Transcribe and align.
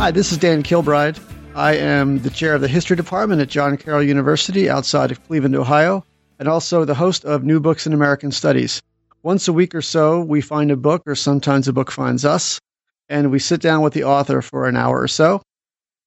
Hi, 0.00 0.10
this 0.10 0.32
is 0.32 0.38
Dan 0.38 0.62
Kilbride. 0.62 1.18
I 1.54 1.76
am 1.76 2.20
the 2.20 2.30
chair 2.30 2.54
of 2.54 2.62
the 2.62 2.68
history 2.68 2.96
department 2.96 3.42
at 3.42 3.50
John 3.50 3.76
Carroll 3.76 4.02
University 4.02 4.70
outside 4.70 5.10
of 5.10 5.22
Cleveland, 5.26 5.54
Ohio, 5.54 6.06
and 6.38 6.48
also 6.48 6.86
the 6.86 6.94
host 6.94 7.26
of 7.26 7.44
New 7.44 7.60
Books 7.60 7.86
in 7.86 7.92
American 7.92 8.32
Studies. 8.32 8.80
Once 9.22 9.46
a 9.46 9.52
week 9.52 9.74
or 9.74 9.82
so, 9.82 10.22
we 10.22 10.40
find 10.40 10.70
a 10.70 10.76
book, 10.76 11.02
or 11.06 11.14
sometimes 11.14 11.68
a 11.68 11.74
book 11.74 11.90
finds 11.90 12.24
us, 12.24 12.58
and 13.10 13.30
we 13.30 13.38
sit 13.38 13.60
down 13.60 13.82
with 13.82 13.92
the 13.92 14.04
author 14.04 14.40
for 14.40 14.66
an 14.66 14.74
hour 14.74 14.98
or 14.98 15.06
so. 15.06 15.42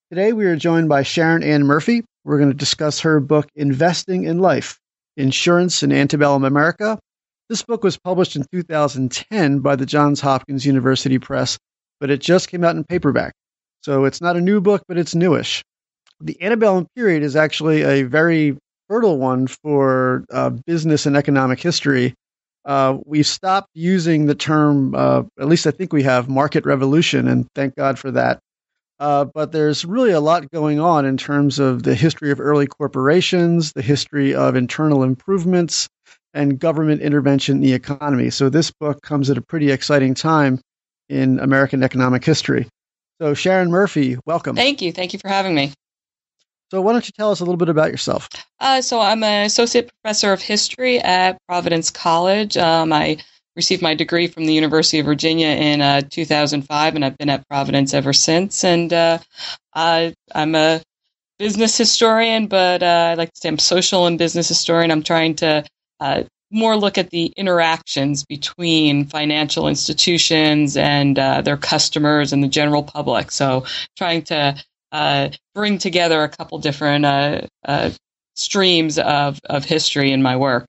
Today, 0.10 0.34
we 0.34 0.46
are 0.46 0.56
joined 0.56 0.90
by 0.90 1.04
Sharon 1.04 1.44
Ann 1.44 1.64
Murphy. 1.64 2.04
We're 2.24 2.40
going 2.40 2.50
to 2.50 2.58
discuss 2.58 3.02
her 3.02 3.20
book, 3.20 3.48
Investing 3.56 4.24
in 4.24 4.40
Life 4.40 4.80
Insurance 5.18 5.84
in 5.84 5.92
Antebellum 5.92 6.46
America. 6.46 6.98
This 7.48 7.62
book 7.62 7.84
was 7.84 8.00
published 8.00 8.36
in 8.36 8.44
2010 8.52 9.60
by 9.60 9.76
the 9.76 9.86
Johns 9.86 10.20
Hopkins 10.20 10.66
University 10.66 11.20
Press, 11.20 11.60
but 12.00 12.10
it 12.10 12.22
just 12.22 12.50
came 12.50 12.64
out 12.64 12.76
in 12.76 12.86
paperback. 12.86 13.34
So 13.84 14.06
it's 14.06 14.22
not 14.22 14.38
a 14.38 14.42
new 14.42 14.62
book, 14.62 14.84
but 14.88 14.98
it's 14.98 15.14
newish. 15.14 15.64
The 16.22 16.42
antebellum 16.42 16.88
period 16.96 17.22
is 17.22 17.36
actually 17.36 17.82
a 17.84 18.04
very 18.04 18.58
fertile 18.90 19.18
one 19.18 19.48
for 19.48 20.24
uh, 20.32 20.52
business 20.52 21.06
and 21.06 21.18
economic 21.18 21.60
history. 21.60 22.14
Uh, 22.66 22.98
we've 23.06 23.28
stopped 23.28 23.70
using 23.74 24.26
the 24.26 24.36
term, 24.36 24.96
uh, 24.96 25.24
at 25.38 25.48
least 25.48 25.68
I 25.68 25.72
think 25.72 25.92
we 25.92 26.04
have, 26.04 26.30
market 26.30 26.66
revolution, 26.66 27.28
and 27.28 27.46
thank 27.56 27.76
God 27.76 28.00
for 28.00 28.12
that. 28.12 28.40
Uh, 29.00 29.26
but 29.26 29.52
there's 29.52 29.84
really 29.84 30.12
a 30.12 30.22
lot 30.22 30.50
going 30.52 30.80
on 30.80 31.06
in 31.06 31.18
terms 31.18 31.60
of 31.60 31.84
the 31.84 31.96
history 31.96 32.32
of 32.32 32.40
early 32.40 32.68
corporations, 32.68 33.74
the 33.74 33.82
history 33.82 34.34
of 34.34 34.56
internal 34.56 35.04
improvements, 35.04 35.90
and 36.34 36.58
government 36.58 37.02
intervention 37.02 37.58
in 37.58 37.62
the 37.62 37.74
economy. 37.74 38.30
So 38.30 38.50
this 38.50 38.72
book 38.72 39.02
comes 39.02 39.30
at 39.30 39.38
a 39.38 39.42
pretty 39.42 39.72
exciting 39.72 40.14
time 40.14 40.62
in 41.10 41.40
American 41.40 41.84
economic 41.84 42.24
history. 42.24 42.68
So, 43.22 43.34
Sharon 43.34 43.70
Murphy, 43.70 44.18
welcome. 44.26 44.56
Thank 44.56 44.82
you. 44.82 44.92
Thank 44.92 45.14
you 45.14 45.20
for 45.20 45.28
having 45.28 45.56
me. 45.56 45.72
So, 46.72 46.82
why 46.82 46.94
don't 46.94 47.06
you 47.06 47.14
tell 47.18 47.32
us 47.32 47.40
a 47.40 47.44
little 47.44 47.58
bit 47.58 47.70
about 47.70 47.92
yourself? 47.92 48.28
Uh, 48.60 48.82
so, 48.82 49.00
I'm 49.00 49.24
an 49.24 49.46
associate 49.46 49.92
professor 50.02 50.34
of 50.34 50.42
history 50.42 51.00
at 51.00 51.38
Providence 51.48 51.92
College. 51.92 52.58
Um, 52.58 52.92
I 52.92 53.18
received 53.56 53.82
my 53.82 53.94
degree 53.94 54.28
from 54.28 54.46
the 54.46 54.54
University 54.54 55.00
of 55.00 55.06
Virginia 55.06 55.48
in 55.48 55.82
uh, 55.82 56.02
2005, 56.10 56.96
and 56.96 57.06
I've 57.06 57.18
been 57.18 57.30
at 57.30 57.48
Providence 57.48 57.94
ever 57.94 58.14
since. 58.14 58.64
And 58.64 58.92
uh, 58.92 59.20
I, 59.74 60.14
am 60.34 60.56
a 60.56 60.82
business 61.38 61.78
historian, 61.78 62.48
but 62.48 62.82
uh, 62.82 63.10
I 63.12 63.14
like 63.16 63.32
to 63.34 63.40
say 63.40 63.50
I'm 63.50 63.60
social 63.60 64.08
and 64.08 64.18
business 64.18 64.48
historian. 64.48 64.92
I'm 64.92 65.04
trying 65.04 65.36
to 65.36 65.66
uh, 66.00 66.24
more 66.54 66.78
look 66.78 66.98
at 66.98 67.10
the 67.10 67.34
interactions 67.36 68.24
between 68.24 69.06
financial 69.06 69.68
institutions 69.68 70.78
and 70.78 71.18
uh, 71.20 71.42
their 71.42 71.58
customers 71.58 72.32
and 72.32 72.44
the 72.44 72.48
general 72.48 72.84
public. 72.84 73.32
So, 73.32 73.66
trying 73.98 74.22
to 74.24 74.56
uh, 74.92 75.30
bring 75.56 75.80
together 75.80 76.24
a 76.24 76.30
couple 76.30 76.60
different 76.60 77.04
uh, 77.04 77.42
uh 77.66 77.90
streams 78.36 78.98
of, 78.98 79.40
of 79.50 79.66
history 79.66 80.12
in 80.12 80.22
my 80.22 80.36
work. 80.38 80.66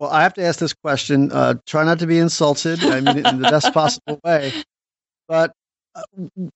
Well, 0.00 0.10
I 0.10 0.22
have 0.22 0.34
to 0.34 0.42
ask 0.42 0.58
this 0.58 0.74
question. 0.74 1.30
Uh, 1.30 1.54
try 1.66 1.84
not 1.84 2.00
to 2.00 2.06
be 2.06 2.18
insulted. 2.18 2.82
I 2.82 3.00
mean 3.00 3.24
in 3.24 3.40
the 3.40 3.48
best 3.50 3.72
possible 3.72 4.20
way. 4.24 4.52
But 5.28 5.52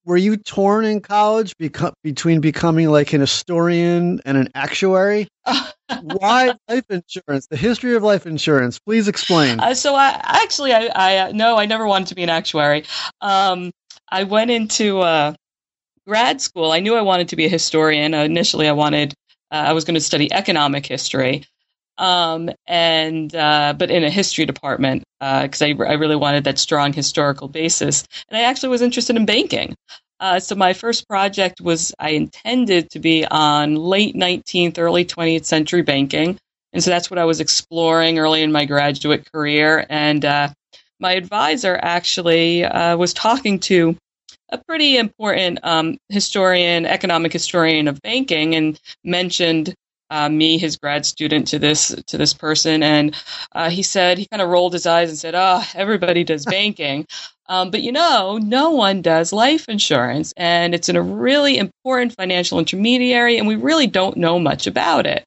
were 0.04 0.16
you 0.16 0.36
torn 0.36 0.84
in 0.84 1.00
college 1.00 1.56
beco- 1.56 1.92
between 2.02 2.40
becoming 2.40 2.90
like 2.90 3.12
an 3.12 3.20
historian 3.20 4.20
and 4.24 4.36
an 4.36 4.48
actuary? 4.54 5.28
Why 6.00 6.54
life 6.68 6.84
insurance? 6.90 7.46
The 7.50 7.56
history 7.56 7.94
of 7.94 8.02
life 8.02 8.26
insurance. 8.26 8.78
Please 8.78 9.08
explain. 9.08 9.60
Uh, 9.60 9.74
so, 9.74 9.94
I 9.94 10.20
actually, 10.24 10.72
I, 10.72 10.86
I 10.94 11.16
uh, 11.18 11.32
no, 11.32 11.56
I 11.56 11.66
never 11.66 11.86
wanted 11.86 12.08
to 12.08 12.14
be 12.14 12.22
an 12.22 12.28
actuary. 12.28 12.84
Um, 13.20 13.70
I 14.10 14.24
went 14.24 14.50
into 14.50 15.00
uh, 15.00 15.34
grad 16.06 16.40
school. 16.40 16.72
I 16.72 16.80
knew 16.80 16.94
I 16.94 17.02
wanted 17.02 17.28
to 17.28 17.36
be 17.36 17.46
a 17.46 17.50
historian. 17.50 18.14
Uh, 18.14 18.22
initially, 18.22 18.68
I 18.68 18.72
wanted, 18.72 19.14
uh, 19.50 19.56
I 19.68 19.72
was 19.72 19.84
going 19.84 19.94
to 19.94 20.00
study 20.00 20.32
economic 20.32 20.86
history 20.86 21.44
um, 21.98 22.50
and 22.66 23.34
uh, 23.34 23.74
but 23.76 23.90
in 23.90 24.04
a 24.04 24.10
history 24.10 24.46
department 24.46 25.02
because 25.20 25.62
uh, 25.62 25.66
I, 25.66 25.68
I 25.70 25.92
really 25.94 26.16
wanted 26.16 26.44
that 26.44 26.58
strong 26.58 26.92
historical 26.92 27.48
basis. 27.48 28.06
And 28.28 28.36
I 28.36 28.42
actually 28.42 28.70
was 28.70 28.82
interested 28.82 29.16
in 29.16 29.26
banking. 29.26 29.74
Uh, 30.20 30.40
so 30.40 30.54
my 30.54 30.72
first 30.72 31.08
project 31.08 31.60
was 31.60 31.94
I 31.98 32.10
intended 32.10 32.90
to 32.90 32.98
be 32.98 33.24
on 33.24 33.76
late 33.76 34.16
19th, 34.16 34.78
early 34.78 35.04
20th 35.04 35.44
century 35.44 35.82
banking, 35.82 36.38
and 36.72 36.82
so 36.82 36.90
that's 36.90 37.10
what 37.10 37.18
I 37.18 37.24
was 37.24 37.40
exploring 37.40 38.18
early 38.18 38.42
in 38.42 38.52
my 38.52 38.64
graduate 38.64 39.30
career. 39.32 39.86
And 39.88 40.24
uh, 40.24 40.48
my 41.00 41.12
advisor 41.12 41.78
actually 41.80 42.64
uh, 42.64 42.96
was 42.96 43.14
talking 43.14 43.60
to 43.60 43.96
a 44.50 44.58
pretty 44.58 44.96
important 44.96 45.60
um, 45.62 45.98
historian, 46.08 46.84
economic 46.84 47.32
historian 47.32 47.86
of 47.86 48.00
banking, 48.02 48.54
and 48.54 48.80
mentioned 49.04 49.74
uh, 50.10 50.28
me, 50.28 50.58
his 50.58 50.76
grad 50.76 51.04
student, 51.06 51.48
to 51.48 51.58
this 51.58 51.94
to 52.06 52.18
this 52.18 52.34
person, 52.34 52.82
and 52.82 53.16
uh, 53.52 53.70
he 53.70 53.82
said 53.82 54.18
he 54.18 54.26
kind 54.26 54.42
of 54.42 54.48
rolled 54.48 54.72
his 54.72 54.86
eyes 54.86 55.10
and 55.10 55.18
said, 55.18 55.34
"Oh, 55.34 55.62
everybody 55.74 56.24
does 56.24 56.44
banking." 56.46 57.06
Um, 57.48 57.70
but 57.70 57.82
you 57.82 57.92
know, 57.92 58.38
no 58.42 58.70
one 58.70 59.02
does 59.02 59.32
life 59.32 59.68
insurance, 59.68 60.32
and 60.36 60.74
it's 60.74 60.88
in 60.88 60.96
a 60.96 61.02
really 61.02 61.58
important 61.58 62.14
financial 62.14 62.58
intermediary, 62.58 63.38
and 63.38 63.46
we 63.48 63.56
really 63.56 63.86
don't 63.86 64.16
know 64.16 64.38
much 64.38 64.66
about 64.66 65.06
it. 65.06 65.24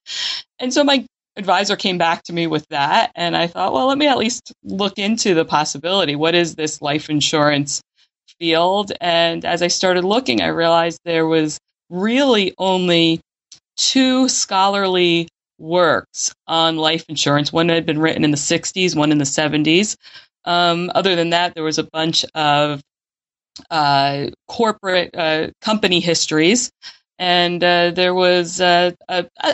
And 0.59 0.73
so 0.73 0.83
my 0.83 1.05
advisor 1.35 1.75
came 1.75 1.97
back 1.97 2.23
to 2.23 2.33
me 2.33 2.47
with 2.47 2.67
that, 2.69 3.11
and 3.15 3.35
I 3.35 3.47
thought, 3.47 3.73
well, 3.73 3.87
let 3.87 3.97
me 3.97 4.07
at 4.07 4.17
least 4.17 4.53
look 4.63 4.99
into 4.99 5.33
the 5.33 5.45
possibility. 5.45 6.15
What 6.15 6.35
is 6.35 6.55
this 6.55 6.81
life 6.81 7.09
insurance 7.09 7.81
field? 8.39 8.91
And 9.01 9.45
as 9.45 9.61
I 9.61 9.67
started 9.67 10.03
looking, 10.03 10.41
I 10.41 10.47
realized 10.47 10.99
there 11.05 11.27
was 11.27 11.57
really 11.89 12.53
only 12.57 13.19
two 13.77 14.27
scholarly 14.29 15.27
works 15.57 16.33
on 16.47 16.77
life 16.77 17.05
insurance. 17.07 17.53
One 17.53 17.69
had 17.69 17.85
been 17.85 17.99
written 17.99 18.23
in 18.23 18.31
the 18.31 18.37
60s, 18.37 18.95
one 18.95 19.11
in 19.11 19.17
the 19.17 19.25
70s. 19.25 19.95
Um, 20.45 20.91
other 20.95 21.15
than 21.15 21.29
that, 21.29 21.53
there 21.53 21.63
was 21.63 21.77
a 21.77 21.83
bunch 21.83 22.25
of 22.33 22.81
uh, 23.69 24.27
corporate 24.47 25.15
uh, 25.15 25.49
company 25.61 25.99
histories. 25.99 26.71
And 27.19 27.63
uh, 27.63 27.91
there 27.91 28.15
was 28.15 28.59
uh, 28.59 28.91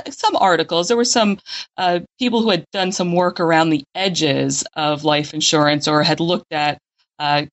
some 0.09 0.37
articles. 0.37 0.87
There 0.87 0.95
were 0.95 1.03
some 1.03 1.37
uh, 1.75 1.99
people 2.17 2.41
who 2.41 2.49
had 2.49 2.63
done 2.71 2.93
some 2.93 3.11
work 3.11 3.41
around 3.41 3.71
the 3.71 3.83
edges 3.93 4.63
of 4.75 5.03
life 5.03 5.33
insurance 5.33 5.85
or 5.85 6.01
had 6.01 6.21
looked 6.21 6.53
at 6.53 6.77
uh, 7.19 7.45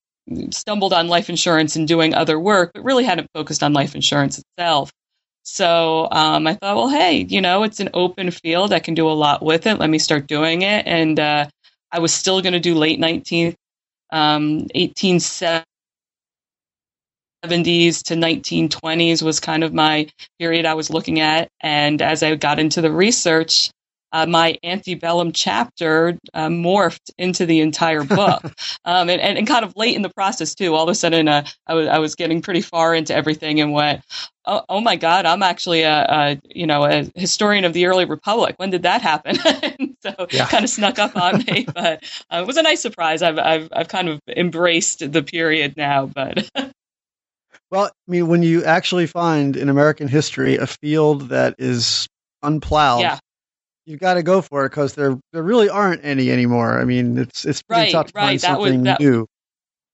stumbled 0.51 0.93
on 0.93 1.09
life 1.09 1.29
insurance 1.29 1.75
and 1.75 1.87
doing 1.87 2.13
other 2.13 2.39
work, 2.39 2.71
but 2.73 2.83
really 2.83 3.03
hadn't 3.03 3.29
focused 3.33 3.61
on 3.61 3.73
life 3.73 3.93
insurance 3.93 4.39
itself. 4.39 4.89
So 5.45 6.07
um, 6.11 6.47
I 6.47 6.55
thought, 6.55 6.75
well, 6.75 6.89
hey, 6.89 7.25
you 7.29 7.39
know, 7.39 7.63
it's 7.63 7.79
an 7.79 7.89
open 7.93 8.31
field. 8.31 8.73
I 8.73 8.79
can 8.79 8.95
do 8.95 9.07
a 9.07 9.13
lot 9.13 9.43
with 9.43 9.67
it. 9.67 9.79
Let 9.79 9.89
me 9.91 9.99
start 9.99 10.27
doing 10.27 10.63
it. 10.63 10.87
And 10.87 11.19
uh, 11.19 11.47
I 11.91 11.99
was 11.99 12.13
still 12.13 12.41
going 12.41 12.53
to 12.53 12.59
do 12.59 12.73
late 12.73 12.99
19th, 12.99 13.55
um, 14.11 14.61
1870s 14.75 15.63
to 17.45 18.15
1920s 18.15 19.21
was 19.21 19.39
kind 19.39 19.63
of 19.63 19.73
my 19.73 20.07
period 20.39 20.65
I 20.65 20.73
was 20.73 20.89
looking 20.89 21.19
at. 21.19 21.49
And 21.61 22.01
as 22.01 22.23
I 22.23 22.35
got 22.35 22.57
into 22.59 22.81
the 22.81 22.91
research, 22.91 23.69
uh, 24.11 24.25
my 24.25 24.57
antebellum 24.63 25.31
chapter 25.31 26.17
uh, 26.33 26.47
morphed 26.47 27.11
into 27.17 27.45
the 27.45 27.61
entire 27.61 28.03
book, 28.03 28.43
um, 28.85 29.09
and, 29.09 29.21
and, 29.21 29.37
and, 29.37 29.47
kind 29.47 29.65
of 29.65 29.75
late 29.75 29.95
in 29.95 30.01
the 30.01 30.09
process 30.09 30.55
too. 30.55 30.73
All 30.73 30.83
of 30.83 30.89
a 30.89 30.95
sudden, 30.95 31.27
uh, 31.27 31.45
I, 31.67 31.73
was, 31.73 31.87
was 31.99 32.15
getting 32.15 32.41
pretty 32.41 32.61
far 32.61 32.95
into 32.95 33.13
everything 33.13 33.59
and 33.59 33.73
went, 33.73 34.01
oh, 34.45 34.61
oh 34.69 34.81
my 34.81 34.95
God, 34.95 35.25
I'm 35.25 35.43
actually 35.43 35.81
a, 35.81 36.05
a, 36.09 36.41
you 36.45 36.67
know 36.67 36.85
a 36.85 37.11
historian 37.15 37.65
of 37.65 37.73
the 37.73 37.87
early 37.87 38.05
republic. 38.05 38.55
When 38.57 38.69
did 38.69 38.83
that 38.83 39.01
happen? 39.01 39.35
so 40.01 40.27
yeah. 40.31 40.47
kind 40.47 40.63
of 40.63 40.69
snuck 40.69 40.99
up 40.99 41.15
on 41.17 41.43
me, 41.45 41.65
but 41.73 42.03
uh, 42.31 42.37
it 42.37 42.47
was 42.47 42.57
a 42.57 42.63
nice 42.63 42.81
surprise. 42.81 43.21
I've, 43.21 43.39
I've 43.39 43.69
I've 43.71 43.87
kind 43.87 44.09
of 44.09 44.21
embraced 44.27 45.11
the 45.11 45.23
period 45.23 45.75
now, 45.77 46.05
but. 46.05 46.49
Well, 47.71 47.85
I 47.85 48.11
mean, 48.11 48.27
when 48.27 48.43
you 48.43 48.63
actually 48.63 49.07
find 49.07 49.57
in 49.57 49.69
American 49.69 50.07
history 50.07 50.55
a 50.55 50.67
field 50.67 51.29
that 51.29 51.55
is 51.57 52.07
unplowed, 52.43 53.01
yeah 53.01 53.19
you 53.85 53.97
got 53.97 54.15
to 54.15 54.23
go 54.23 54.41
for 54.41 54.65
it 54.65 54.69
because 54.69 54.93
there 54.93 55.17
there 55.31 55.43
really 55.43 55.69
aren't 55.69 56.03
any 56.03 56.31
anymore. 56.31 56.79
I 56.79 56.85
mean, 56.85 57.17
it's 57.17 57.45
it's 57.45 57.61
pretty 57.61 57.83
right, 57.83 57.91
tough 57.91 58.07
to 58.07 58.13
right. 58.15 58.23
find 58.23 58.39
that 58.39 58.47
something 58.47 58.79
was, 58.79 58.85
that, 58.85 58.99
new. 58.99 59.27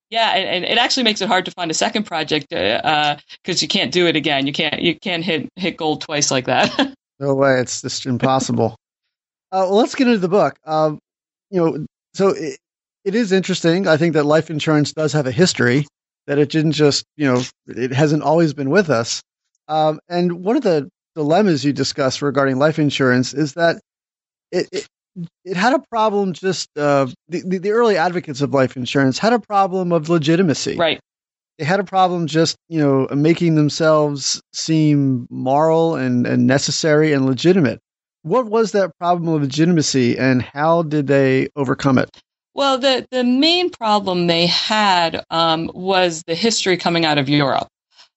Yeah, 0.09 0.31
and, 0.35 0.47
and, 0.47 0.65
it 0.65 0.77
actually 0.77 1.03
makes 1.03 1.21
it 1.21 1.29
hard 1.29 1.45
to 1.45 1.51
find 1.51 1.71
a 1.71 1.73
second 1.73 2.03
project 2.03 2.47
because 2.49 2.81
uh, 2.83 3.61
you 3.61 3.67
can't 3.67 3.93
do 3.93 4.07
it 4.07 4.15
again. 4.15 4.45
You 4.45 4.53
can't 4.53 4.81
you 4.81 4.97
can't 4.99 5.23
hit 5.23 5.49
hit 5.55 5.77
gold 5.77 6.01
twice 6.01 6.31
like 6.31 6.45
that. 6.45 6.95
no 7.19 7.33
way, 7.35 7.59
it's 7.59 7.81
just 7.81 8.05
impossible. 8.05 8.75
uh, 9.51 9.67
well, 9.69 9.75
let's 9.75 9.95
get 9.95 10.07
into 10.07 10.19
the 10.19 10.27
book. 10.27 10.57
Um, 10.65 10.99
you 11.49 11.61
know, 11.61 11.85
so 12.13 12.29
it, 12.29 12.57
it 13.05 13.15
is 13.15 13.31
interesting. 13.31 13.87
I 13.87 13.97
think 13.97 14.13
that 14.13 14.25
life 14.25 14.49
insurance 14.49 14.93
does 14.93 15.13
have 15.13 15.27
a 15.27 15.31
history 15.31 15.85
that 16.27 16.37
it 16.37 16.49
didn't 16.49 16.73
just 16.73 17.05
you 17.15 17.25
know 17.25 17.41
it 17.67 17.91
hasn't 17.91 18.23
always 18.23 18.53
been 18.53 18.69
with 18.69 18.89
us. 18.89 19.21
Um, 19.67 19.99
and 20.09 20.43
one 20.43 20.57
of 20.57 20.63
the 20.63 20.89
dilemmas 21.15 21.65
you 21.65 21.73
discuss 21.73 22.21
regarding 22.21 22.57
life 22.57 22.79
insurance 22.79 23.33
is 23.33 23.53
that 23.53 23.81
it, 24.51 24.67
it, 24.71 24.87
it 25.43 25.57
had 25.57 25.73
a 25.73 25.79
problem 25.89 26.33
just 26.33 26.69
uh, 26.77 27.07
the, 27.27 27.41
the, 27.45 27.57
the 27.57 27.71
early 27.71 27.97
advocates 27.97 28.41
of 28.41 28.53
life 28.53 28.77
insurance 28.77 29.19
had 29.19 29.33
a 29.33 29.39
problem 29.39 29.91
of 29.91 30.09
legitimacy. 30.09 30.77
Right. 30.77 30.99
They 31.57 31.65
had 31.65 31.79
a 31.79 31.83
problem 31.83 32.27
just 32.27 32.55
you 32.69 32.79
know 32.79 33.07
making 33.15 33.55
themselves 33.55 34.41
seem 34.53 35.27
moral 35.29 35.95
and, 35.95 36.25
and 36.25 36.47
necessary 36.47 37.13
and 37.13 37.25
legitimate. 37.25 37.79
What 38.23 38.45
was 38.45 38.71
that 38.71 38.91
problem 38.99 39.29
of 39.29 39.41
legitimacy 39.41 40.17
and 40.17 40.41
how 40.41 40.83
did 40.83 41.07
they 41.07 41.49
overcome 41.55 41.97
it? 41.97 42.09
Well 42.53 42.77
the, 42.77 43.05
the 43.11 43.23
main 43.23 43.69
problem 43.69 44.27
they 44.27 44.47
had 44.47 45.23
um, 45.29 45.69
was 45.73 46.23
the 46.25 46.35
history 46.35 46.77
coming 46.77 47.05
out 47.05 47.17
of 47.17 47.29
europe 47.29 47.67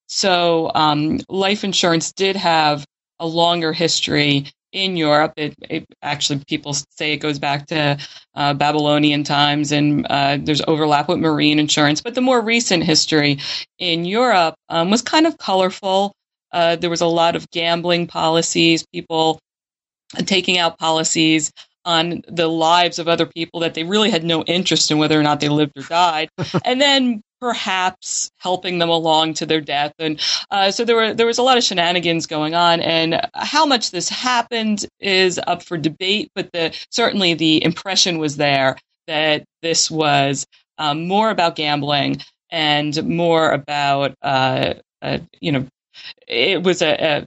so 0.07 0.71
um, 0.75 1.21
life 1.29 1.65
insurance 1.65 2.13
did 2.13 2.37
have 2.37 2.85
a 3.19 3.27
longer 3.27 3.73
history 3.73 4.47
in 4.73 4.97
Europe. 4.97 5.35
It, 5.37 5.55
it, 5.71 5.87
actually 6.03 6.43
people 6.47 6.75
say 6.75 7.13
it 7.13 7.19
goes 7.19 7.39
back 7.39 7.67
to 7.69 7.97
uh, 8.35 8.55
Babylonian 8.55 9.25
times, 9.25 9.73
and 9.73 10.07
uh, 10.11 10.39
there's 10.41 10.61
overlap 10.67 11.09
with 11.09 11.19
marine 11.19 11.59
insurance. 11.59 12.03
But 12.03 12.15
the 12.15 12.21
more 12.21 12.41
recent 12.41 12.83
history 12.83 13.39
in 13.79 14.05
Europe 14.05 14.57
um, 14.69 14.91
was 14.91 15.01
kind 15.01 15.27
of 15.27 15.39
colorful. 15.39 16.13
Uh, 16.53 16.77
there 16.77 16.91
was 16.91 17.01
a 17.01 17.07
lot 17.07 17.37
of 17.37 17.49
gambling 17.51 18.07
policies, 18.07 18.85
people 18.93 19.39
taking 20.27 20.59
out 20.59 20.79
policies 20.79 21.51
on 21.85 22.23
the 22.29 22.49
lives 22.49 22.99
of 22.99 23.09
other 23.09 23.27
people 23.27 23.61
that 23.61 23.75
they 23.75 23.85
really 23.85 24.11
had 24.11 24.25
no 24.25 24.43
interest 24.45 24.91
in 24.91 24.99
whether 24.99 25.19
or 25.19 25.23
not 25.23 25.41
they 25.41 25.49
lived 25.49 25.73
or 25.77 25.83
died. 25.83 26.29
and 26.65 26.81
then 26.81 27.23
perhaps 27.45 28.31
helping 28.39 28.79
them 28.79 28.89
along 28.89 29.35
to 29.35 29.45
their 29.45 29.61
death. 29.61 29.93
And 29.99 30.19
uh, 30.51 30.71
so 30.71 30.83
there 30.87 30.97
were 30.97 31.13
there 31.13 31.27
was 31.27 31.37
a 31.37 31.43
lot 31.43 31.59
of 31.59 31.63
shenanigans 31.63 32.27
going 32.27 32.55
on, 32.55 32.81
and 32.81 33.21
how 33.35 33.67
much 33.67 33.91
this 33.91 34.09
happened 34.09 34.87
is 34.99 35.39
up 35.47 35.63
for 35.63 35.77
debate. 35.77 36.31
But 36.35 36.51
the 36.55 36.75
certainly 36.89 37.35
the 37.35 37.63
impression 37.63 38.17
was 38.17 38.39
there 38.39 38.79
that 39.09 39.45
this 39.61 39.91
was 39.91 40.47
um, 40.79 41.07
more 41.07 41.29
about 41.29 41.55
gambling 41.55 42.23
and 42.49 43.07
more 43.07 43.51
about 43.51 44.15
uh, 44.23 44.73
uh, 45.03 45.19
you 45.39 45.53
know 45.53 45.67
it 46.27 46.63
was 46.63 46.81
a, 46.81 46.95
a 46.95 47.27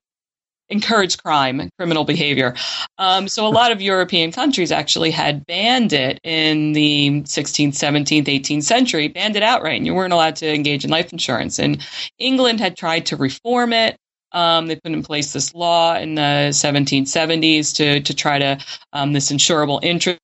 encourage 0.69 1.17
crime 1.17 1.59
and 1.59 1.71
criminal 1.77 2.03
behavior. 2.03 2.55
Um, 2.97 3.27
so 3.27 3.47
a 3.47 3.49
lot 3.49 3.71
of 3.71 3.81
European 3.81 4.31
countries 4.31 4.71
actually 4.71 5.11
had 5.11 5.45
banned 5.45 5.93
it 5.93 6.19
in 6.23 6.73
the 6.73 7.21
16th, 7.21 7.69
17th, 7.69 8.25
18th 8.25 8.63
century, 8.63 9.07
banned 9.07 9.35
it 9.35 9.43
outright, 9.43 9.77
and 9.77 9.85
you 9.85 9.93
weren't 9.93 10.13
allowed 10.13 10.35
to 10.37 10.53
engage 10.53 10.83
in 10.83 10.91
life 10.91 11.11
insurance. 11.11 11.59
And 11.59 11.85
England 12.19 12.59
had 12.59 12.75
tried 12.75 13.05
to 13.07 13.15
reform 13.15 13.73
it. 13.73 13.97
Um, 14.33 14.67
they 14.67 14.75
put 14.75 14.91
in 14.91 15.03
place 15.03 15.31
this 15.31 15.53
law 15.55 15.95
in 15.95 16.15
the 16.15 16.49
1770s 16.51 17.75
to 17.77 18.01
to 18.01 18.13
try 18.13 18.39
to 18.39 18.57
um, 18.91 19.13
this 19.13 19.31
insurable 19.31 19.79
interest 19.81 20.19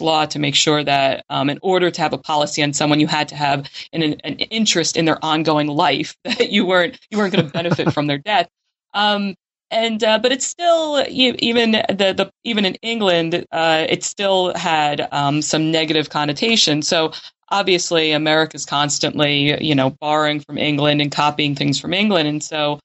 law 0.00 0.26
to 0.26 0.38
make 0.38 0.54
sure 0.54 0.84
that 0.84 1.24
um, 1.28 1.50
in 1.50 1.58
order 1.62 1.90
to 1.90 2.00
have 2.00 2.12
a 2.12 2.18
policy 2.18 2.62
on 2.62 2.72
someone, 2.72 3.00
you 3.00 3.06
had 3.06 3.28
to 3.28 3.36
have 3.36 3.68
an, 3.92 4.02
an 4.02 4.36
interest 4.38 4.96
in 4.96 5.04
their 5.04 5.22
ongoing 5.24 5.66
life 5.66 6.16
that 6.24 6.50
you 6.50 6.64
weren't 6.64 6.98
you 7.10 7.18
weren't 7.18 7.32
going 7.34 7.44
to 7.44 7.52
benefit 7.52 7.92
from 7.92 8.06
their 8.06 8.18
death. 8.18 8.48
Um, 8.94 9.34
and 9.70 10.04
uh, 10.04 10.18
but 10.18 10.32
it's 10.32 10.46
still 10.46 11.04
even 11.08 11.72
the, 11.72 12.14
the 12.16 12.30
even 12.44 12.64
in 12.64 12.74
England, 12.76 13.46
uh, 13.52 13.86
it 13.88 14.04
still 14.04 14.54
had 14.54 15.08
um, 15.12 15.42
some 15.42 15.70
negative 15.70 16.10
connotation. 16.10 16.82
So 16.82 17.12
obviously, 17.48 18.12
America's 18.12 18.66
constantly 18.66 19.62
you 19.64 19.74
know 19.74 19.90
borrowing 19.90 20.40
from 20.40 20.58
England 20.58 21.00
and 21.00 21.10
copying 21.10 21.54
things 21.54 21.80
from 21.80 21.94
England, 21.94 22.28
and 22.28 22.42
so 22.42 22.80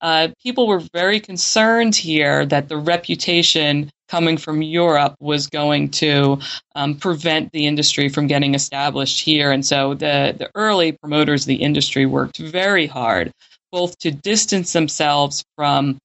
uh, 0.00 0.28
people 0.42 0.66
were 0.66 0.82
very 0.92 1.20
concerned 1.20 1.94
here 1.94 2.44
that 2.44 2.68
the 2.68 2.76
reputation 2.76 3.90
coming 4.08 4.36
from 4.36 4.62
Europe 4.62 5.14
was 5.20 5.46
going 5.46 5.90
to 5.90 6.38
um, 6.74 6.96
prevent 6.96 7.50
the 7.52 7.66
industry 7.66 8.08
from 8.08 8.26
getting 8.26 8.54
established 8.54 9.20
here. 9.20 9.50
And 9.50 9.64
so 9.64 9.94
the, 9.94 10.34
the 10.36 10.50
early 10.54 10.92
promoters 10.92 11.42
of 11.42 11.48
the 11.48 11.56
industry 11.56 12.06
worked 12.06 12.38
very 12.38 12.86
hard, 12.86 13.32
both 13.72 13.98
to 14.00 14.10
distance 14.10 14.72
themselves 14.72 15.44
from 15.56 15.98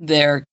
their 0.00 0.44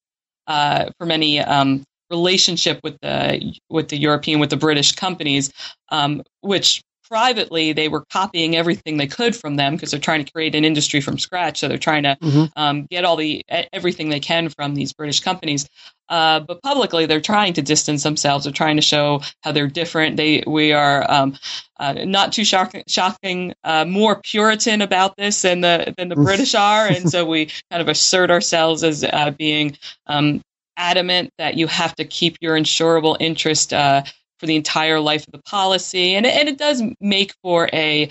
uh, 0.48 0.90
from 1.00 1.12
any 1.12 1.40
um, 1.40 1.84
relationship 2.10 2.80
with 2.84 2.98
the 3.02 3.56
with 3.70 3.88
the 3.88 3.98
European 3.98 4.40
with 4.40 4.50
the 4.50 4.58
British 4.58 4.92
companies, 4.92 5.52
um, 5.90 6.22
which 6.42 6.82
privately 7.12 7.74
they 7.74 7.90
were 7.90 8.06
copying 8.10 8.56
everything 8.56 8.96
they 8.96 9.06
could 9.06 9.36
from 9.36 9.58
them 9.58 9.76
because 9.76 9.92
they're 9.92 10.00
trying 10.00 10.24
to 10.24 10.32
create 10.32 10.56
an 10.56 10.64
industry 10.64 11.02
from 11.02 11.20
scratch. 11.20 11.60
So 11.60 11.68
they're 11.68 11.78
trying 11.78 12.04
to 12.04 12.18
mm-hmm. 12.22 12.46
um, 12.56 12.88
get 12.90 13.04
all 13.04 13.18
the 13.18 13.44
everything 13.74 14.10
they 14.10 14.22
can 14.22 14.48
from 14.48 14.76
these 14.76 14.94
british 14.94 15.20
companies. 15.20 15.68
Uh, 16.08 16.40
but 16.40 16.62
publicly 16.64 17.06
they're 17.06 17.22
trying 17.22 17.54
to 17.54 17.62
distance 17.62 18.04
themselves. 18.04 18.46
They're 18.46 18.54
trying 18.54 18.78
to 18.78 18.82
show 18.82 19.22
how 19.44 19.52
they're 19.52 19.68
different. 19.68 20.16
They 20.16 20.44
we 20.48 20.72
are 20.72 21.10
um, 21.12 21.38
uh, 21.78 21.94
not 22.06 22.32
too 22.32 22.46
shocking, 22.46 22.84
shocking 22.88 23.54
uh, 23.66 23.84
more 23.84 24.22
puritan 24.22 24.82
about 24.82 25.18
this 25.18 25.42
than 25.42 25.60
the 25.60 25.94
than 25.98 26.08
the 26.08 26.16
british 26.16 26.56
are. 26.56 26.88
And 26.88 27.10
so 27.10 27.26
we 27.26 27.48
kind 27.70 27.82
of 27.82 27.90
assert 27.90 28.32
ourselves 28.32 28.86
as 28.86 29.04
uh, 29.04 29.32
being 29.32 29.78
um, 30.08 30.42
adamant 30.78 31.32
that 31.38 31.58
you 31.58 31.68
have 31.68 31.94
to 31.96 32.06
keep 32.06 32.38
your 32.40 32.58
insurable 32.58 33.18
interest 33.20 33.74
uh, 33.74 34.04
for 34.42 34.48
the 34.48 34.56
entire 34.58 35.00
life 35.00 35.26
of 35.28 35.32
the 35.32 35.44
policy, 35.44 36.16
and 36.16 36.26
it, 36.26 36.36
and 36.36 36.50
it 36.50 36.58
does 36.58 36.84
make 37.00 37.34
for 37.44 37.70
a 37.72 38.10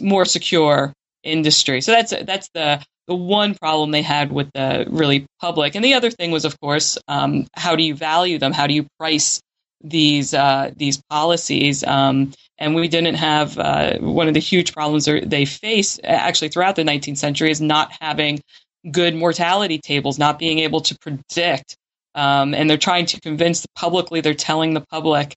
more 0.00 0.26
secure 0.26 0.92
industry. 1.22 1.80
So 1.80 1.92
that's 1.92 2.12
that's 2.24 2.50
the 2.52 2.84
the 3.06 3.14
one 3.14 3.54
problem 3.54 3.92
they 3.92 4.02
had 4.02 4.30
with 4.32 4.50
the 4.52 4.86
really 4.90 5.24
public, 5.40 5.74
and 5.74 5.84
the 5.84 5.94
other 5.94 6.10
thing 6.10 6.32
was, 6.32 6.44
of 6.44 6.60
course, 6.60 6.98
um, 7.08 7.46
how 7.54 7.76
do 7.76 7.82
you 7.84 7.94
value 7.94 8.38
them? 8.38 8.52
How 8.52 8.66
do 8.66 8.74
you 8.74 8.86
price 8.98 9.40
these 9.82 10.34
uh, 10.34 10.72
these 10.76 11.00
policies? 11.08 11.84
Um, 11.84 12.32
and 12.58 12.74
we 12.74 12.88
didn't 12.88 13.14
have 13.14 13.56
uh, 13.56 13.98
one 13.98 14.26
of 14.26 14.34
the 14.34 14.40
huge 14.40 14.72
problems 14.72 15.04
they 15.04 15.44
face 15.44 16.00
actually 16.02 16.48
throughout 16.48 16.74
the 16.74 16.82
19th 16.82 17.18
century 17.18 17.52
is 17.52 17.60
not 17.60 17.92
having 18.00 18.40
good 18.90 19.14
mortality 19.14 19.78
tables, 19.78 20.18
not 20.18 20.38
being 20.40 20.58
able 20.58 20.80
to 20.80 20.98
predict. 20.98 21.76
Um, 22.14 22.54
and 22.54 22.68
they're 22.68 22.76
trying 22.76 23.06
to 23.06 23.20
convince 23.20 23.60
the 23.60 23.68
publicly, 23.76 24.20
they're 24.20 24.34
telling 24.34 24.74
the 24.74 24.80
public 24.80 25.36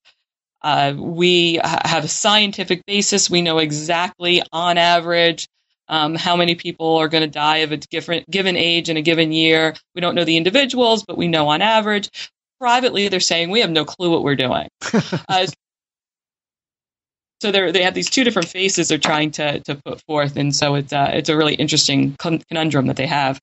uh, 0.64 0.94
we 0.98 1.60
have 1.64 2.04
a 2.04 2.08
scientific 2.08 2.86
basis. 2.86 3.30
We 3.30 3.42
know 3.42 3.58
exactly, 3.58 4.44
on 4.52 4.78
average, 4.78 5.48
um, 5.88 6.16
how 6.16 6.36
many 6.36 6.56
people 6.56 6.98
are 6.98 7.08
going 7.08 7.24
to 7.24 7.30
die 7.30 7.58
of 7.58 7.72
a 7.72 7.78
different 7.78 8.30
given 8.30 8.56
age 8.56 8.90
in 8.90 8.98
a 8.98 9.02
given 9.02 9.32
year. 9.32 9.76
We 9.96 10.02
don't 10.02 10.16
know 10.16 10.24
the 10.24 10.38
individuals, 10.38 11.04
but 11.04 11.18
we 11.18 11.28
know 11.28 11.50
on 11.50 11.62
average. 11.62 12.10
Privately, 12.60 13.08
they're 13.08 13.20
saying 13.20 13.50
we 13.50 13.62
have 13.62 13.72
no 13.72 13.86
clue 13.86 14.12
what 14.12 14.24
we're 14.24 14.36
doing. 14.36 14.68
uh, 15.28 15.48
so 17.42 17.52
they 17.52 17.72
they 17.72 17.84
have 17.84 17.96
these 17.96 18.10
two 18.10 18.24
different 18.24 18.48
faces 18.48 18.88
they're 18.88 19.00
trying 19.00 19.32
to 19.32 19.60
to 19.62 19.76
put 19.76 20.02
forth, 20.04 20.38
and 20.38 20.56
so 20.56 20.76
it's 20.76 20.94
uh, 20.94 21.10
it's 21.14 21.30
a 21.30 21.36
really 21.36 21.56
interesting 21.56 22.16
conundrum 22.18 22.86
that 22.86 22.98
they 22.98 23.08
have. 23.08 23.40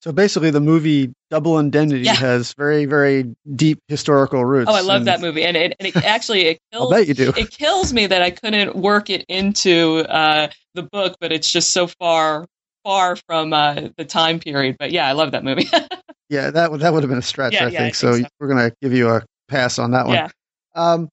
So 0.00 0.12
basically, 0.12 0.50
the 0.50 0.60
movie 0.60 1.12
Double 1.30 1.58
Indemnity 1.58 2.02
yeah. 2.02 2.14
has 2.14 2.54
very, 2.54 2.84
very 2.84 3.34
deep 3.54 3.80
historical 3.88 4.44
roots. 4.44 4.70
Oh, 4.70 4.74
I 4.74 4.80
love 4.80 4.98
and, 4.98 5.06
that 5.08 5.20
movie, 5.20 5.42
and 5.44 5.56
it, 5.56 5.74
and 5.80 5.88
it 5.88 5.96
actually 6.04 6.42
it 6.42 6.60
kills. 6.72 6.92
I 6.92 6.98
bet 6.98 7.08
you 7.08 7.14
do. 7.14 7.32
It 7.36 7.50
kills 7.50 7.92
me 7.92 8.06
that 8.06 8.22
I 8.22 8.30
couldn't 8.30 8.76
work 8.76 9.10
it 9.10 9.24
into 9.28 10.04
uh, 10.08 10.48
the 10.74 10.82
book, 10.82 11.16
but 11.20 11.32
it's 11.32 11.50
just 11.50 11.70
so 11.70 11.88
far, 11.88 12.46
far 12.84 13.16
from 13.16 13.52
uh, 13.52 13.88
the 13.96 14.04
time 14.04 14.38
period. 14.38 14.76
But 14.78 14.92
yeah, 14.92 15.08
I 15.08 15.12
love 15.12 15.32
that 15.32 15.42
movie. 15.42 15.68
yeah, 16.28 16.50
that 16.50 16.70
would 16.70 16.80
that 16.80 16.92
would 16.92 17.02
have 17.02 17.10
been 17.10 17.18
a 17.18 17.22
stretch, 17.22 17.54
yeah, 17.54 17.64
I, 17.64 17.68
yeah, 17.68 17.70
think. 17.70 17.80
I, 17.80 17.84
think. 17.84 17.94
so, 17.96 18.18
so. 18.20 18.28
we're 18.38 18.48
gonna 18.48 18.72
give 18.80 18.92
you 18.92 19.08
a 19.08 19.24
pass 19.48 19.78
on 19.78 19.90
that 19.90 20.06
one. 20.06 20.14
Yeah. 20.14 20.28
Um, 20.76 21.08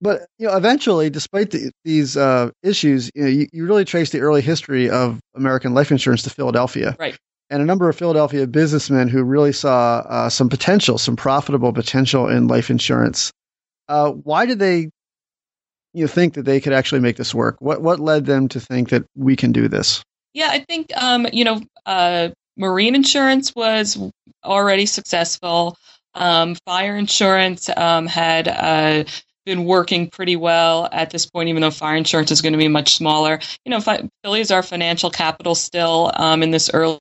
but 0.00 0.26
you 0.38 0.46
know, 0.46 0.56
eventually, 0.56 1.10
despite 1.10 1.50
the, 1.50 1.72
these 1.84 2.16
uh, 2.16 2.50
issues, 2.62 3.10
you 3.14 3.22
know, 3.22 3.28
you, 3.28 3.46
you, 3.52 3.66
really 3.66 3.84
trace 3.84 4.10
the 4.10 4.20
early 4.20 4.42
history 4.42 4.90
of 4.90 5.20
American 5.34 5.74
life 5.74 5.90
insurance 5.90 6.22
to 6.22 6.30
Philadelphia. 6.30 6.96
Right 6.98 7.16
and 7.52 7.60
a 7.60 7.66
number 7.66 7.88
of 7.88 7.96
Philadelphia 7.96 8.46
businessmen 8.46 9.08
who 9.08 9.22
really 9.22 9.52
saw 9.52 9.98
uh, 10.08 10.28
some 10.30 10.48
potential, 10.48 10.96
some 10.96 11.16
profitable 11.16 11.72
potential 11.72 12.28
in 12.28 12.48
life 12.48 12.70
insurance. 12.70 13.30
Uh, 13.88 14.10
why 14.10 14.46
did 14.46 14.58
they, 14.58 14.88
you 15.92 16.04
know, 16.04 16.06
think 16.06 16.34
that 16.34 16.44
they 16.44 16.62
could 16.62 16.72
actually 16.72 17.02
make 17.02 17.16
this 17.16 17.34
work? 17.34 17.56
What 17.60 17.82
what 17.82 18.00
led 18.00 18.24
them 18.24 18.48
to 18.48 18.60
think 18.60 18.88
that 18.88 19.04
we 19.14 19.36
can 19.36 19.52
do 19.52 19.68
this? 19.68 20.02
Yeah, 20.32 20.48
I 20.50 20.60
think 20.60 20.96
um, 20.96 21.26
you 21.30 21.44
know, 21.44 21.60
uh, 21.84 22.30
marine 22.56 22.94
insurance 22.94 23.54
was 23.54 23.98
already 24.42 24.86
successful. 24.86 25.76
Um, 26.14 26.56
fire 26.66 26.96
insurance 26.96 27.68
um, 27.76 28.06
had 28.06 28.48
uh, 28.48 29.04
been 29.44 29.64
working 29.64 30.08
pretty 30.08 30.36
well 30.36 30.88
at 30.90 31.10
this 31.10 31.26
point, 31.26 31.50
even 31.50 31.60
though 31.60 31.70
fire 31.70 31.96
insurance 31.96 32.30
is 32.30 32.40
going 32.40 32.52
to 32.52 32.58
be 32.58 32.68
much 32.68 32.94
smaller. 32.94 33.40
You 33.66 33.70
know, 33.70 33.80
fi- 33.80 34.08
Philly 34.24 34.40
is 34.40 34.50
our 34.50 34.62
financial 34.62 35.10
capital 35.10 35.54
still 35.54 36.12
um, 36.14 36.42
in 36.42 36.50
this 36.50 36.70
early 36.72 36.98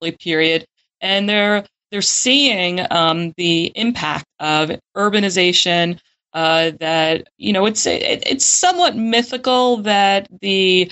period, 0.00 0.66
and 1.00 1.28
they're 1.28 1.64
they're 1.90 2.02
seeing 2.02 2.80
um, 2.90 3.32
the 3.36 3.72
impact 3.74 4.26
of 4.38 4.70
urbanization. 4.96 5.98
Uh, 6.32 6.70
that 6.78 7.26
you 7.38 7.52
know, 7.52 7.66
it's 7.66 7.86
it, 7.86 8.22
it's 8.26 8.44
somewhat 8.44 8.96
mythical 8.96 9.78
that 9.78 10.28
the 10.40 10.90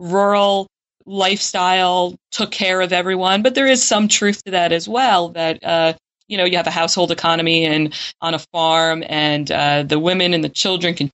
rural 0.00 0.66
lifestyle 1.06 2.16
took 2.30 2.50
care 2.50 2.80
of 2.80 2.92
everyone, 2.92 3.42
but 3.42 3.54
there 3.54 3.66
is 3.66 3.82
some 3.82 4.08
truth 4.08 4.42
to 4.44 4.50
that 4.52 4.72
as 4.72 4.88
well. 4.88 5.30
That 5.30 5.62
uh, 5.64 5.94
you 6.28 6.36
know, 6.36 6.44
you 6.44 6.56
have 6.56 6.66
a 6.66 6.72
household 6.72 7.10
economy 7.12 7.64
and 7.64 7.94
on 8.20 8.34
a 8.34 8.38
farm, 8.38 9.04
and 9.08 9.50
uh, 9.50 9.82
the 9.84 9.98
women 9.98 10.34
and 10.34 10.42
the 10.42 10.48
children 10.48 10.94
can 10.94 11.10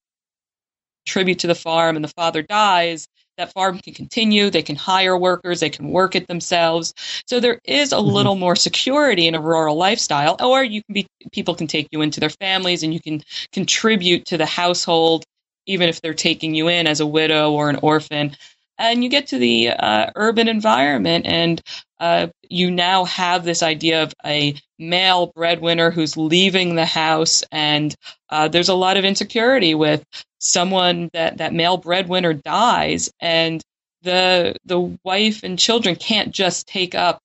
contribute 1.04 1.40
to 1.40 1.46
the 1.46 1.54
farm, 1.54 1.96
and 1.96 2.04
the 2.04 2.12
father 2.16 2.42
dies. 2.42 3.06
That 3.38 3.52
farm 3.52 3.78
can 3.78 3.94
continue. 3.94 4.50
They 4.50 4.62
can 4.62 4.74
hire 4.76 5.16
workers. 5.16 5.60
They 5.60 5.70
can 5.70 5.90
work 5.90 6.16
it 6.16 6.26
themselves. 6.26 6.92
So 7.26 7.38
there 7.38 7.60
is 7.64 7.92
a 7.92 7.96
mm-hmm. 7.96 8.10
little 8.10 8.34
more 8.34 8.56
security 8.56 9.28
in 9.28 9.36
a 9.36 9.40
rural 9.40 9.76
lifestyle. 9.76 10.36
Or 10.40 10.62
you 10.64 10.82
can 10.82 10.92
be 10.92 11.06
people 11.32 11.54
can 11.54 11.68
take 11.68 11.88
you 11.92 12.02
into 12.02 12.18
their 12.18 12.30
families, 12.30 12.82
and 12.82 12.92
you 12.92 13.00
can 13.00 13.22
contribute 13.52 14.26
to 14.26 14.38
the 14.38 14.46
household, 14.46 15.24
even 15.66 15.88
if 15.88 16.00
they're 16.00 16.14
taking 16.14 16.54
you 16.54 16.68
in 16.68 16.88
as 16.88 16.98
a 16.98 17.06
widow 17.06 17.52
or 17.52 17.70
an 17.70 17.76
orphan 17.76 18.36
and 18.78 19.02
you 19.02 19.10
get 19.10 19.28
to 19.28 19.38
the 19.38 19.70
uh, 19.70 20.10
urban 20.16 20.48
environment 20.48 21.26
and 21.26 21.60
uh, 22.00 22.28
you 22.48 22.70
now 22.70 23.04
have 23.04 23.44
this 23.44 23.62
idea 23.62 24.02
of 24.02 24.14
a 24.24 24.54
male 24.78 25.32
breadwinner 25.34 25.90
who's 25.90 26.16
leaving 26.16 26.74
the 26.74 26.86
house 26.86 27.42
and 27.50 27.94
uh, 28.30 28.48
there's 28.48 28.68
a 28.68 28.74
lot 28.74 28.96
of 28.96 29.04
insecurity 29.04 29.74
with 29.74 30.04
someone 30.38 31.10
that 31.12 31.38
that 31.38 31.52
male 31.52 31.76
breadwinner 31.76 32.32
dies 32.32 33.10
and 33.20 33.62
the 34.02 34.54
the 34.64 34.96
wife 35.04 35.42
and 35.42 35.58
children 35.58 35.96
can't 35.96 36.32
just 36.32 36.68
take 36.68 36.94
up 36.94 37.18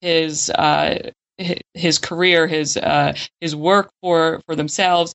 his 0.00 0.48
uh, 0.50 1.10
his 1.74 1.98
career, 1.98 2.46
his 2.46 2.76
uh, 2.76 3.14
his 3.40 3.56
work 3.56 3.90
for 4.00 4.40
for 4.46 4.54
themselves 4.54 5.14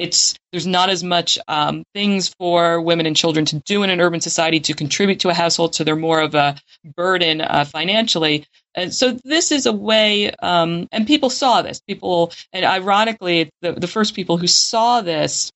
it's 0.00 0.34
there's 0.52 0.66
not 0.66 0.90
as 0.90 1.04
much 1.04 1.38
um, 1.46 1.84
things 1.94 2.34
for 2.38 2.80
women 2.80 3.06
and 3.06 3.16
children 3.16 3.44
to 3.46 3.60
do 3.60 3.82
in 3.82 3.90
an 3.90 4.00
urban 4.00 4.20
society 4.20 4.58
to 4.60 4.74
contribute 4.74 5.20
to 5.20 5.28
a 5.28 5.34
household, 5.34 5.74
so 5.74 5.84
they're 5.84 5.96
more 5.96 6.20
of 6.20 6.34
a 6.34 6.56
burden 6.96 7.40
uh, 7.40 7.64
financially. 7.64 8.46
And 8.74 8.92
so 8.94 9.12
this 9.24 9.52
is 9.52 9.66
a 9.66 9.72
way, 9.72 10.30
um, 10.42 10.88
and 10.90 11.06
people 11.06 11.30
saw 11.30 11.62
this. 11.62 11.80
People, 11.80 12.32
and 12.52 12.64
ironically, 12.64 13.50
the, 13.62 13.72
the 13.72 13.86
first 13.86 14.14
people 14.14 14.38
who 14.38 14.46
saw 14.46 15.00
this 15.02 15.52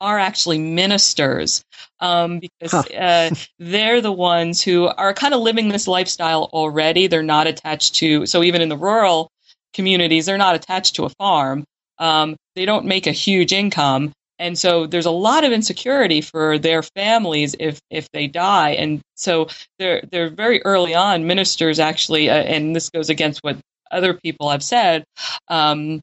are 0.00 0.18
actually 0.18 0.58
ministers 0.58 1.64
um, 2.00 2.38
because 2.38 2.72
huh. 2.72 2.96
uh, 2.96 3.30
they're 3.58 4.00
the 4.00 4.12
ones 4.12 4.62
who 4.62 4.86
are 4.86 5.14
kind 5.14 5.34
of 5.34 5.40
living 5.40 5.68
this 5.68 5.88
lifestyle 5.88 6.50
already. 6.52 7.06
They're 7.06 7.22
not 7.22 7.46
attached 7.46 7.96
to, 7.96 8.26
so 8.26 8.42
even 8.42 8.62
in 8.62 8.68
the 8.68 8.76
rural 8.76 9.30
communities, 9.72 10.26
they're 10.26 10.38
not 10.38 10.54
attached 10.54 10.96
to 10.96 11.04
a 11.04 11.10
farm. 11.10 11.64
Um, 11.98 12.36
they 12.54 12.64
don't 12.64 12.86
make 12.86 13.06
a 13.06 13.12
huge 13.12 13.52
income. 13.52 14.12
And 14.38 14.56
so 14.56 14.86
there's 14.86 15.06
a 15.06 15.10
lot 15.10 15.44
of 15.44 15.52
insecurity 15.52 16.20
for 16.20 16.58
their 16.58 16.82
families 16.82 17.56
if, 17.58 17.80
if 17.90 18.08
they 18.12 18.28
die. 18.28 18.70
And 18.70 19.00
so 19.16 19.48
they're, 19.78 20.02
they're 20.10 20.30
very 20.30 20.62
early 20.64 20.94
on, 20.94 21.26
ministers 21.26 21.80
actually, 21.80 22.30
uh, 22.30 22.34
and 22.34 22.74
this 22.74 22.88
goes 22.90 23.10
against 23.10 23.40
what 23.42 23.58
other 23.90 24.14
people 24.14 24.50
have 24.50 24.62
said, 24.62 25.04
um, 25.48 26.00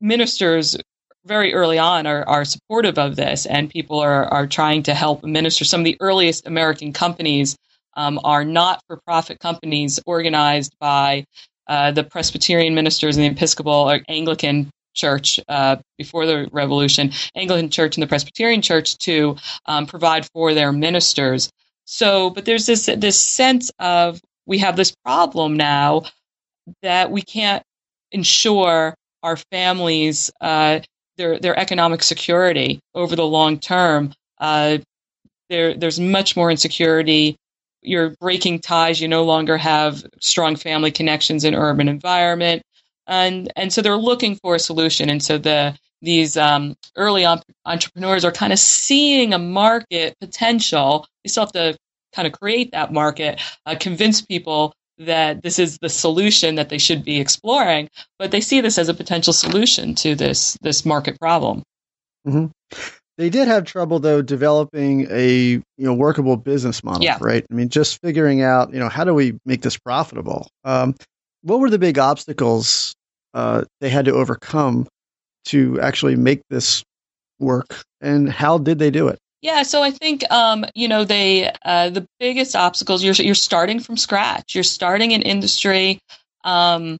ministers 0.00 0.76
very 1.26 1.54
early 1.54 1.78
on 1.78 2.06
are, 2.06 2.26
are 2.28 2.44
supportive 2.44 2.98
of 2.98 3.16
this, 3.16 3.46
and 3.46 3.70
people 3.70 3.98
are, 4.00 4.26
are 4.26 4.46
trying 4.46 4.82
to 4.84 4.94
help 4.94 5.24
minister. 5.24 5.64
Some 5.64 5.80
of 5.80 5.84
the 5.84 5.96
earliest 6.00 6.46
American 6.46 6.92
companies 6.92 7.56
um, 7.96 8.20
are 8.24 8.44
not 8.44 8.82
for 8.86 9.00
profit 9.06 9.38
companies 9.40 10.00
organized 10.06 10.74
by 10.78 11.24
uh, 11.66 11.92
the 11.92 12.04
Presbyterian 12.04 12.74
ministers 12.74 13.16
and 13.16 13.24
the 13.24 13.30
Episcopal 13.30 13.90
or 13.90 14.00
Anglican 14.08 14.70
church 14.94 15.40
uh, 15.48 15.76
before 15.98 16.26
the 16.26 16.48
revolution, 16.52 17.12
Anglican 17.34 17.70
church 17.70 17.96
and 17.96 18.02
the 18.02 18.06
Presbyterian 18.06 18.62
church 18.62 18.96
to 18.98 19.36
um, 19.66 19.86
provide 19.86 20.26
for 20.32 20.54
their 20.54 20.72
ministers. 20.72 21.50
So, 21.84 22.30
but 22.30 22.44
there's 22.44 22.66
this 22.66 22.86
this 22.86 23.20
sense 23.20 23.70
of 23.78 24.20
we 24.46 24.58
have 24.58 24.76
this 24.76 24.94
problem 25.04 25.56
now 25.56 26.04
that 26.82 27.10
we 27.10 27.22
can't 27.22 27.62
ensure 28.12 28.94
our 29.22 29.36
families 29.36 30.30
uh, 30.40 30.80
their 31.16 31.38
their 31.38 31.58
economic 31.58 32.02
security 32.02 32.80
over 32.94 33.16
the 33.16 33.26
long 33.26 33.58
term. 33.58 34.12
Uh, 34.38 34.78
there, 35.50 35.74
there's 35.74 36.00
much 36.00 36.36
more 36.36 36.50
insecurity. 36.50 37.36
You're 37.82 38.14
breaking 38.20 38.60
ties. 38.60 39.00
You 39.00 39.08
no 39.08 39.24
longer 39.24 39.58
have 39.58 40.04
strong 40.20 40.56
family 40.56 40.90
connections 40.90 41.44
in 41.44 41.54
urban 41.54 41.88
environment 41.88 42.62
and 43.06 43.52
and 43.56 43.72
so 43.72 43.82
they're 43.82 43.96
looking 43.96 44.36
for 44.36 44.54
a 44.54 44.58
solution. 44.58 45.10
And 45.10 45.22
so 45.22 45.38
the 45.38 45.76
these 46.02 46.36
um, 46.36 46.76
early 46.96 47.24
on, 47.24 47.40
entrepreneurs 47.64 48.24
are 48.24 48.32
kind 48.32 48.52
of 48.52 48.58
seeing 48.58 49.32
a 49.32 49.38
market 49.38 50.16
potential. 50.20 51.06
They 51.24 51.28
still 51.28 51.44
have 51.44 51.52
to 51.52 51.76
kind 52.14 52.26
of 52.26 52.38
create 52.38 52.72
that 52.72 52.92
market, 52.92 53.40
uh, 53.66 53.74
convince 53.78 54.20
people 54.20 54.74
that 54.98 55.42
this 55.42 55.58
is 55.58 55.78
the 55.78 55.88
solution 55.88 56.54
that 56.54 56.68
they 56.68 56.78
should 56.78 57.04
be 57.04 57.20
exploring, 57.20 57.88
but 58.18 58.30
they 58.30 58.40
see 58.40 58.60
this 58.60 58.78
as 58.78 58.88
a 58.88 58.94
potential 58.94 59.32
solution 59.32 59.94
to 59.96 60.14
this 60.14 60.56
this 60.62 60.84
market 60.84 61.18
problem. 61.18 61.62
Mm-hmm. 62.26 62.46
They 63.16 63.30
did 63.30 63.48
have 63.48 63.64
trouble 63.64 64.00
though 64.00 64.22
developing 64.22 65.06
a 65.10 65.52
you 65.52 65.62
know 65.78 65.94
workable 65.94 66.36
business 66.36 66.82
model, 66.82 67.02
yeah. 67.02 67.18
right? 67.20 67.44
I 67.50 67.54
mean, 67.54 67.68
just 67.68 68.00
figuring 68.02 68.42
out 68.42 68.72
you 68.72 68.78
know 68.78 68.88
how 68.88 69.04
do 69.04 69.14
we 69.14 69.38
make 69.44 69.62
this 69.62 69.78
profitable. 69.78 70.48
Um, 70.64 70.94
what 71.44 71.60
were 71.60 71.70
the 71.70 71.78
big 71.78 71.98
obstacles 71.98 72.94
uh, 73.34 73.64
they 73.80 73.90
had 73.90 74.06
to 74.06 74.12
overcome 74.12 74.88
to 75.46 75.80
actually 75.80 76.16
make 76.16 76.40
this 76.48 76.82
work, 77.38 77.84
and 78.00 78.30
how 78.30 78.58
did 78.58 78.78
they 78.78 78.90
do 78.90 79.08
it? 79.08 79.18
Yeah, 79.42 79.62
so 79.62 79.82
I 79.82 79.90
think 79.90 80.24
um, 80.32 80.64
you 80.74 80.88
know 80.88 81.04
they 81.04 81.52
uh, 81.64 81.90
the 81.90 82.06
biggest 82.18 82.56
obstacles 82.56 83.04
you're 83.04 83.14
you're 83.14 83.34
starting 83.34 83.78
from 83.78 83.96
scratch. 83.96 84.54
You're 84.54 84.64
starting 84.64 85.12
an 85.12 85.22
industry 85.22 86.00
um, 86.44 86.96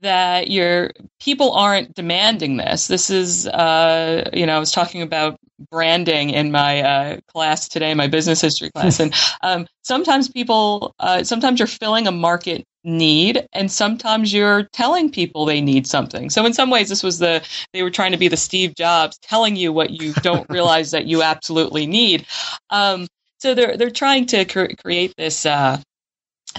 that 0.00 0.50
your 0.50 0.92
people 1.20 1.52
aren't 1.52 1.94
demanding 1.94 2.56
this. 2.56 2.86
This 2.86 3.10
is 3.10 3.46
uh, 3.46 4.30
you 4.32 4.46
know 4.46 4.56
I 4.56 4.58
was 4.58 4.72
talking 4.72 5.02
about 5.02 5.36
branding 5.70 6.30
in 6.30 6.50
my 6.50 6.80
uh, 6.80 7.20
class 7.28 7.68
today, 7.68 7.92
my 7.92 8.06
business 8.06 8.40
history 8.40 8.70
class, 8.70 8.98
and 9.00 9.14
um, 9.42 9.66
sometimes 9.82 10.30
people 10.30 10.94
uh, 10.98 11.24
sometimes 11.24 11.60
you're 11.60 11.66
filling 11.66 12.06
a 12.06 12.12
market 12.12 12.64
need 12.84 13.46
and 13.52 13.70
sometimes 13.70 14.32
you're 14.32 14.64
telling 14.72 15.10
people 15.10 15.44
they 15.44 15.60
need 15.60 15.86
something. 15.86 16.30
So 16.30 16.46
in 16.46 16.54
some 16.54 16.70
ways 16.70 16.88
this 16.88 17.02
was 17.02 17.18
the 17.18 17.46
they 17.72 17.82
were 17.82 17.90
trying 17.90 18.12
to 18.12 18.18
be 18.18 18.28
the 18.28 18.36
steve 18.36 18.74
jobs 18.74 19.18
telling 19.18 19.56
you 19.56 19.72
what 19.72 19.90
you 19.90 20.12
don't 20.14 20.46
realize 20.50 20.92
that 20.92 21.06
you 21.06 21.22
absolutely 21.22 21.86
need. 21.86 22.26
Um, 22.70 23.06
so 23.38 23.54
they're 23.54 23.76
they're 23.76 23.90
trying 23.90 24.26
to 24.26 24.44
cre- 24.44 24.74
create 24.82 25.14
this 25.16 25.46
uh, 25.46 25.80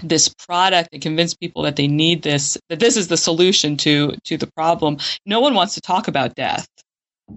this 0.04 0.30
product 0.30 0.90
and 0.94 1.02
convince 1.02 1.34
people 1.34 1.64
that 1.64 1.76
they 1.76 1.88
need 1.88 2.24
this 2.24 2.58
that 2.70 2.80
this 2.80 2.98
is 2.98 3.08
the 3.08 3.18
solution 3.18 3.78
to 3.78 4.16
to 4.26 4.38
the 4.38 4.48
problem. 4.48 4.98
No 5.26 5.40
one 5.40 5.54
wants 5.54 5.76
to 5.76 5.82
talk 5.82 6.08
about 6.08 6.36
death. 6.36 6.68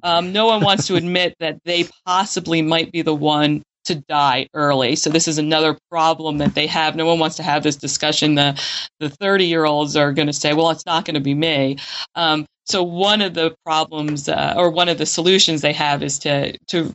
Um, 0.02 0.32
no 0.32 0.46
one 0.46 0.62
wants 0.62 0.86
to 0.88 0.96
admit 1.02 1.34
that 1.40 1.58
they 1.64 1.88
possibly 2.06 2.62
might 2.62 2.92
be 2.92 3.02
the 3.02 3.14
one 3.14 3.62
to 3.84 3.96
die 3.96 4.48
early. 4.54 4.96
So 4.96 5.10
this 5.10 5.28
is 5.28 5.38
another 5.38 5.78
problem 5.90 6.38
that 6.38 6.54
they 6.54 6.66
have. 6.66 6.96
No 6.96 7.06
one 7.06 7.18
wants 7.18 7.36
to 7.36 7.42
have 7.42 7.62
this 7.62 7.76
discussion. 7.76 8.34
The 8.34 8.60
the 9.00 9.10
30 9.10 9.46
year 9.46 9.64
olds 9.64 9.96
are 9.96 10.12
going 10.12 10.26
to 10.26 10.32
say, 10.32 10.54
well, 10.54 10.70
it's 10.70 10.86
not 10.86 11.04
going 11.04 11.14
to 11.14 11.20
be 11.20 11.34
me. 11.34 11.78
Um, 12.14 12.46
so 12.66 12.82
one 12.82 13.20
of 13.20 13.34
the 13.34 13.54
problems 13.64 14.28
uh, 14.28 14.54
or 14.56 14.70
one 14.70 14.88
of 14.88 14.98
the 14.98 15.06
solutions 15.06 15.60
they 15.60 15.72
have 15.72 16.02
is 16.02 16.18
to 16.20 16.56
to 16.68 16.92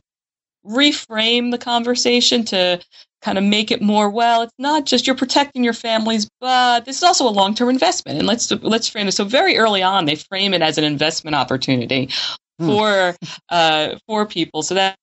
reframe 0.66 1.50
the 1.50 1.58
conversation 1.58 2.44
to 2.44 2.80
kind 3.22 3.38
of 3.38 3.44
make 3.44 3.70
it 3.70 3.80
more 3.80 4.10
well 4.10 4.42
it's 4.42 4.52
not 4.58 4.84
just 4.84 5.06
you're 5.06 5.16
protecting 5.16 5.64
your 5.64 5.72
families 5.72 6.28
but 6.40 6.84
this 6.84 6.98
is 6.98 7.02
also 7.02 7.26
a 7.26 7.30
long-term 7.30 7.68
investment 7.68 8.18
and 8.18 8.26
let's 8.26 8.50
let's 8.62 8.88
frame 8.88 9.08
it 9.08 9.12
so 9.12 9.24
very 9.24 9.56
early 9.56 9.82
on 9.82 10.04
they 10.04 10.16
frame 10.16 10.52
it 10.52 10.60
as 10.60 10.76
an 10.76 10.84
investment 10.84 11.34
opportunity 11.34 12.10
hmm. 12.58 12.66
for 12.66 13.16
uh, 13.48 13.96
for 14.06 14.26
people 14.26 14.62
so 14.62 14.74
that 14.74 14.96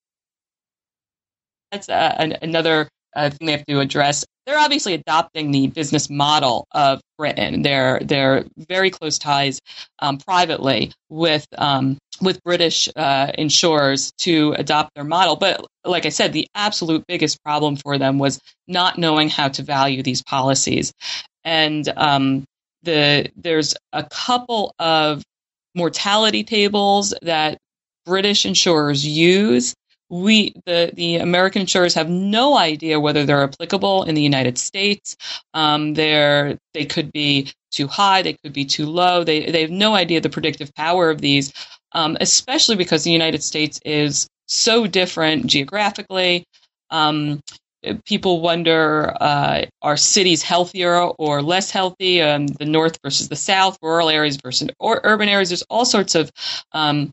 that's 1.71 1.89
uh, 1.89 2.15
an, 2.17 2.37
another 2.41 2.87
uh, 3.15 3.29
thing 3.29 3.47
they 3.47 3.51
have 3.51 3.65
to 3.65 3.79
address. 3.79 4.25
They're 4.45 4.59
obviously 4.59 4.93
adopting 4.93 5.51
the 5.51 5.67
business 5.67 6.09
model 6.09 6.67
of 6.71 7.01
Britain. 7.17 7.63
They're 7.63 7.99
they're 8.01 8.45
very 8.57 8.89
close 8.89 9.17
ties 9.17 9.59
um, 9.99 10.17
privately 10.17 10.93
with 11.09 11.45
um, 11.57 11.97
with 12.21 12.41
British 12.43 12.87
uh, 12.95 13.31
insurers 13.37 14.11
to 14.19 14.53
adopt 14.57 14.91
their 14.95 15.03
model. 15.03 15.35
But 15.35 15.65
like 15.83 16.05
I 16.05 16.09
said, 16.09 16.33
the 16.33 16.47
absolute 16.55 17.03
biggest 17.07 17.43
problem 17.43 17.75
for 17.75 17.97
them 17.97 18.19
was 18.19 18.39
not 18.67 18.97
knowing 18.97 19.29
how 19.29 19.49
to 19.49 19.63
value 19.63 20.01
these 20.01 20.23
policies. 20.23 20.93
And 21.43 21.87
um, 21.97 22.45
the 22.83 23.29
there's 23.35 23.75
a 23.93 24.03
couple 24.03 24.73
of 24.79 25.23
mortality 25.75 26.43
tables 26.43 27.13
that 27.21 27.57
British 28.05 28.45
insurers 28.45 29.05
use. 29.05 29.73
We 30.09 30.53
the 30.65 30.91
the 30.93 31.17
American 31.17 31.61
insurers 31.61 31.93
have 31.95 32.09
no 32.09 32.57
idea 32.57 32.99
whether 32.99 33.25
they're 33.25 33.43
applicable 33.43 34.03
in 34.03 34.15
the 34.15 34.21
United 34.21 34.57
States. 34.57 35.17
Um, 35.53 35.93
they're 35.95 36.57
they 36.73 36.85
could 36.85 37.11
be 37.11 37.51
too 37.71 37.87
high, 37.87 38.21
they 38.21 38.33
could 38.33 38.53
be 38.53 38.65
too 38.65 38.85
low. 38.85 39.23
They 39.23 39.51
they 39.51 39.61
have 39.61 39.71
no 39.71 39.95
idea 39.95 40.21
the 40.21 40.29
predictive 40.29 40.73
power 40.75 41.09
of 41.09 41.19
these, 41.19 41.53
um, 41.91 42.17
especially 42.21 42.75
because 42.77 43.03
the 43.03 43.11
United 43.11 43.43
States 43.43 43.79
is 43.83 44.27
so 44.47 44.87
different 44.87 45.47
geographically. 45.47 46.45
Um, 46.89 47.41
people 48.05 48.41
wonder 48.41 49.15
uh, 49.19 49.65
are 49.81 49.97
cities 49.97 50.41
healthier 50.43 50.95
or 50.99 51.41
less 51.41 51.71
healthy 51.71 52.21
um, 52.21 52.47
the 52.47 52.65
north 52.65 52.97
versus 53.03 53.29
the 53.29 53.35
south 53.35 53.77
rural 53.81 54.09
areas 54.09 54.37
versus 54.37 54.69
or 54.79 55.01
urban 55.03 55.29
areas 55.29 55.49
there's 55.49 55.63
all 55.63 55.85
sorts 55.85 56.15
of 56.15 56.31
um, 56.73 57.11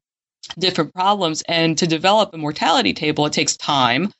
different 0.58 0.92
problems 0.94 1.42
and 1.48 1.78
to 1.78 1.86
develop 1.86 2.32
a 2.32 2.38
mortality 2.38 2.92
table 2.92 3.26
it 3.26 3.32
takes 3.32 3.56
time 3.56 4.12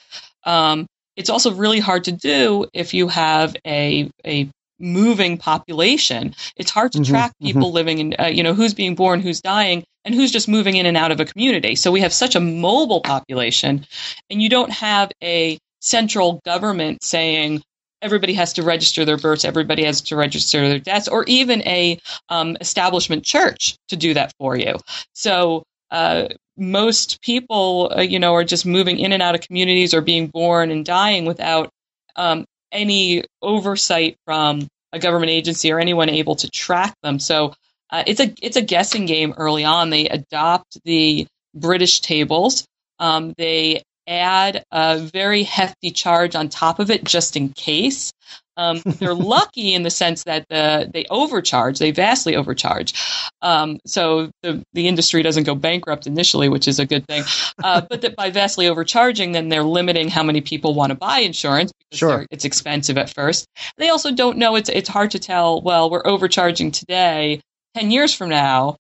um, 0.45 0.87
it's 1.17 1.31
also 1.31 1.53
really 1.53 1.81
hard 1.81 2.05
to 2.05 2.13
do 2.13 2.67
if 2.73 2.93
you 2.93 3.09
have 3.09 3.57
a, 3.67 4.11
a 4.27 4.49
moving 4.79 5.39
population 5.39 6.35
it's 6.57 6.71
hard 6.71 6.93
to 6.93 6.99
mm-hmm, 6.99 7.13
track 7.13 7.31
mm-hmm. 7.33 7.47
people 7.47 7.69
mm-hmm. 7.69 7.75
living 7.75 7.99
in 7.99 8.15
uh, 8.19 8.27
you 8.27 8.43
know 8.43 8.55
who's 8.55 8.75
being 8.75 8.95
born 8.95 9.21
who's 9.21 9.41
dying 9.41 9.85
and 10.05 10.15
who's 10.15 10.33
just 10.33 10.49
moving 10.49 10.77
in 10.77 10.87
and 10.87 10.97
out 10.97 11.13
of 11.13 11.21
a 11.21 11.25
community 11.25 11.77
so 11.77 11.93
we 11.93 12.01
have 12.01 12.13
such 12.13 12.35
a 12.35 12.41
mobile 12.41 13.01
population 13.01 13.87
and 14.31 14.43
you 14.43 14.49
don't 14.49 14.71
have 14.71 15.11
a 15.23 15.59
central 15.81 16.41
government 16.45 17.03
saying 17.03 17.63
everybody 18.05 18.35
has 18.35 18.53
to 18.53 18.63
register 18.63 19.05
their 19.05 19.17
births, 19.17 19.45
everybody 19.45 19.85
has 19.85 20.03
to 20.03 20.17
register 20.17 20.69
their 20.69 20.79
deaths, 20.79 21.09
or 21.09 21.25
even 21.25 21.63
a 21.63 21.99
um, 22.29 22.57
establishment 22.61 23.25
church 23.25 23.77
to 23.89 23.97
do 23.97 24.15
that 24.15 24.33
for 24.39 24.57
you. 24.57 24.77
So 25.15 25.65
uh, 25.95 26.27
most 26.57 27.23
people, 27.23 27.93
uh, 27.97 28.01
you 28.01 28.19
know, 28.19 28.35
are 28.35 28.43
just 28.43 28.67
moving 28.67 28.99
in 28.99 29.13
and 29.13 29.23
out 29.23 29.37
of 29.37 29.43
communities 29.43 29.95
or 29.95 30.01
being 30.01 30.27
born 30.27 30.73
and 30.73 30.85
dying 30.85 31.25
without 31.25 31.71
um, 32.17 32.45
any 32.73 33.23
oversight 33.41 34.17
from 34.25 34.67
a 34.93 34.99
government 34.99 35.31
agency 35.31 35.71
or 35.71 35.79
anyone 35.79 36.09
able 36.09 36.35
to 36.35 36.51
track 36.51 36.95
them. 37.05 37.21
So 37.21 37.55
uh, 37.91 38.03
it's 38.09 38.19
a 38.19 38.35
it's 38.43 38.57
a 38.57 38.63
guessing 38.63 39.07
game 39.07 39.35
early 39.37 39.65
on. 39.65 39.91
They 39.91 40.09
adopt 40.09 40.79
the 40.85 41.29
British 41.55 42.01
tables. 42.01 42.67
Um, 42.99 43.33
they 43.39 43.85
add 44.09 44.65
a 44.73 44.99
very 44.99 45.45
hefty 45.45 45.93
charge 45.93 46.35
on 46.35 46.49
top 46.49 46.81
of 46.81 46.91
it 46.91 47.05
just 47.05 47.37
in 47.37 47.51
case. 47.51 48.13
Um, 48.57 48.81
they're 48.85 49.15
lucky 49.15 49.75
in 49.75 49.83
the 49.83 49.91
sense 49.91 50.25
that 50.25 50.47
the, 50.49 50.91
they 50.93 51.05
overcharge, 51.11 51.79
they 51.79 51.91
vastly 51.91 52.37
overcharge. 52.37 52.95
Um, 53.43 53.79
so 53.87 54.31
the, 54.43 54.63
the 54.73 54.89
industry 54.89 55.23
doesn't 55.23 55.45
go 55.45 55.55
bankrupt 55.55 56.07
initially, 56.07 56.49
which 56.49 56.69
is 56.69 56.79
a 56.79 56.87
good 56.87 57.07
thing. 57.07 57.25
Uh, 57.63 57.83
but 57.89 58.03
that 58.03 58.17
by 58.17 58.31
vastly 58.31 58.69
overcharging, 58.69 59.33
then 59.33 59.49
they're 59.49 59.63
limiting 59.63 60.09
how 60.09 60.23
many 60.23 60.41
people 60.41 60.75
want 60.75 60.91
to 60.91 60.97
buy 60.97 61.21
insurance 61.21 61.73
because 61.73 61.99
sure. 61.99 62.27
it's 62.31 62.45
expensive 62.45 62.99
at 62.99 63.11
first. 63.11 63.47
They 63.79 63.91
also 63.91 64.13
don't 64.13 64.39
know 64.39 64.57
it's, 64.57 64.69
it's 64.69 64.89
hard 64.89 65.13
to 65.13 65.19
tell, 65.19 65.61
well, 65.61 65.91
we're 65.91 66.07
overcharging 66.07 66.71
today. 66.71 67.41
10 67.77 67.91
years 67.91 68.15
from 68.15 68.29
now, 68.29 68.77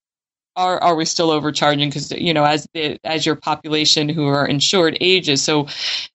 are 0.56 0.78
are 0.80 0.94
we 0.94 1.04
still 1.04 1.30
overcharging 1.30 1.88
because 1.88 2.12
you 2.12 2.32
know 2.32 2.44
as 2.44 2.66
the 2.74 2.98
as 3.04 3.26
your 3.26 3.34
population 3.34 4.08
who 4.08 4.26
are 4.26 4.46
insured 4.46 4.96
ages 5.00 5.42
so 5.42 5.66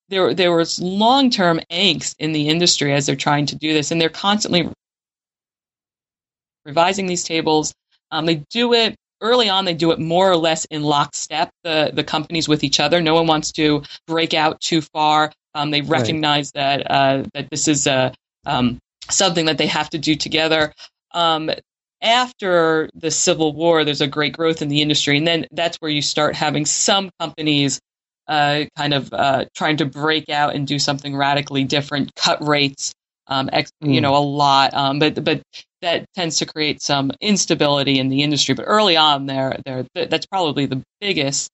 there 0.10 0.34
there 0.34 0.52
was 0.52 0.80
long 0.80 1.30
term 1.30 1.60
angst 1.72 2.16
in 2.20 2.32
the 2.32 2.50
industry 2.50 2.94
as 2.94 3.06
they're 3.06 3.16
trying 3.16 3.46
to 3.48 3.56
do 3.56 3.74
this 3.74 3.92
and 3.92 4.02
they're 4.02 4.10
constantly 4.10 4.70
revising 6.66 7.08
these 7.08 7.24
tables. 7.24 7.74
Um, 8.12 8.26
they 8.26 8.44
do 8.50 8.74
it 8.74 8.96
early 9.22 9.50
on 9.50 9.66
they 9.66 9.74
do 9.74 9.92
it 9.92 10.00
more 10.00 10.32
or 10.32 10.38
less 10.38 10.66
in 10.66 10.82
lockstep 10.82 11.50
the 11.64 11.92
the 11.94 12.04
companies 12.04 12.48
with 12.48 12.64
each 12.64 12.80
other. 12.80 13.02
No 13.02 13.16
one 13.16 13.28
wants 13.28 13.52
to 13.54 13.84
break 14.08 14.34
out 14.34 14.60
too 14.62 14.82
far. 14.82 15.32
Um, 15.56 15.72
they 15.72 15.82
recognize 15.82 16.52
right. 16.56 16.84
that 16.84 16.92
uh, 16.92 17.24
that 17.34 17.50
this 17.50 17.68
is 17.68 17.88
a 17.88 18.14
um, 18.46 18.80
something 19.10 19.46
that 19.46 19.58
they 19.58 19.68
have 19.68 19.90
to 19.92 19.98
do 19.98 20.16
together. 20.16 20.74
Um, 21.14 21.52
after 22.02 22.90
the 22.96 23.12
Civil 23.12 23.54
War, 23.54 23.84
there's 23.84 24.00
a 24.00 24.08
great 24.08 24.34
growth 24.34 24.62
in 24.62 24.70
the 24.70 24.82
industry, 24.82 25.18
and 25.18 25.28
then 25.28 25.48
that's 25.52 25.78
where 25.78 25.92
you 25.92 26.02
start 26.02 26.36
having 26.36 26.66
some 26.66 27.10
companies 27.20 27.80
uh, 28.30 28.66
kind 28.78 28.94
of 28.94 29.12
uh, 29.12 29.46
trying 29.56 29.78
to 29.78 29.86
break 29.86 30.30
out 30.30 30.56
and 30.56 30.68
do 30.68 30.78
something 30.80 31.16
radically 31.16 31.64
different, 31.64 32.14
cut 32.16 32.46
rates, 32.48 32.94
um, 33.28 33.50
ex- 33.52 33.72
mm. 33.84 33.94
you 33.94 34.02
know, 34.02 34.16
a 34.16 34.24
lot. 34.24 34.74
Um, 34.74 35.00
but 35.00 35.22
but 35.24 35.42
that 35.82 36.06
tends 36.16 36.38
to 36.38 36.46
create 36.46 36.82
some 36.82 37.12
instability 37.20 38.00
in 38.00 38.10
the 38.10 38.22
industry. 38.22 38.54
But 38.54 38.66
early 38.68 38.96
on, 38.98 39.26
there, 39.26 39.58
there, 39.66 39.86
that's 39.94 40.28
probably 40.28 40.68
the 40.68 40.84
biggest 41.02 41.50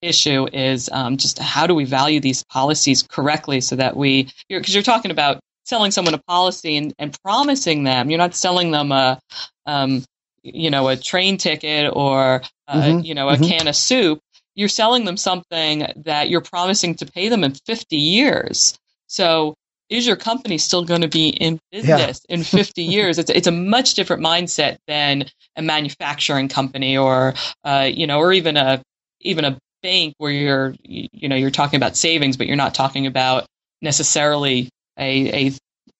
issue 0.00 0.48
is 0.50 0.88
um, 0.90 1.18
just 1.18 1.38
how 1.38 1.66
do 1.66 1.74
we 1.74 1.84
value 1.84 2.20
these 2.20 2.42
policies 2.44 3.02
correctly 3.02 3.60
so 3.60 3.76
that 3.76 3.94
we 3.94 4.24
because 4.24 4.38
you're, 4.48 4.62
you're, 4.66 4.82
talking 4.82 5.10
about 5.10 5.40
selling 5.64 5.90
someone 5.90 6.14
a 6.14 6.22
policy 6.26 6.76
and, 6.76 6.94
and 6.98 7.16
promising 7.22 7.84
them. 7.84 8.08
You're 8.08 8.18
not 8.18 8.34
selling 8.34 8.70
them 8.70 8.92
a, 8.92 9.20
um, 9.66 10.04
you 10.42 10.70
know, 10.70 10.88
a 10.88 10.96
train 10.96 11.36
ticket 11.36 11.92
or, 11.94 12.42
uh, 12.66 12.82
mm-hmm. 12.82 13.04
you 13.04 13.14
know, 13.14 13.28
a 13.28 13.34
mm-hmm. 13.34 13.44
can 13.44 13.68
of 13.68 13.76
soup. 13.76 14.20
You're 14.60 14.68
selling 14.68 15.06
them 15.06 15.16
something 15.16 15.86
that 16.04 16.28
you're 16.28 16.42
promising 16.42 16.94
to 16.96 17.06
pay 17.06 17.30
them 17.30 17.44
in 17.44 17.54
50 17.54 17.96
years. 17.96 18.78
So 19.06 19.54
is 19.88 20.06
your 20.06 20.16
company 20.16 20.58
still 20.58 20.84
going 20.84 21.00
to 21.00 21.08
be 21.08 21.30
in 21.30 21.58
business 21.72 22.20
yeah. 22.28 22.34
in 22.34 22.44
50 22.44 22.82
years? 22.96 23.18
It's, 23.18 23.30
it's 23.30 23.46
a 23.46 23.52
much 23.52 23.94
different 23.94 24.22
mindset 24.22 24.76
than 24.86 25.24
a 25.56 25.62
manufacturing 25.62 26.48
company 26.48 26.98
or, 26.98 27.32
uh, 27.64 27.88
you 27.90 28.06
know, 28.06 28.18
or 28.18 28.34
even 28.34 28.58
a, 28.58 28.82
even 29.22 29.46
a 29.46 29.56
bank 29.82 30.12
where 30.18 30.30
you're, 30.30 30.74
you 30.82 31.30
know, 31.30 31.36
you're 31.36 31.50
talking 31.50 31.78
about 31.78 31.96
savings, 31.96 32.36
but 32.36 32.46
you're 32.46 32.54
not 32.54 32.74
talking 32.74 33.06
about 33.06 33.46
necessarily 33.80 34.68
a, 34.98 35.46
a 35.48 35.52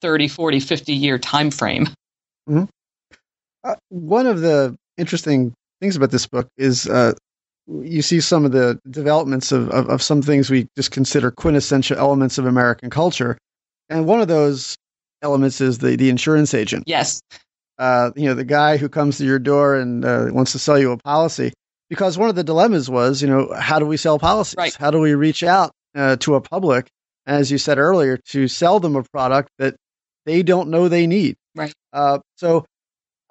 30, 0.02 0.28
40, 0.28 0.60
50 0.60 0.92
year 0.92 1.16
time 1.16 1.50
frame. 1.50 1.86
Mm-hmm. 2.46 2.64
Uh, 3.64 3.76
one 3.88 4.26
of 4.26 4.42
the 4.42 4.76
interesting 4.98 5.54
things 5.80 5.96
about 5.96 6.10
this 6.10 6.26
book 6.26 6.46
is 6.58 6.86
uh, 6.86 7.14
you 7.66 8.02
see 8.02 8.20
some 8.20 8.44
of 8.44 8.52
the 8.52 8.80
developments 8.90 9.52
of, 9.52 9.68
of, 9.70 9.88
of, 9.88 10.02
some 10.02 10.22
things 10.22 10.50
we 10.50 10.68
just 10.76 10.90
consider 10.90 11.30
quintessential 11.30 11.98
elements 11.98 12.38
of 12.38 12.46
American 12.46 12.90
culture. 12.90 13.38
And 13.88 14.06
one 14.06 14.20
of 14.20 14.28
those 14.28 14.76
elements 15.22 15.60
is 15.60 15.78
the, 15.78 15.96
the 15.96 16.10
insurance 16.10 16.52
agent. 16.54 16.84
Yes. 16.86 17.20
Uh, 17.78 18.10
you 18.16 18.26
know, 18.26 18.34
the 18.34 18.44
guy 18.44 18.76
who 18.76 18.88
comes 18.88 19.18
to 19.18 19.24
your 19.24 19.38
door 19.38 19.76
and 19.76 20.04
uh, 20.04 20.28
wants 20.32 20.52
to 20.52 20.58
sell 20.58 20.78
you 20.78 20.92
a 20.92 20.96
policy. 20.96 21.52
Because 21.88 22.18
one 22.18 22.28
of 22.28 22.34
the 22.36 22.44
dilemmas 22.44 22.88
was, 22.88 23.20
you 23.22 23.28
know, 23.28 23.52
how 23.56 23.78
do 23.78 23.86
we 23.86 23.96
sell 23.96 24.18
policies? 24.18 24.56
Right. 24.56 24.74
How 24.74 24.90
do 24.90 24.98
we 24.98 25.14
reach 25.14 25.42
out 25.42 25.72
uh, 25.94 26.16
to 26.16 26.36
a 26.36 26.40
public 26.40 26.88
as 27.26 27.50
you 27.50 27.58
said 27.58 27.78
earlier, 27.78 28.16
to 28.16 28.48
sell 28.48 28.80
them 28.80 28.96
a 28.96 29.02
product 29.02 29.50
that 29.58 29.76
they 30.26 30.42
don't 30.42 30.68
know 30.68 30.88
they 30.88 31.06
need. 31.06 31.36
Right. 31.54 31.72
Uh, 31.92 32.18
so, 32.36 32.64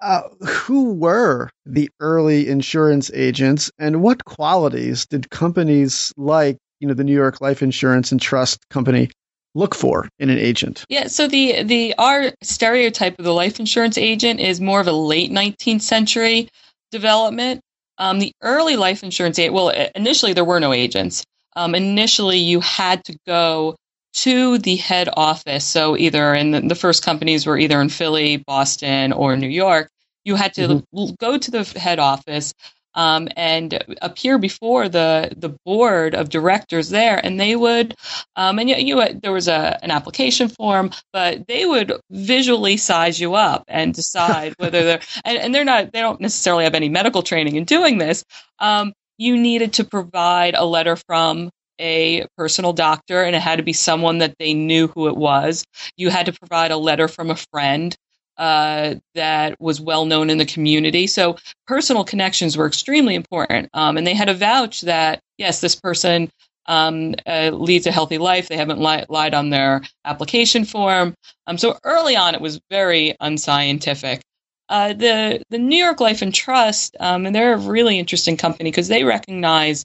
uh, 0.00 0.22
who 0.46 0.92
were 0.92 1.50
the 1.66 1.90
early 2.00 2.48
insurance 2.48 3.10
agents, 3.14 3.70
and 3.78 4.02
what 4.02 4.24
qualities 4.24 5.06
did 5.06 5.30
companies 5.30 6.12
like, 6.16 6.56
you 6.80 6.88
know, 6.88 6.94
the 6.94 7.04
New 7.04 7.14
York 7.14 7.40
Life 7.40 7.62
Insurance 7.62 8.12
and 8.12 8.20
Trust 8.20 8.68
Company 8.70 9.10
look 9.54 9.74
for 9.74 10.08
in 10.18 10.30
an 10.30 10.38
agent? 10.38 10.84
Yeah, 10.88 11.08
so 11.08 11.26
the 11.26 11.62
the 11.62 11.94
our 11.98 12.32
stereotype 12.42 13.18
of 13.18 13.24
the 13.24 13.34
life 13.34 13.60
insurance 13.60 13.98
agent 13.98 14.40
is 14.40 14.60
more 14.60 14.80
of 14.80 14.86
a 14.86 14.92
late 14.92 15.30
19th 15.30 15.82
century 15.82 16.48
development. 16.90 17.60
Um, 17.98 18.18
the 18.18 18.32
early 18.42 18.76
life 18.76 19.04
insurance 19.04 19.38
agent, 19.38 19.54
well, 19.54 19.68
initially 19.94 20.32
there 20.32 20.44
were 20.44 20.60
no 20.60 20.72
agents. 20.72 21.24
Um, 21.56 21.74
initially, 21.74 22.38
you 22.38 22.60
had 22.60 23.04
to 23.04 23.16
go 23.26 23.76
to 24.12 24.58
the 24.58 24.76
head 24.76 25.08
office. 25.16 25.64
So 25.64 25.96
either 25.96 26.34
in 26.34 26.50
the, 26.50 26.60
the, 26.60 26.74
first 26.74 27.04
companies 27.04 27.46
were 27.46 27.58
either 27.58 27.80
in 27.80 27.88
Philly, 27.88 28.38
Boston, 28.38 29.12
or 29.12 29.36
New 29.36 29.48
York. 29.48 29.90
You 30.24 30.36
had 30.36 30.54
to 30.54 30.82
mm-hmm. 30.94 31.14
go 31.18 31.38
to 31.38 31.50
the 31.50 31.64
head 31.78 31.98
office 31.98 32.52
um, 32.94 33.28
and 33.36 33.82
appear 34.02 34.38
before 34.38 34.88
the 34.88 35.32
the 35.36 35.50
board 35.64 36.14
of 36.14 36.28
directors 36.28 36.90
there, 36.90 37.24
and 37.24 37.38
they 37.38 37.54
would, 37.54 37.94
um, 38.36 38.58
and 38.58 38.68
you, 38.68 38.76
you 38.76 39.14
there 39.20 39.32
was 39.32 39.48
a 39.48 39.78
an 39.82 39.90
application 39.90 40.48
form, 40.48 40.90
but 41.12 41.46
they 41.46 41.64
would 41.64 41.92
visually 42.10 42.76
size 42.76 43.20
you 43.20 43.34
up 43.34 43.64
and 43.68 43.94
decide 43.94 44.54
whether 44.58 44.84
they're 44.84 45.00
and, 45.24 45.38
and, 45.38 45.54
they're 45.54 45.64
not 45.64 45.92
they 45.92 46.00
don't 46.00 46.20
necessarily 46.20 46.64
have 46.64 46.74
any 46.74 46.88
medical 46.88 47.22
training 47.22 47.56
in 47.56 47.64
doing 47.64 47.98
this. 47.98 48.24
Um, 48.58 48.92
you 49.18 49.36
needed 49.36 49.74
to 49.74 49.84
provide 49.84 50.54
a 50.54 50.64
letter 50.64 50.96
from 50.96 51.50
a 51.80 52.26
personal 52.36 52.72
doctor 52.74 53.24
and 53.24 53.34
it 53.36 53.42
had 53.42 53.56
to 53.56 53.64
be 53.64 53.72
someone 53.72 54.18
that 54.18 54.36
they 54.38 54.54
knew 54.54 54.88
who 54.88 55.08
it 55.08 55.16
was. 55.16 55.64
You 55.96 56.10
had 56.10 56.26
to 56.26 56.32
provide 56.32 56.70
a 56.72 56.76
letter 56.76 57.08
from 57.08 57.30
a 57.30 57.36
friend 57.52 57.96
uh, 58.38 58.94
that 59.14 59.60
was 59.60 59.80
well 59.80 60.06
known 60.06 60.30
in 60.30 60.38
the 60.38 60.46
community. 60.46 61.06
So 61.08 61.36
personal 61.66 62.04
connections 62.04 62.56
were 62.56 62.66
extremely 62.66 63.14
important. 63.14 63.70
Um, 63.74 63.98
and 63.98 64.06
they 64.06 64.14
had 64.14 64.28
to 64.28 64.34
vouch 64.34 64.82
that, 64.82 65.20
yes, 65.38 65.60
this 65.60 65.76
person 65.76 66.30
um, 66.66 67.14
uh, 67.26 67.50
leads 67.52 67.86
a 67.86 67.92
healthy 67.92 68.18
life. 68.18 68.48
They 68.48 68.56
haven't 68.56 68.80
li- 68.80 69.06
lied 69.08 69.34
on 69.34 69.50
their 69.50 69.82
application 70.04 70.64
form. 70.64 71.14
Um, 71.46 71.58
so 71.58 71.78
early 71.84 72.16
on, 72.16 72.34
it 72.34 72.40
was 72.40 72.60
very 72.70 73.16
unscientific. 73.20 74.22
uh, 74.68 74.92
the 74.94 75.42
the 75.50 75.58
New 75.58 75.76
York 75.76 76.00
Life 76.00 76.22
and 76.22 76.34
Trust, 76.34 76.96
um, 77.00 77.26
and 77.26 77.34
they're 77.34 77.54
a 77.54 77.58
really 77.58 77.98
interesting 77.98 78.36
company 78.36 78.70
because 78.70 78.88
they 78.88 79.04
recognize 79.04 79.84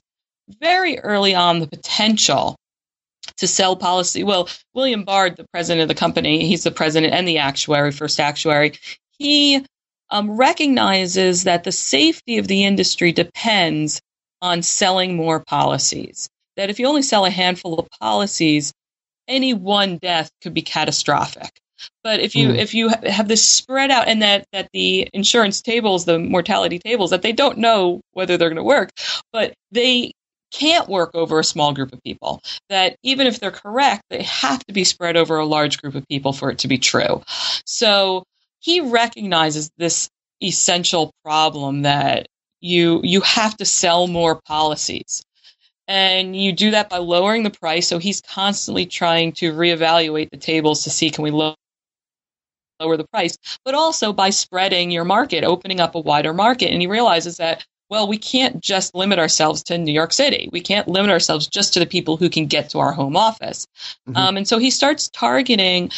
very 0.60 0.98
early 0.98 1.34
on 1.34 1.60
the 1.60 1.66
potential 1.66 2.56
to 3.38 3.46
sell 3.46 3.76
policy. 3.76 4.22
Well, 4.24 4.48
William 4.74 5.04
Bard, 5.04 5.36
the 5.36 5.46
president 5.52 5.82
of 5.82 5.88
the 5.88 5.94
company, 5.94 6.46
he's 6.46 6.64
the 6.64 6.70
president 6.70 7.12
and 7.12 7.26
the 7.26 7.38
actuary, 7.38 7.92
first 7.92 8.20
actuary. 8.20 8.74
He 9.18 9.64
um, 10.10 10.36
recognizes 10.36 11.44
that 11.44 11.64
the 11.64 11.72
safety 11.72 12.38
of 12.38 12.48
the 12.48 12.64
industry 12.64 13.12
depends 13.12 14.00
on 14.40 14.62
selling 14.62 15.16
more 15.16 15.40
policies. 15.40 16.28
That 16.56 16.70
if 16.70 16.78
you 16.78 16.86
only 16.86 17.02
sell 17.02 17.24
a 17.24 17.30
handful 17.30 17.78
of 17.78 17.88
policies, 18.00 18.72
any 19.28 19.54
one 19.54 19.98
death 19.98 20.30
could 20.42 20.54
be 20.54 20.62
catastrophic. 20.62 21.50
But 22.02 22.20
if 22.20 22.34
you 22.34 22.48
mm. 22.48 22.58
if 22.58 22.72
you 22.72 22.88
have 22.88 23.28
this 23.28 23.46
spread 23.46 23.90
out 23.90 24.08
and 24.08 24.22
that 24.22 24.46
that 24.52 24.70
the 24.72 25.10
insurance 25.12 25.60
tables, 25.60 26.06
the 26.06 26.18
mortality 26.18 26.78
tables, 26.78 27.10
that 27.10 27.20
they 27.20 27.32
don't 27.32 27.58
know 27.58 28.00
whether 28.12 28.38
they're 28.38 28.48
going 28.48 28.56
to 28.56 28.62
work, 28.62 28.90
but 29.30 29.52
they 29.72 30.12
can't 30.52 30.88
work 30.88 31.14
over 31.14 31.38
a 31.38 31.44
small 31.44 31.72
group 31.72 31.92
of 31.92 32.02
people. 32.02 32.40
That 32.68 32.96
even 33.02 33.26
if 33.26 33.40
they're 33.40 33.50
correct, 33.50 34.02
they 34.10 34.22
have 34.22 34.64
to 34.66 34.72
be 34.72 34.84
spread 34.84 35.16
over 35.16 35.36
a 35.36 35.46
large 35.46 35.80
group 35.80 35.94
of 35.94 36.06
people 36.08 36.32
for 36.32 36.50
it 36.50 36.58
to 36.60 36.68
be 36.68 36.78
true. 36.78 37.22
So 37.64 38.24
he 38.60 38.80
recognizes 38.80 39.70
this 39.76 40.08
essential 40.42 41.12
problem 41.24 41.82
that 41.82 42.26
you 42.60 43.00
you 43.04 43.20
have 43.20 43.56
to 43.56 43.64
sell 43.64 44.06
more 44.06 44.40
policies 44.46 45.24
and 45.88 46.36
you 46.36 46.52
do 46.52 46.72
that 46.72 46.90
by 46.90 46.98
lowering 46.98 47.42
the 47.42 47.50
price 47.50 47.86
so 47.86 47.98
he's 47.98 48.20
constantly 48.20 48.86
trying 48.86 49.32
to 49.32 49.52
reevaluate 49.52 50.30
the 50.30 50.36
tables 50.36 50.84
to 50.84 50.90
see 50.90 51.10
can 51.10 51.22
we 51.22 51.30
lower 51.30 51.54
lower 52.80 52.96
the 52.96 53.06
price 53.06 53.36
but 53.64 53.74
also 53.74 54.12
by 54.12 54.28
spreading 54.28 54.90
your 54.90 55.04
market 55.04 55.44
opening 55.44 55.80
up 55.80 55.94
a 55.94 56.00
wider 56.00 56.34
market 56.34 56.70
and 56.70 56.82
he 56.82 56.86
realizes 56.86 57.38
that 57.38 57.64
well 57.90 58.08
we 58.08 58.18
can't 58.18 58.60
just 58.60 58.94
limit 58.94 59.18
ourselves 59.18 59.62
to 59.64 59.78
new 59.78 59.92
york 59.92 60.12
city. 60.12 60.48
We 60.52 60.60
can't 60.60 60.88
limit 60.88 61.10
ourselves 61.10 61.46
just 61.46 61.74
to 61.74 61.80
the 61.80 61.86
people 61.86 62.16
who 62.16 62.28
can 62.28 62.46
get 62.46 62.70
to 62.70 62.78
our 62.78 62.92
home 62.92 63.16
office. 63.16 63.66
Mm-hmm. 64.08 64.16
um, 64.16 64.36
and 64.36 64.48
so 64.48 64.58
he 64.58 64.70
starts 64.70 65.08
targeting 65.08 65.90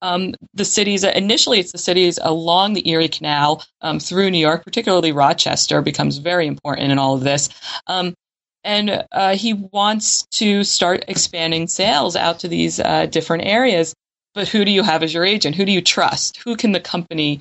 um, 0.00 0.34
the 0.54 0.64
cities 0.64 1.02
initially 1.02 1.58
it's 1.58 1.72
the 1.72 1.78
cities 1.78 2.20
along 2.22 2.74
the 2.74 2.88
erie 2.88 3.08
canal 3.08 3.64
um, 3.80 3.98
through 3.98 4.30
new 4.30 4.38
york 4.38 4.64
particularly 4.64 5.10
rochester 5.10 5.82
becomes 5.82 6.18
very 6.18 6.46
important 6.46 6.92
in 6.92 6.98
all 6.98 7.14
of 7.14 7.22
this. 7.22 7.48
Um, 7.86 8.14
and 8.64 9.04
uh, 9.12 9.34
he 9.34 9.54
wants 9.54 10.26
to 10.32 10.64
start 10.64 11.04
expanding 11.08 11.68
sales 11.68 12.16
out 12.16 12.40
to 12.40 12.48
these 12.48 12.80
uh, 12.80 13.06
different 13.06 13.44
areas. 13.46 13.94
But 14.34 14.48
who 14.48 14.64
do 14.64 14.70
you 14.70 14.82
have 14.82 15.02
as 15.02 15.14
your 15.14 15.24
agent? 15.24 15.56
Who 15.56 15.64
do 15.64 15.72
you 15.72 15.80
trust? 15.80 16.36
Who 16.38 16.56
can 16.56 16.72
the 16.72 16.80
company 16.80 17.40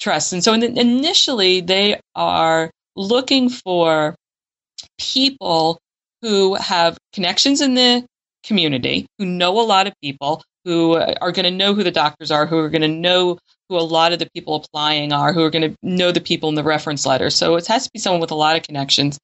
trust 0.00 0.32
and 0.32 0.42
so 0.42 0.52
in, 0.52 0.62
initially 0.78 1.60
they 1.60 1.98
are 2.14 2.70
looking 2.96 3.48
for 3.48 4.14
people 4.98 5.78
who 6.22 6.54
have 6.54 6.96
connections 7.12 7.60
in 7.60 7.74
the 7.74 8.04
community 8.44 9.06
who 9.18 9.26
know 9.26 9.60
a 9.60 9.62
lot 9.62 9.86
of 9.86 9.92
people 10.02 10.42
who 10.64 10.96
are 10.96 11.32
going 11.32 11.44
to 11.44 11.50
know 11.50 11.74
who 11.74 11.82
the 11.82 11.90
doctors 11.90 12.30
are, 12.30 12.46
who 12.46 12.58
are 12.58 12.70
going 12.70 12.82
to 12.82 12.88
know 12.88 13.38
who 13.68 13.76
a 13.76 13.80
lot 13.80 14.12
of 14.12 14.18
the 14.18 14.28
people 14.34 14.56
applying 14.56 15.12
are, 15.12 15.32
who 15.32 15.42
are 15.42 15.50
going 15.50 15.70
to 15.70 15.76
know 15.82 16.10
the 16.10 16.20
people 16.20 16.48
in 16.48 16.54
the 16.54 16.64
reference 16.64 17.04
letter. 17.04 17.30
So 17.30 17.56
it 17.56 17.66
has 17.66 17.84
to 17.84 17.90
be 17.92 17.98
someone 17.98 18.20
with 18.20 18.30
a 18.30 18.36
lot 18.36 18.56
of 18.56 18.62
connections. 18.62 19.18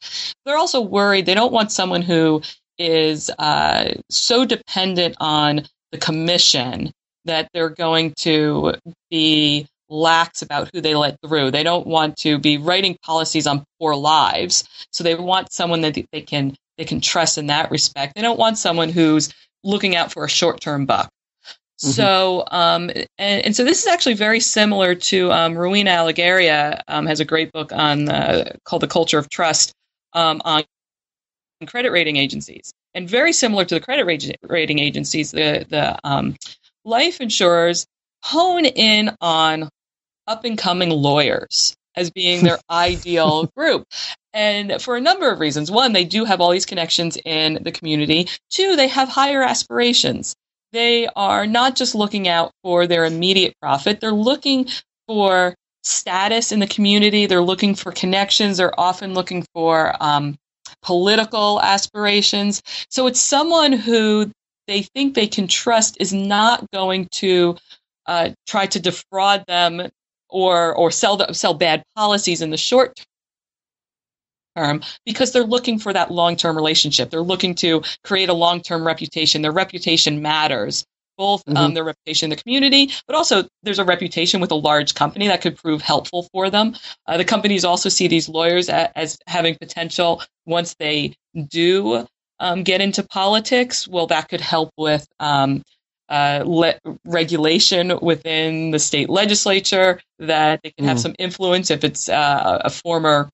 They're 0.45 0.57
also 0.57 0.81
worried. 0.81 1.27
They 1.27 1.35
don't 1.35 1.53
want 1.53 1.73
someone 1.73 2.03
who 2.03 2.43
is 2.79 3.31
uh, 3.39 3.95
so 4.11 4.45
dependent 4.45 5.17
on 5.19 5.63
the 5.93 5.99
commission 5.99 6.93
that 7.25 7.49
they're 7.53 7.69
going 7.69 8.15
to 8.19 8.75
be 9.11 9.67
lax 9.91 10.43
about 10.43 10.71
who 10.73 10.81
they 10.81 10.95
let 10.95 11.19
through. 11.21 11.51
They 11.51 11.63
don't 11.63 11.87
want 11.87 12.17
to 12.19 12.39
be 12.39 12.59
writing 12.59 12.97
policies 13.03 13.47
on 13.47 13.65
poor 13.79 13.95
lives. 13.95 14.65
So 14.93 15.05
they 15.05 15.15
want 15.15 15.53
someone 15.53 15.83
that 15.83 15.99
they 16.13 16.21
can 16.23 16.57
they 16.79 16.85
can 16.85 17.01
trust 17.01 17.37
in 17.37 17.49
that 17.49 17.71
respect. 17.71 18.15
They 18.15 18.23
don't 18.23 18.39
want 18.39 18.57
someone 18.57 18.89
who's 18.89 19.35
looking 19.63 19.97
out 19.97 20.13
for 20.13 20.25
a 20.25 20.29
short-term 20.29 20.87
buck. 20.87 21.11
Mm-hmm. 21.83 21.91
So, 21.91 22.45
um, 22.51 22.91
and, 22.91 23.45
and, 23.45 23.57
so 23.57 23.65
this 23.65 23.83
is 23.83 23.87
actually 23.87 24.15
very 24.15 24.41
similar 24.41 24.95
to 24.95 25.31
um, 25.33 25.57
Rowena 25.57 25.91
Olegario 25.91 26.81
um, 26.89 27.07
has 27.07 27.21
a 27.21 27.25
great 27.25 27.53
book 27.53 27.73
on 27.73 28.09
uh, 28.09 28.53
called 28.65 28.83
The 28.83 28.89
Culture 28.89 29.19
of 29.19 29.29
Trust 29.29 29.73
um, 30.15 30.41
on 30.45 30.65
credit 31.67 31.91
rating 31.91 32.17
agencies, 32.17 32.73
and 32.95 33.09
very 33.09 33.33
similar 33.33 33.65
to 33.65 33.75
the 33.75 33.81
credit 33.81 34.05
rating 34.43 34.79
agencies, 34.79 35.31
the 35.31 35.67
the 35.69 35.99
um, 36.05 36.37
life 36.85 37.21
insurers 37.21 37.87
hone 38.23 38.65
in 38.65 39.17
on 39.21 39.69
up 40.31 40.45
and 40.45 40.57
coming 40.57 40.91
lawyers 40.91 41.77
as 41.97 42.11
being 42.11 42.45
their 42.45 42.59
ideal 42.71 43.47
group. 43.57 43.87
And 44.33 44.81
for 44.81 44.97
a 44.97 45.01
number 45.01 45.31
of 45.31 45.41
reasons. 45.41 45.71
One, 45.71 45.93
they 45.93 46.05
do 46.05 46.25
have 46.25 46.41
all 46.41 46.53
these 46.53 46.67
connections 46.67 47.19
in 47.25 47.63
the 47.63 47.73
community. 47.73 48.29
Two, 48.49 48.77
they 48.77 48.89
have 48.89 49.09
higher 49.09 49.43
aspirations 49.43 50.37
they 50.73 51.09
are 51.17 51.47
not 51.47 51.77
just 51.77 51.95
looking 51.95 52.29
out 52.29 52.53
for 52.63 52.87
their 52.87 53.05
immediate 53.05 53.55
profit, 53.61 54.01
they're 54.01 54.13
looking 54.13 54.69
for 55.07 55.55
status 55.83 56.53
in 56.53 56.61
the 56.61 56.67
community, 56.67 57.27
they're 57.27 57.41
looking 57.41 57.75
for 57.75 57.93
connections, 57.93 58.59
they're 58.59 58.79
often 58.79 59.15
looking 59.15 59.45
for 59.55 59.95
um, 60.01 60.37
political 60.83 61.61
aspirations. 61.61 62.63
So 62.89 63.07
it's 63.07 63.21
someone 63.21 63.73
who 63.73 64.31
they 64.67 64.83
think 64.83 65.15
they 65.15 65.27
can 65.27 65.49
trust 65.49 65.97
is 66.01 66.13
not 66.13 66.71
going 66.71 67.09
to 67.13 67.57
uh, 68.07 68.31
try 68.47 68.67
to 68.67 68.81
defraud 68.81 69.45
them 69.47 69.89
or 70.31 70.75
or 70.75 70.91
sell 70.91 71.17
the, 71.17 71.33
sell 71.33 71.55
bad 71.55 71.83
policies 71.97 72.43
in 72.43 72.51
the 72.51 72.57
short 72.57 72.99
term 74.57 74.83
because 75.05 75.33
they're 75.33 75.45
looking 75.45 75.79
for 75.79 75.93
that 75.93 76.11
long 76.11 76.37
term 76.37 76.57
relationship. 76.57 77.11
They're 77.11 77.21
looking 77.21 77.55
to 77.57 77.83
create 78.05 78.29
a 78.29 78.35
long 78.35 78.61
term 78.61 78.87
reputation. 78.87 79.43
Their 79.43 79.53
reputation 79.53 80.23
matters, 80.23 80.85
both 81.17 81.43
um, 81.47 81.55
mm-hmm. 81.55 81.65
um, 81.65 81.75
their 81.75 81.85
reputation 81.85 82.27
in 82.27 82.31
the 82.37 82.43
community, 82.43 82.91
but 83.07 83.17
also 83.17 83.45
there's 83.63 83.79
a 83.79 83.85
reputation 83.85 84.41
with 84.41 84.51
a 84.51 84.57
large 84.57 84.95
company 84.95 85.29
that 85.29 85.43
could 85.43 85.57
prove 85.57 85.83
helpful 85.83 86.29
for 86.33 86.51
them. 86.51 86.77
Uh, 87.07 87.17
the 87.17 87.25
companies 87.25 87.65
also 87.65 87.89
see 87.89 88.09
these 88.09 88.29
lawyers 88.29 88.69
as, 88.69 88.89
as 88.97 89.19
having 89.27 89.57
potential 89.57 90.23
once 90.47 90.75
they 90.79 91.15
do 91.49 92.07
um, 92.41 92.63
get 92.63 92.81
into 92.81 93.03
politics. 93.03 93.87
Well, 93.87 94.07
that 94.09 94.29
could 94.29 94.41
help 94.41 94.71
with. 94.77 95.07
Um, 95.21 95.63
uh, 96.11 96.43
le- 96.45 96.79
regulation 97.05 97.99
within 98.03 98.73
the 98.73 98.79
state 98.79 99.09
legislature 99.09 100.01
that 100.19 100.61
they 100.63 100.71
can 100.73 100.85
have 100.85 100.99
mm. 100.99 101.03
some 101.03 101.15
influence 101.19 101.71
if 101.71 101.85
it's 101.85 102.09
uh, 102.09 102.61
a 102.65 102.71
former 102.71 103.31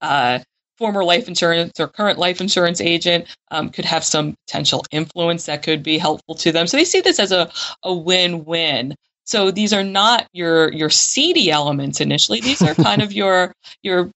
uh, 0.00 0.40
former 0.78 1.04
life 1.04 1.28
insurance 1.28 1.78
or 1.78 1.86
current 1.86 2.18
life 2.18 2.40
insurance 2.40 2.80
agent 2.80 3.26
um, 3.52 3.70
could 3.70 3.84
have 3.84 4.04
some 4.04 4.34
potential 4.46 4.84
influence 4.90 5.46
that 5.46 5.62
could 5.62 5.82
be 5.82 5.96
helpful 5.96 6.34
to 6.34 6.50
them. 6.50 6.66
So 6.66 6.76
they 6.76 6.84
see 6.84 7.00
this 7.00 7.20
as 7.20 7.30
a, 7.30 7.50
a 7.84 7.94
win-win. 7.94 8.96
So 9.24 9.52
these 9.52 9.72
are 9.72 9.84
not 9.84 10.26
your 10.32 10.72
your 10.72 10.90
seedy 10.90 11.50
elements 11.52 12.00
initially. 12.00 12.40
These 12.40 12.62
are 12.62 12.74
kind 12.74 13.00
of 13.00 13.12
your 13.20 13.52
your 13.82 14.10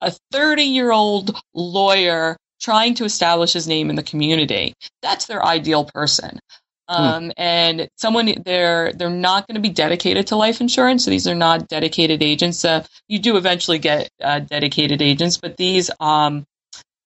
a 0.00 0.12
30-year-old 0.32 1.40
lawyer 1.54 2.36
trying 2.60 2.94
to 2.94 3.04
establish 3.04 3.52
his 3.52 3.68
name 3.68 3.90
in 3.90 3.96
the 3.96 4.02
community. 4.02 4.74
That's 5.02 5.26
their 5.26 5.44
ideal 5.44 5.84
person. 5.84 6.40
Hmm. 6.88 6.94
Um, 6.94 7.32
and 7.36 7.88
someone 7.96 8.34
they're 8.44 8.92
they're 8.92 9.08
not 9.08 9.46
going 9.46 9.54
to 9.54 9.60
be 9.60 9.70
dedicated 9.70 10.26
to 10.28 10.36
life 10.36 10.60
insurance. 10.60 11.04
So 11.04 11.10
these 11.10 11.26
are 11.26 11.34
not 11.34 11.68
dedicated 11.68 12.22
agents. 12.22 12.64
Uh, 12.64 12.84
you 13.08 13.18
do 13.18 13.36
eventually 13.36 13.78
get 13.78 14.10
uh, 14.22 14.40
dedicated 14.40 15.00
agents, 15.00 15.38
but 15.38 15.56
these 15.56 15.90
um, 15.98 16.44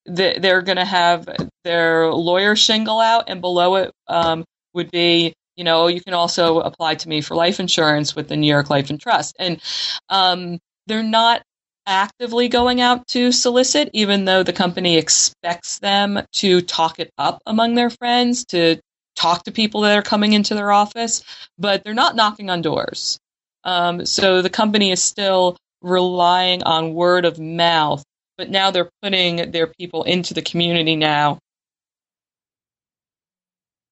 they're 0.05 0.61
going 0.61 0.77
to 0.77 0.85
have 0.85 1.29
their 1.63 2.11
lawyer 2.11 2.55
shingle 2.55 2.99
out, 2.99 3.25
and 3.27 3.39
below 3.41 3.75
it 3.75 3.91
um, 4.07 4.43
would 4.73 4.91
be 4.91 5.33
you 5.55 5.63
know 5.63 5.87
you 5.87 6.01
can 6.01 6.13
also 6.13 6.59
apply 6.59 6.95
to 6.95 7.07
me 7.07 7.21
for 7.21 7.35
life 7.35 7.59
insurance 7.59 8.15
with 8.15 8.27
the 8.27 8.35
New 8.35 8.47
York 8.47 8.69
Life 8.69 8.89
and 8.89 8.99
Trust, 8.99 9.37
and 9.39 9.61
um, 10.09 10.59
they're 10.87 11.03
not 11.03 11.41
actively 11.85 12.49
going 12.49 12.81
out 12.81 13.07
to 13.07 13.31
solicit, 13.31 13.89
even 13.93 14.25
though 14.25 14.43
the 14.43 14.53
company 14.53 14.97
expects 14.97 15.79
them 15.79 16.21
to 16.33 16.61
talk 16.61 16.99
it 16.99 17.11
up 17.17 17.41
among 17.45 17.75
their 17.75 17.89
friends 17.89 18.45
to 18.45 18.79
talk 19.19 19.43
to 19.43 19.51
people 19.51 19.81
that 19.81 19.97
are 19.97 20.01
coming 20.01 20.33
into 20.33 20.55
their 20.55 20.71
office, 20.71 21.23
but 21.57 21.83
they're 21.83 21.93
not 21.93 22.15
knocking 22.15 22.49
on 22.49 22.61
doors. 22.61 23.19
Um, 23.63 24.05
so 24.05 24.41
the 24.41 24.49
company 24.49 24.91
is 24.91 25.03
still 25.03 25.57
relying 25.81 26.63
on 26.63 26.93
word 26.93 27.25
of 27.25 27.39
mouth, 27.39 28.03
but 28.37 28.49
now 28.49 28.71
they're 28.71 28.89
putting 29.01 29.51
their 29.51 29.67
people 29.67 30.03
into 30.03 30.33
the 30.33 30.41
community 30.41 30.95
now 30.95 31.39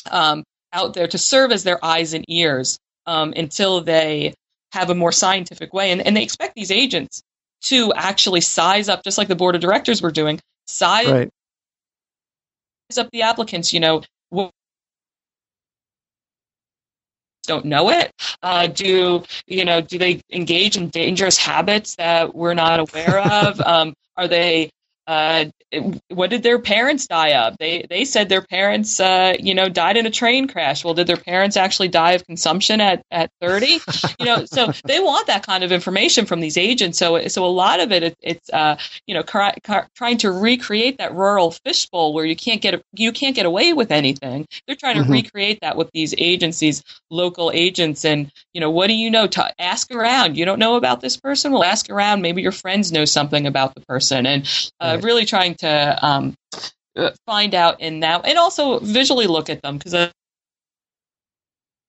um, 0.09 0.43
out 0.71 0.93
there 0.93 1.07
to 1.07 1.17
serve 1.17 1.51
as 1.51 1.63
their 1.63 1.83
eyes 1.83 2.13
and 2.13 2.25
ears 2.29 2.77
um, 3.05 3.33
until 3.35 3.81
they 3.81 4.33
have 4.71 4.89
a 4.89 4.95
more 4.95 5.11
scientific 5.11 5.73
way. 5.73 5.91
And, 5.91 6.01
and 6.01 6.15
they 6.15 6.23
expect 6.23 6.55
these 6.55 6.71
agents 6.71 7.21
to 7.63 7.91
actually 7.93 8.41
size 8.41 8.87
up, 8.87 9.03
just 9.03 9.17
like 9.17 9.27
the 9.27 9.35
board 9.35 9.55
of 9.55 9.61
directors 9.61 10.01
were 10.01 10.11
doing, 10.11 10.39
size 10.67 11.09
right. 11.09 11.29
up 12.97 13.09
the 13.11 13.23
applicants. 13.23 13.73
You 13.73 13.79
know, 13.79 14.03
don't 17.47 17.65
know 17.65 17.89
it? 17.89 18.11
Uh, 18.43 18.67
do 18.67 19.23
you 19.47 19.65
know? 19.65 19.81
Do 19.81 19.97
they 19.97 20.21
engage 20.31 20.77
in 20.77 20.89
dangerous 20.89 21.37
habits 21.37 21.95
that 21.95 22.35
we're 22.35 22.53
not 22.53 22.79
aware 22.79 23.19
of? 23.19 23.59
Um, 23.67 23.93
are 24.15 24.27
they 24.27 24.69
uh, 25.07 25.45
what 26.09 26.29
did 26.29 26.43
their 26.43 26.59
parents 26.59 27.07
die 27.07 27.33
of? 27.33 27.57
They 27.57 27.85
they 27.89 28.05
said 28.05 28.29
their 28.29 28.41
parents, 28.41 28.99
uh, 28.99 29.35
you 29.39 29.53
know, 29.53 29.67
died 29.67 29.97
in 29.97 30.05
a 30.05 30.11
train 30.11 30.47
crash. 30.47 30.83
Well, 30.83 30.93
did 30.93 31.07
their 31.07 31.17
parents 31.17 31.57
actually 31.57 31.89
die 31.89 32.13
of 32.13 32.25
consumption 32.25 32.79
at, 32.79 33.03
at 33.11 33.31
30? 33.41 33.79
you 34.19 34.25
know, 34.25 34.45
so 34.45 34.71
they 34.85 34.99
want 34.99 35.27
that 35.27 35.45
kind 35.45 35.63
of 35.63 35.71
information 35.71 36.25
from 36.25 36.39
these 36.39 36.57
agents. 36.57 36.97
So 36.97 37.27
so 37.27 37.45
a 37.45 37.47
lot 37.47 37.79
of 37.79 37.91
it, 37.91 38.03
it 38.03 38.15
it's 38.21 38.49
uh, 38.51 38.77
you 39.05 39.13
know, 39.13 39.23
trying 39.23 40.17
to 40.19 40.31
recreate 40.31 40.97
that 40.99 41.13
rural 41.13 41.51
fishbowl 41.51 42.13
where 42.13 42.25
you 42.25 42.35
can't 42.35 42.61
get 42.61 42.81
you 42.93 43.11
can't 43.11 43.35
get 43.35 43.45
away 43.45 43.73
with 43.73 43.91
anything. 43.91 44.47
They're 44.67 44.75
trying 44.75 44.97
to 44.97 45.03
mm-hmm. 45.03 45.11
recreate 45.11 45.59
that 45.61 45.77
with 45.77 45.89
these 45.93 46.13
agencies, 46.17 46.83
local 47.09 47.51
agents, 47.53 48.05
and 48.05 48.31
you 48.53 48.61
know, 48.61 48.71
what 48.71 48.87
do 48.87 48.93
you 48.93 49.11
know? 49.11 49.27
To 49.27 49.53
ask 49.61 49.91
around. 49.91 50.37
You 50.37 50.45
don't 50.45 50.59
know 50.59 50.75
about 50.75 51.01
this 51.01 51.17
person? 51.17 51.51
Well, 51.51 51.63
ask 51.63 51.89
around. 51.89 52.21
Maybe 52.21 52.41
your 52.41 52.51
friends 52.51 52.91
know 52.91 53.05
something 53.05 53.47
about 53.47 53.75
the 53.75 53.81
person, 53.81 54.25
and 54.25 54.47
uh, 54.79 54.96
right. 54.97 55.03
really 55.03 55.25
trying 55.25 55.55
to 55.55 56.05
um, 56.05 56.35
uh, 56.95 57.11
find 57.25 57.53
out 57.55 57.81
in 57.81 58.01
that, 58.01 58.25
and 58.25 58.37
also 58.37 58.79
visually 58.79 59.27
look 59.27 59.49
at 59.49 59.61
them 59.61 59.77
because, 59.77 59.93
uh, 59.93 60.09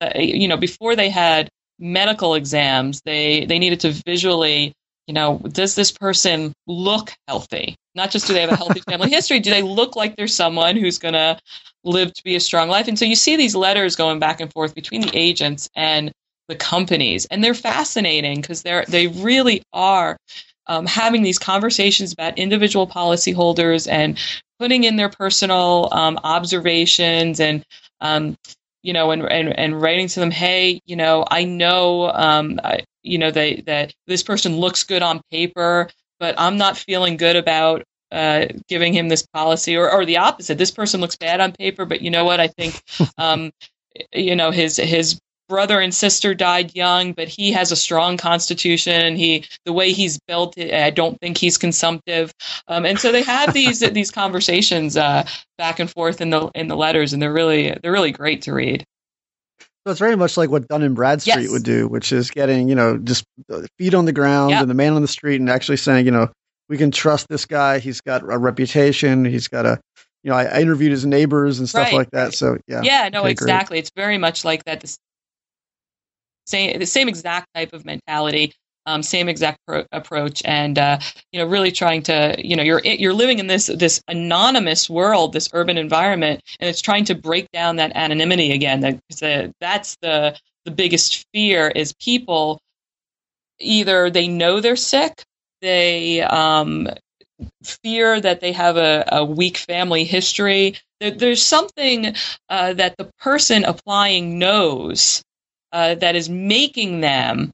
uh, 0.00 0.10
you 0.18 0.48
know, 0.48 0.56
before 0.56 0.96
they 0.96 1.10
had 1.10 1.48
medical 1.78 2.34
exams, 2.34 3.00
they 3.04 3.44
they 3.46 3.58
needed 3.58 3.80
to 3.80 3.92
visually, 4.06 4.72
you 5.06 5.14
know, 5.14 5.38
does 5.52 5.74
this 5.74 5.90
person 5.90 6.52
look 6.66 7.12
healthy? 7.26 7.76
Not 7.94 8.10
just 8.10 8.26
do 8.26 8.32
they 8.32 8.40
have 8.40 8.52
a 8.52 8.56
healthy 8.56 8.80
family 8.88 9.10
history, 9.10 9.40
do 9.40 9.50
they 9.50 9.62
look 9.62 9.96
like 9.96 10.16
they're 10.16 10.28
someone 10.28 10.76
who's 10.76 10.98
going 10.98 11.14
to 11.14 11.38
live 11.84 12.12
to 12.12 12.22
be 12.22 12.36
a 12.36 12.40
strong 12.40 12.68
life? 12.68 12.88
And 12.88 12.98
so 12.98 13.04
you 13.04 13.16
see 13.16 13.36
these 13.36 13.56
letters 13.56 13.96
going 13.96 14.18
back 14.18 14.40
and 14.40 14.52
forth 14.52 14.74
between 14.74 15.00
the 15.02 15.16
agents 15.16 15.68
and 15.74 16.12
the 16.48 16.56
companies, 16.56 17.26
and 17.26 17.44
they're 17.44 17.54
fascinating 17.54 18.40
because 18.40 18.62
they're 18.62 18.84
they 18.88 19.06
really 19.06 19.62
are 19.72 20.16
um, 20.68 20.86
having 20.86 21.22
these 21.22 21.38
conversations 21.38 22.12
about 22.12 22.38
individual 22.38 22.86
policyholders 22.86 23.90
and 23.90 24.18
putting 24.58 24.84
in 24.84 24.96
their 24.96 25.08
personal 25.08 25.88
um, 25.92 26.18
observations 26.24 27.40
and 27.40 27.64
um, 28.00 28.36
you 28.82 28.92
know 28.92 29.10
and, 29.10 29.22
and 29.22 29.58
and 29.58 29.80
writing 29.80 30.08
to 30.08 30.20
them 30.20 30.30
hey 30.30 30.80
you 30.86 30.96
know 30.96 31.24
i 31.30 31.44
know 31.44 32.10
um, 32.10 32.60
I, 32.62 32.80
you 33.02 33.18
know 33.18 33.30
they, 33.30 33.62
that 33.66 33.92
this 34.06 34.22
person 34.22 34.56
looks 34.56 34.84
good 34.84 35.02
on 35.02 35.20
paper 35.30 35.88
but 36.20 36.34
i'm 36.38 36.58
not 36.58 36.76
feeling 36.76 37.16
good 37.16 37.36
about 37.36 37.82
uh, 38.10 38.46
giving 38.68 38.94
him 38.94 39.08
this 39.08 39.26
policy 39.26 39.76
or, 39.76 39.90
or 39.90 40.04
the 40.06 40.16
opposite 40.16 40.56
this 40.56 40.70
person 40.70 41.00
looks 41.00 41.16
bad 41.16 41.40
on 41.40 41.52
paper 41.52 41.84
but 41.84 42.00
you 42.00 42.10
know 42.10 42.24
what? 42.24 42.40
I 42.40 42.48
think 42.48 42.82
um, 43.18 43.50
you 44.12 44.36
know 44.36 44.50
his 44.50 44.76
his 44.76 45.20
brother 45.48 45.80
and 45.80 45.94
sister 45.94 46.34
died 46.34 46.74
young, 46.74 47.12
but 47.12 47.28
he 47.28 47.52
has 47.52 47.72
a 47.72 47.76
strong 47.76 48.16
constitution. 48.16 49.16
He 49.16 49.44
the 49.64 49.72
way 49.72 49.92
he's 49.92 50.18
built, 50.28 50.58
I 50.58 50.90
don't 50.90 51.18
think 51.20 51.38
he's 51.38 51.58
consumptive. 51.58 52.32
Um, 52.68 52.84
and 52.84 52.98
so 52.98 53.12
they 53.12 53.22
have 53.22 53.54
these 53.54 53.80
these 53.92 54.10
conversations 54.10 54.96
uh, 54.96 55.26
back 55.56 55.80
and 55.80 55.90
forth 55.90 56.20
in 56.20 56.30
the 56.30 56.50
in 56.54 56.68
the 56.68 56.76
letters, 56.76 57.12
and 57.12 57.22
they're 57.22 57.32
really 57.32 57.76
they're 57.82 57.92
really 57.92 58.12
great 58.12 58.42
to 58.42 58.52
read. 58.52 58.84
So 59.86 59.92
it's 59.92 60.00
very 60.00 60.16
much 60.16 60.36
like 60.36 60.50
what 60.50 60.68
Dun 60.68 60.82
and 60.82 60.94
Bradstreet 60.94 61.44
yes. 61.44 61.50
would 61.50 61.64
do, 61.64 61.88
which 61.88 62.12
is 62.12 62.30
getting 62.30 62.68
you 62.68 62.74
know 62.74 62.98
just 62.98 63.24
feet 63.78 63.94
on 63.94 64.04
the 64.04 64.12
ground 64.12 64.50
yep. 64.50 64.62
and 64.62 64.70
the 64.70 64.74
man 64.74 64.92
on 64.92 65.02
the 65.02 65.08
street, 65.08 65.40
and 65.40 65.48
actually 65.48 65.78
saying 65.78 66.04
you 66.04 66.12
know 66.12 66.30
we 66.68 66.76
can 66.76 66.90
trust 66.90 67.28
this 67.28 67.46
guy. 67.46 67.78
He's 67.78 68.00
got 68.00 68.22
a 68.22 68.38
reputation. 68.38 69.24
He's 69.24 69.48
got 69.48 69.66
a 69.66 69.80
you 70.24 70.30
know, 70.30 70.36
I, 70.36 70.44
I, 70.44 70.60
interviewed 70.60 70.90
his 70.90 71.06
neighbors 71.06 71.60
and 71.60 71.68
stuff 71.68 71.86
right, 71.86 71.94
like 71.94 72.10
that. 72.10 72.34
So 72.34 72.58
yeah, 72.66 72.82
yeah, 72.82 73.08
no, 73.10 73.20
okay, 73.20 73.30
exactly. 73.30 73.76
Great. 73.76 73.78
It's 73.80 73.90
very 73.94 74.18
much 74.18 74.44
like 74.44 74.64
that. 74.64 74.80
This 74.80 74.98
same 76.48 76.78
the 76.78 76.86
same 76.86 77.08
exact 77.08 77.46
type 77.54 77.72
of 77.72 77.84
mentality. 77.84 78.52
Um, 78.86 79.02
same 79.02 79.28
exact 79.28 79.58
pro- 79.66 79.84
approach, 79.92 80.40
and 80.46 80.78
uh, 80.78 80.98
you 81.30 81.38
know, 81.38 81.46
really 81.46 81.72
trying 81.72 82.04
to, 82.04 82.34
you 82.38 82.56
know, 82.56 82.62
you're 82.62 82.80
you're 82.82 83.12
living 83.12 83.38
in 83.38 83.46
this 83.46 83.66
this 83.66 84.02
anonymous 84.08 84.88
world, 84.88 85.34
this 85.34 85.50
urban 85.52 85.76
environment, 85.76 86.40
and 86.58 86.70
it's 86.70 86.80
trying 86.80 87.04
to 87.04 87.14
break 87.14 87.50
down 87.52 87.76
that 87.76 87.92
anonymity 87.94 88.52
again. 88.52 88.80
That, 88.80 88.98
the, 89.10 89.52
that's 89.60 89.96
the 90.00 90.38
the 90.64 90.70
biggest 90.70 91.26
fear 91.34 91.68
is 91.68 91.92
people 92.00 92.62
either 93.58 94.08
they 94.08 94.28
know 94.28 94.60
they're 94.60 94.76
sick, 94.76 95.22
they 95.60 96.22
um, 96.22 96.88
fear 97.62 98.20
that 98.20 98.40
they 98.40 98.52
have 98.52 98.76
a, 98.76 99.04
a 99.08 99.24
weak 99.24 99.58
family 99.58 100.04
history. 100.04 100.76
There, 101.00 101.10
there's 101.10 101.42
something 101.42 102.14
uh, 102.48 102.74
that 102.74 102.96
the 102.96 103.10
person 103.18 103.64
applying 103.64 104.38
knows 104.38 105.22
uh, 105.72 105.94
that 105.96 106.16
is 106.16 106.28
making 106.28 107.00
them 107.00 107.50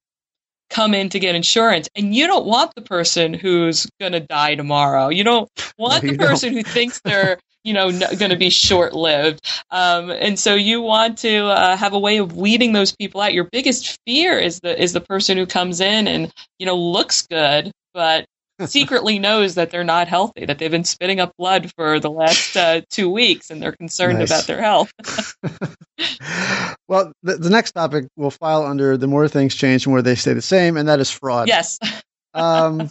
come 0.70 0.94
in 0.94 1.08
to 1.10 1.20
get 1.20 1.34
insurance. 1.34 1.88
And 1.94 2.14
you 2.14 2.26
don't 2.26 2.46
want 2.46 2.74
the 2.74 2.82
person 2.82 3.34
who's 3.34 3.86
going 4.00 4.12
to 4.12 4.20
die 4.20 4.54
tomorrow. 4.54 5.08
You 5.08 5.24
don't 5.24 5.50
want 5.78 6.04
no, 6.04 6.12
the 6.12 6.18
person 6.18 6.54
don't. 6.54 6.64
who 6.64 6.70
thinks 6.70 7.00
they're 7.04 7.38
you 7.62 7.72
know 7.72 7.90
going 7.90 8.30
to 8.30 8.36
be 8.36 8.50
short 8.50 8.92
lived 8.92 9.40
um, 9.70 10.10
and 10.10 10.38
so 10.38 10.54
you 10.54 10.82
want 10.82 11.16
to 11.18 11.46
uh, 11.46 11.76
have 11.76 11.94
a 11.94 11.98
way 11.98 12.18
of 12.18 12.36
weeding 12.36 12.72
those 12.72 12.94
people 12.94 13.20
out. 13.22 13.32
Your 13.32 13.48
biggest 13.50 13.98
fear 14.06 14.38
is 14.38 14.60
the 14.60 14.80
is 14.80 14.92
the 14.92 15.00
person 15.00 15.38
who 15.38 15.46
comes 15.46 15.80
in 15.80 16.06
and 16.06 16.32
you 16.58 16.66
know 16.66 16.76
looks 16.76 17.26
good 17.26 17.72
but 17.94 18.26
secretly 18.66 19.18
knows 19.18 19.54
that 19.56 19.70
they're 19.70 19.84
not 19.84 20.08
healthy, 20.08 20.46
that 20.46 20.58
they've 20.58 20.70
been 20.70 20.84
spitting 20.84 21.20
up 21.20 21.32
blood 21.36 21.72
for 21.76 21.98
the 22.00 22.10
last 22.10 22.56
uh, 22.56 22.80
two 22.90 23.10
weeks, 23.10 23.50
and 23.50 23.62
they're 23.62 23.72
concerned 23.72 24.18
nice. 24.18 24.30
about 24.30 24.46
their 24.46 24.62
health. 24.62 24.92
well, 26.88 27.12
the, 27.22 27.36
the, 27.36 27.50
next 27.50 27.72
topic 27.72 28.06
will 28.16 28.30
file 28.30 28.64
under 28.64 28.96
the 28.96 29.06
more 29.06 29.28
things 29.28 29.54
change 29.54 29.86
and 29.86 29.92
more 29.92 30.02
they 30.02 30.14
stay 30.14 30.32
the 30.32 30.42
same, 30.42 30.76
and 30.76 30.88
that 30.88 31.00
is 31.00 31.10
fraud. 31.10 31.48
Yes. 31.48 31.78
um, 32.34 32.88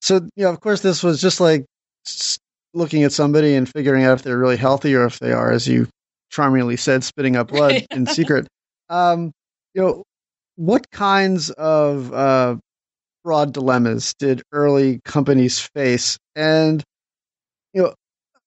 so, 0.00 0.16
you 0.36 0.44
know, 0.44 0.50
of 0.50 0.60
course, 0.60 0.80
this 0.80 1.02
was 1.02 1.20
just 1.20 1.40
like 1.40 1.64
looking 2.74 3.04
at 3.04 3.12
somebody 3.12 3.54
and 3.54 3.68
figuring 3.68 4.04
out 4.04 4.18
if 4.18 4.22
they're 4.22 4.38
really 4.38 4.56
healthy 4.56 4.94
or 4.94 5.04
if 5.04 5.18
they 5.18 5.32
are, 5.32 5.50
as 5.50 5.66
you 5.66 5.88
charmingly 6.30 6.76
said, 6.76 7.02
spitting 7.02 7.36
up 7.36 7.48
blood 7.48 7.86
in 7.90 8.06
secret. 8.06 8.46
Um, 8.88 9.32
you 9.74 9.82
know, 9.82 10.02
what 10.56 10.90
kinds 10.90 11.50
of 11.50 12.12
uh, 12.12 12.56
fraud 13.28 13.52
dilemmas 13.52 14.14
did 14.18 14.40
early 14.52 15.00
companies 15.04 15.60
face? 15.60 16.16
And, 16.34 16.82
you 17.74 17.82
know, 17.82 17.94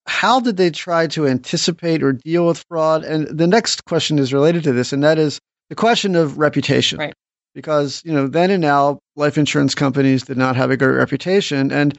how 0.08 0.40
did 0.40 0.56
they 0.56 0.70
try 0.70 1.06
to 1.06 1.28
anticipate 1.28 2.02
or 2.02 2.14
deal 2.14 2.48
with 2.48 2.64
fraud? 2.68 3.04
And 3.04 3.28
the 3.28 3.46
next 3.46 3.84
question 3.84 4.18
is 4.18 4.32
related 4.32 4.64
to 4.64 4.72
this, 4.72 4.92
and 4.92 5.04
that 5.04 5.20
is 5.20 5.38
the 5.68 5.76
question 5.76 6.16
of 6.16 6.36
reputation. 6.36 6.98
Right. 6.98 7.14
Because, 7.54 8.02
you 8.04 8.12
know, 8.12 8.26
then 8.26 8.50
and 8.50 8.60
now, 8.60 8.98
life 9.14 9.38
insurance 9.38 9.76
companies 9.76 10.24
did 10.24 10.36
not 10.36 10.56
have 10.56 10.72
a 10.72 10.76
great 10.76 10.96
reputation. 10.96 11.70
And 11.70 11.96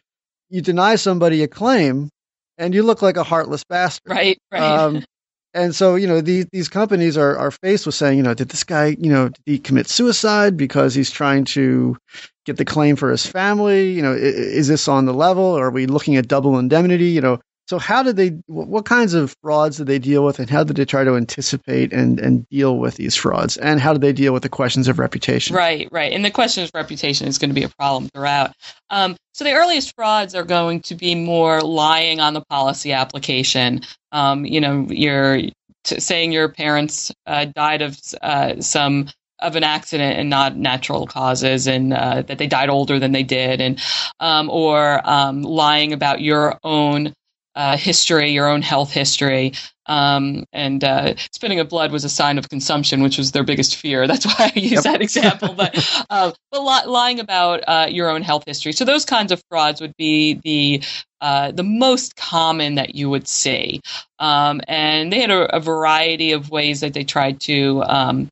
you 0.49 0.59
deny 0.59 0.97
somebody 0.97 1.41
a 1.41 1.47
claim, 1.47 2.09
and 2.57 2.73
you 2.73 2.83
look 2.83 3.01
like 3.01 3.15
a 3.15 3.23
heartless 3.23 3.63
bastard. 3.63 4.11
Right, 4.11 4.37
right. 4.51 4.61
Um, 4.61 5.05
and 5.53 5.75
so, 5.75 5.95
you 5.95 6.07
know, 6.07 6.21
these 6.21 6.47
these 6.51 6.69
companies 6.69 7.17
are 7.17 7.37
are 7.37 7.51
faced 7.51 7.85
with 7.85 7.95
saying, 7.95 8.17
you 8.17 8.23
know, 8.23 8.33
did 8.33 8.49
this 8.49 8.63
guy, 8.63 8.95
you 8.99 9.09
know, 9.09 9.29
did 9.29 9.41
he 9.45 9.59
commit 9.59 9.87
suicide 9.87 10.57
because 10.57 10.95
he's 10.95 11.11
trying 11.11 11.45
to 11.45 11.97
get 12.45 12.57
the 12.57 12.65
claim 12.65 12.95
for 12.95 13.11
his 13.11 13.25
family? 13.25 13.91
You 13.91 14.01
know, 14.01 14.13
is, 14.13 14.35
is 14.35 14.67
this 14.67 14.87
on 14.87 15.05
the 15.05 15.13
level? 15.13 15.57
Are 15.57 15.71
we 15.71 15.85
looking 15.85 16.15
at 16.15 16.27
double 16.27 16.57
indemnity? 16.57 17.09
You 17.09 17.21
know, 17.21 17.39
so 17.65 17.79
how 17.79 18.03
did 18.03 18.17
they? 18.17 18.29
What 18.47 18.85
kinds 18.85 19.13
of 19.13 19.35
frauds 19.41 19.77
did 19.77 19.87
they 19.87 19.99
deal 19.99 20.25
with, 20.25 20.39
and 20.39 20.49
how 20.49 20.63
did 20.63 20.75
they 20.75 20.85
try 20.85 21.03
to 21.03 21.15
anticipate 21.15 21.93
and 21.93 22.19
and 22.19 22.47
deal 22.49 22.77
with 22.77 22.95
these 22.95 23.15
frauds? 23.15 23.55
And 23.55 23.79
how 23.79 23.93
did 23.93 24.01
they 24.01 24.11
deal 24.11 24.33
with 24.33 24.43
the 24.43 24.49
questions 24.49 24.89
of 24.89 24.99
reputation? 24.99 25.55
Right, 25.55 25.87
right. 25.91 26.11
And 26.11 26.25
the 26.25 26.31
question 26.31 26.63
of 26.63 26.71
reputation 26.73 27.27
is 27.27 27.37
going 27.37 27.51
to 27.51 27.55
be 27.55 27.63
a 27.63 27.69
problem 27.69 28.09
throughout. 28.09 28.53
Um, 28.89 29.15
so 29.33 29.45
the 29.45 29.53
earliest 29.53 29.95
frauds 29.95 30.35
are 30.35 30.43
going 30.43 30.81
to 30.81 30.95
be 30.95 31.15
more 31.15 31.61
lying 31.61 32.19
on 32.19 32.33
the 32.33 32.43
policy 32.49 32.91
application. 32.91 33.81
Um, 34.11 34.45
you 34.45 34.59
know, 34.59 34.85
you're 34.89 35.37
t- 35.85 35.99
saying 35.99 36.33
your 36.33 36.49
parents 36.49 37.13
uh, 37.25 37.45
died 37.45 37.81
of 37.81 37.97
uh, 38.21 38.59
some 38.59 39.07
of 39.39 39.55
an 39.55 39.63
accident 39.63 40.19
and 40.19 40.29
not 40.29 40.57
natural 40.57 41.07
causes, 41.07 41.65
and 41.67 41.93
uh, 41.93 42.23
that 42.23 42.37
they 42.37 42.47
died 42.47 42.69
older 42.69 42.99
than 42.99 43.13
they 43.13 43.23
did, 43.23 43.61
and 43.61 43.81
um, 44.19 44.49
or 44.49 45.01
um, 45.09 45.43
lying 45.43 45.93
about 45.93 46.19
your 46.19 46.59
own 46.63 47.13
uh, 47.55 47.77
history, 47.77 48.31
your 48.31 48.47
own 48.47 48.61
health 48.61 48.91
history. 48.91 49.53
Um, 49.85 50.45
and 50.53 50.83
uh, 50.83 51.15
spitting 51.33 51.59
of 51.59 51.67
blood 51.67 51.91
was 51.91 52.05
a 52.05 52.09
sign 52.09 52.37
of 52.37 52.49
consumption, 52.49 53.03
which 53.03 53.17
was 53.17 53.31
their 53.31 53.43
biggest 53.43 53.75
fear. 53.75 54.07
That's 54.13 54.25
why 54.25 54.51
I 54.55 54.59
use 54.59 54.71
yep. 54.71 54.83
that 54.83 55.01
example. 55.01 55.53
But 55.53 55.75
uh, 56.09 56.31
but 56.51 56.63
li- 56.63 56.91
lying 56.91 57.19
about 57.19 57.63
uh, 57.67 57.87
your 57.89 58.09
own 58.09 58.21
health 58.21 58.43
history. 58.45 58.71
So 58.71 58.85
those 58.85 59.05
kinds 59.05 59.31
of 59.31 59.41
frauds 59.49 59.81
would 59.81 59.95
be 59.97 60.39
the 60.43 60.83
uh, 61.21 61.51
the 61.51 61.63
most 61.63 62.15
common 62.17 62.75
that 62.75 62.95
you 62.95 63.09
would 63.09 63.27
see. 63.27 63.79
Um, 64.19 64.59
and 64.67 65.11
they 65.11 65.21
had 65.21 65.31
a, 65.31 65.55
a, 65.55 65.59
variety 65.61 66.33
of 66.33 66.49
ways 66.49 66.81
that 66.81 66.93
they 66.93 67.05
tried 67.05 67.39
to 67.41 67.81
um, 67.83 68.29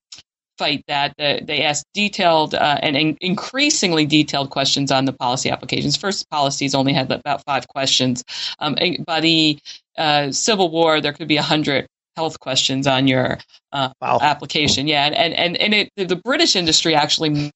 fight 0.61 0.83
that. 0.87 1.15
they 1.17 1.63
asked 1.63 1.87
detailed 1.95 2.53
uh, 2.53 2.77
and 2.83 2.95
in- 2.95 3.17
increasingly 3.19 4.05
detailed 4.05 4.51
questions 4.51 4.91
on 4.91 5.05
the 5.05 5.13
policy 5.13 5.49
applications. 5.49 5.97
First 5.97 6.29
policies 6.29 6.75
only 6.75 6.93
had 6.93 7.11
about 7.11 7.43
five 7.45 7.67
questions. 7.67 8.23
Um, 8.59 8.75
by 9.05 9.21
the 9.21 9.57
uh, 9.97 10.31
Civil 10.31 10.69
War, 10.69 11.01
there 11.01 11.13
could 11.13 11.27
be 11.27 11.37
a 11.37 11.41
hundred 11.41 11.87
health 12.15 12.39
questions 12.39 12.85
on 12.85 13.07
your 13.07 13.39
uh, 13.71 13.89
wow. 13.99 14.19
application. 14.21 14.87
Yeah, 14.87 15.05
and 15.05 15.33
and 15.33 15.57
and 15.57 15.73
it, 15.73 15.89
the 15.95 16.15
British 16.15 16.55
industry 16.55 16.93
actually 16.93 17.51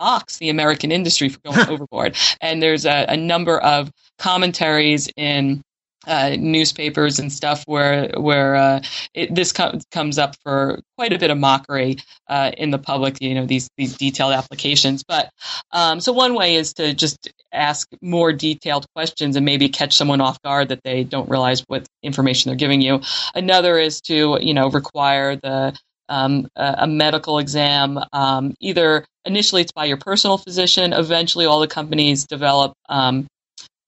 mocks 0.00 0.38
the 0.38 0.48
American 0.48 0.90
industry 0.90 1.28
for 1.28 1.38
going 1.44 1.68
overboard. 1.68 2.16
And 2.40 2.60
there's 2.60 2.84
a, 2.86 3.06
a 3.08 3.16
number 3.16 3.60
of 3.60 3.92
commentaries 4.18 5.08
in 5.16 5.62
uh, 6.06 6.36
newspapers 6.38 7.18
and 7.18 7.32
stuff 7.32 7.62
where 7.66 8.10
where 8.16 8.56
uh, 8.56 8.82
it, 9.14 9.34
this 9.34 9.52
com- 9.52 9.80
comes 9.90 10.18
up 10.18 10.36
for 10.42 10.80
quite 10.96 11.12
a 11.12 11.18
bit 11.18 11.30
of 11.30 11.38
mockery 11.38 11.98
uh, 12.28 12.52
in 12.56 12.70
the 12.70 12.78
public. 12.78 13.20
You 13.20 13.34
know 13.34 13.46
these 13.46 13.68
these 13.76 13.96
detailed 13.96 14.32
applications, 14.32 15.04
but 15.04 15.30
um, 15.72 16.00
so 16.00 16.12
one 16.12 16.34
way 16.34 16.56
is 16.56 16.74
to 16.74 16.94
just 16.94 17.30
ask 17.52 17.88
more 18.00 18.32
detailed 18.32 18.86
questions 18.94 19.36
and 19.36 19.44
maybe 19.44 19.68
catch 19.68 19.94
someone 19.94 20.20
off 20.20 20.40
guard 20.42 20.68
that 20.68 20.82
they 20.84 21.04
don't 21.04 21.28
realize 21.28 21.60
what 21.66 21.86
information 22.02 22.48
they're 22.48 22.56
giving 22.56 22.80
you. 22.80 23.00
Another 23.34 23.78
is 23.78 24.00
to 24.02 24.38
you 24.40 24.54
know 24.54 24.70
require 24.70 25.36
the 25.36 25.76
um, 26.08 26.48
a, 26.56 26.74
a, 26.80 26.86
medical 26.86 27.38
exam. 27.38 27.98
Um, 28.12 28.54
either 28.60 29.04
initially 29.24 29.62
it's 29.62 29.72
by 29.72 29.86
your 29.86 29.96
personal 29.96 30.36
physician. 30.36 30.92
Eventually, 30.92 31.46
all 31.46 31.60
the 31.60 31.68
companies 31.68 32.26
develop 32.26 32.74
um, 32.88 33.26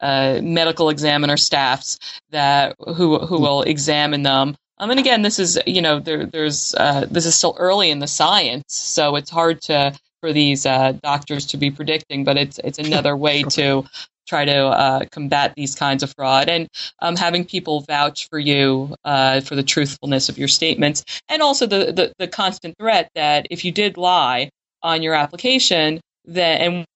uh, 0.05 0.41
medical 0.43 0.91
examiner 0.91 1.39
staffs 1.39 1.99
that 2.31 2.77
who 2.79 3.19
who 3.19 3.41
will 3.41 3.63
examine 3.63 4.23
them. 4.23 4.55
Um, 4.79 4.91
and 4.91 5.01
again, 5.01 5.23
this 5.23 5.39
is 5.39 5.59
you 5.67 5.81
know 5.81 5.99
there, 5.99 6.27
there's 6.27 6.75
uh, 6.75 7.07
this 7.11 7.25
is 7.25 7.35
still 7.35 7.57
early 7.59 7.91
in 7.91 8.01
the 8.01 8.07
science, 8.07 8.65
so 8.69 9.17
it's 9.17 9.31
hard 9.31 9.63
to 9.63 9.97
for 10.21 10.33
these 10.33 10.67
uh, 10.67 10.93
doctors 11.03 11.47
to 11.47 11.57
be 11.57 11.71
predicting. 11.71 12.25
But 12.25 12.37
it's 12.37 12.61
it's 12.63 12.79
another 12.79 13.17
way 13.17 13.45
to 13.45 13.85
try 14.27 14.45
to 14.45 14.59
uh, 14.67 15.05
combat 15.11 15.55
these 15.55 15.75
kinds 15.75 16.03
of 16.03 16.13
fraud 16.17 16.49
and 16.49 16.69
um, 17.01 17.17
having 17.17 17.45
people 17.45 17.81
vouch 17.81 18.29
for 18.29 18.39
you 18.39 18.95
uh, 19.05 19.41
for 19.41 19.55
the 19.55 19.63
truthfulness 19.63 20.29
of 20.29 20.39
your 20.39 20.49
statements 20.49 21.05
and 21.29 21.43
also 21.43 21.67
the, 21.67 21.93
the, 21.93 22.13
the 22.19 22.27
constant 22.27 22.75
threat 22.79 23.11
that 23.15 23.47
if 23.51 23.67
you 23.67 23.71
did 23.71 23.99
lie 23.99 24.49
on 24.83 25.03
your 25.03 25.13
application 25.13 26.01
that 26.25 26.63
and 26.63 26.87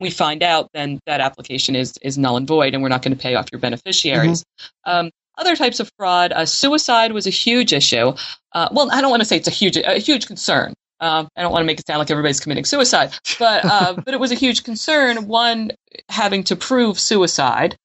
we 0.00 0.10
find 0.10 0.42
out 0.42 0.68
then 0.74 0.98
that 1.06 1.20
application 1.20 1.74
is 1.76 1.94
is 2.02 2.18
null 2.18 2.36
and 2.36 2.46
void 2.46 2.74
and 2.74 2.82
we're 2.82 2.88
not 2.88 3.02
going 3.02 3.14
to 3.14 3.22
pay 3.22 3.34
off 3.34 3.46
your 3.52 3.60
beneficiaries 3.60 4.42
mm-hmm. 4.42 4.90
um, 4.90 5.10
other 5.38 5.56
types 5.56 5.80
of 5.80 5.90
fraud 5.98 6.32
uh, 6.32 6.46
suicide 6.46 7.12
was 7.12 7.26
a 7.26 7.30
huge 7.30 7.72
issue 7.72 8.12
uh, 8.52 8.68
well 8.72 8.90
i 8.92 9.00
don't 9.00 9.10
want 9.10 9.20
to 9.20 9.26
say 9.26 9.36
it's 9.36 9.48
a 9.48 9.52
huge 9.52 9.76
a 9.76 9.98
huge 9.98 10.26
concern 10.26 10.74
uh, 10.98 11.26
I 11.36 11.42
don't 11.42 11.52
want 11.52 11.62
to 11.62 11.66
make 11.66 11.78
it 11.78 11.86
sound 11.86 11.98
like 11.98 12.10
everybody's 12.10 12.40
committing 12.40 12.64
suicide, 12.64 13.12
but 13.38 13.64
uh, 13.64 13.94
but 14.04 14.14
it 14.14 14.20
was 14.20 14.32
a 14.32 14.34
huge 14.34 14.64
concern. 14.64 15.26
One, 15.26 15.72
having 16.08 16.44
to 16.44 16.56
prove 16.56 16.98
suicide, 16.98 17.76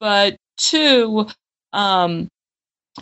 but 0.00 0.36
two, 0.58 1.26
um, 1.72 2.28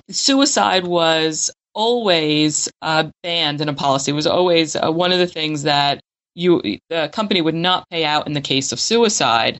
suicide 0.08 0.86
was 0.86 1.50
always 1.74 2.68
uh, 2.82 3.10
banned 3.22 3.60
in 3.60 3.68
a 3.68 3.74
policy. 3.74 4.12
It 4.12 4.14
was 4.14 4.26
always 4.26 4.76
uh, 4.76 4.90
one 4.90 5.12
of 5.12 5.18
the 5.18 5.26
things 5.26 5.64
that 5.64 6.00
you 6.36 6.78
the 6.90 7.08
company 7.12 7.40
would 7.40 7.54
not 7.54 7.88
pay 7.90 8.04
out 8.04 8.26
in 8.26 8.34
the 8.34 8.40
case 8.40 8.70
of 8.70 8.78
suicide. 8.78 9.58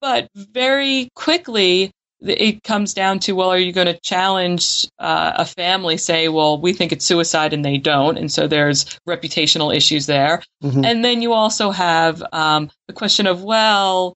But 0.00 0.28
very 0.34 1.08
quickly, 1.14 1.90
it 2.20 2.62
comes 2.62 2.92
down 2.92 3.18
to 3.20 3.32
well, 3.32 3.50
are 3.50 3.58
you 3.58 3.72
going 3.72 3.86
to 3.86 3.98
challenge 4.00 4.86
uh, 4.98 5.32
a 5.36 5.44
family? 5.44 5.96
Say, 5.96 6.28
well, 6.28 6.60
we 6.60 6.72
think 6.72 6.92
it's 6.92 7.04
suicide, 7.04 7.52
and 7.52 7.64
they 7.64 7.78
don't, 7.78 8.18
and 8.18 8.30
so 8.30 8.46
there's 8.46 8.84
reputational 9.08 9.74
issues 9.74 10.06
there. 10.06 10.42
Mm-hmm. 10.62 10.84
And 10.84 11.04
then 11.04 11.22
you 11.22 11.32
also 11.32 11.70
have 11.70 12.22
um, 12.32 12.70
the 12.88 12.94
question 12.94 13.26
of 13.26 13.42
well, 13.42 14.14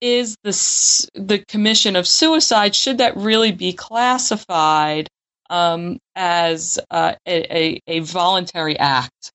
is 0.00 0.36
the 0.44 1.10
the 1.14 1.44
commission 1.48 1.96
of 1.96 2.06
suicide 2.06 2.74
should 2.74 2.98
that 2.98 3.16
really 3.16 3.52
be 3.52 3.72
classified 3.72 5.08
um, 5.50 5.98
as 6.14 6.78
uh, 6.90 7.14
a, 7.26 7.56
a, 7.56 7.80
a 7.86 8.00
voluntary 8.00 8.78
act? 8.78 9.32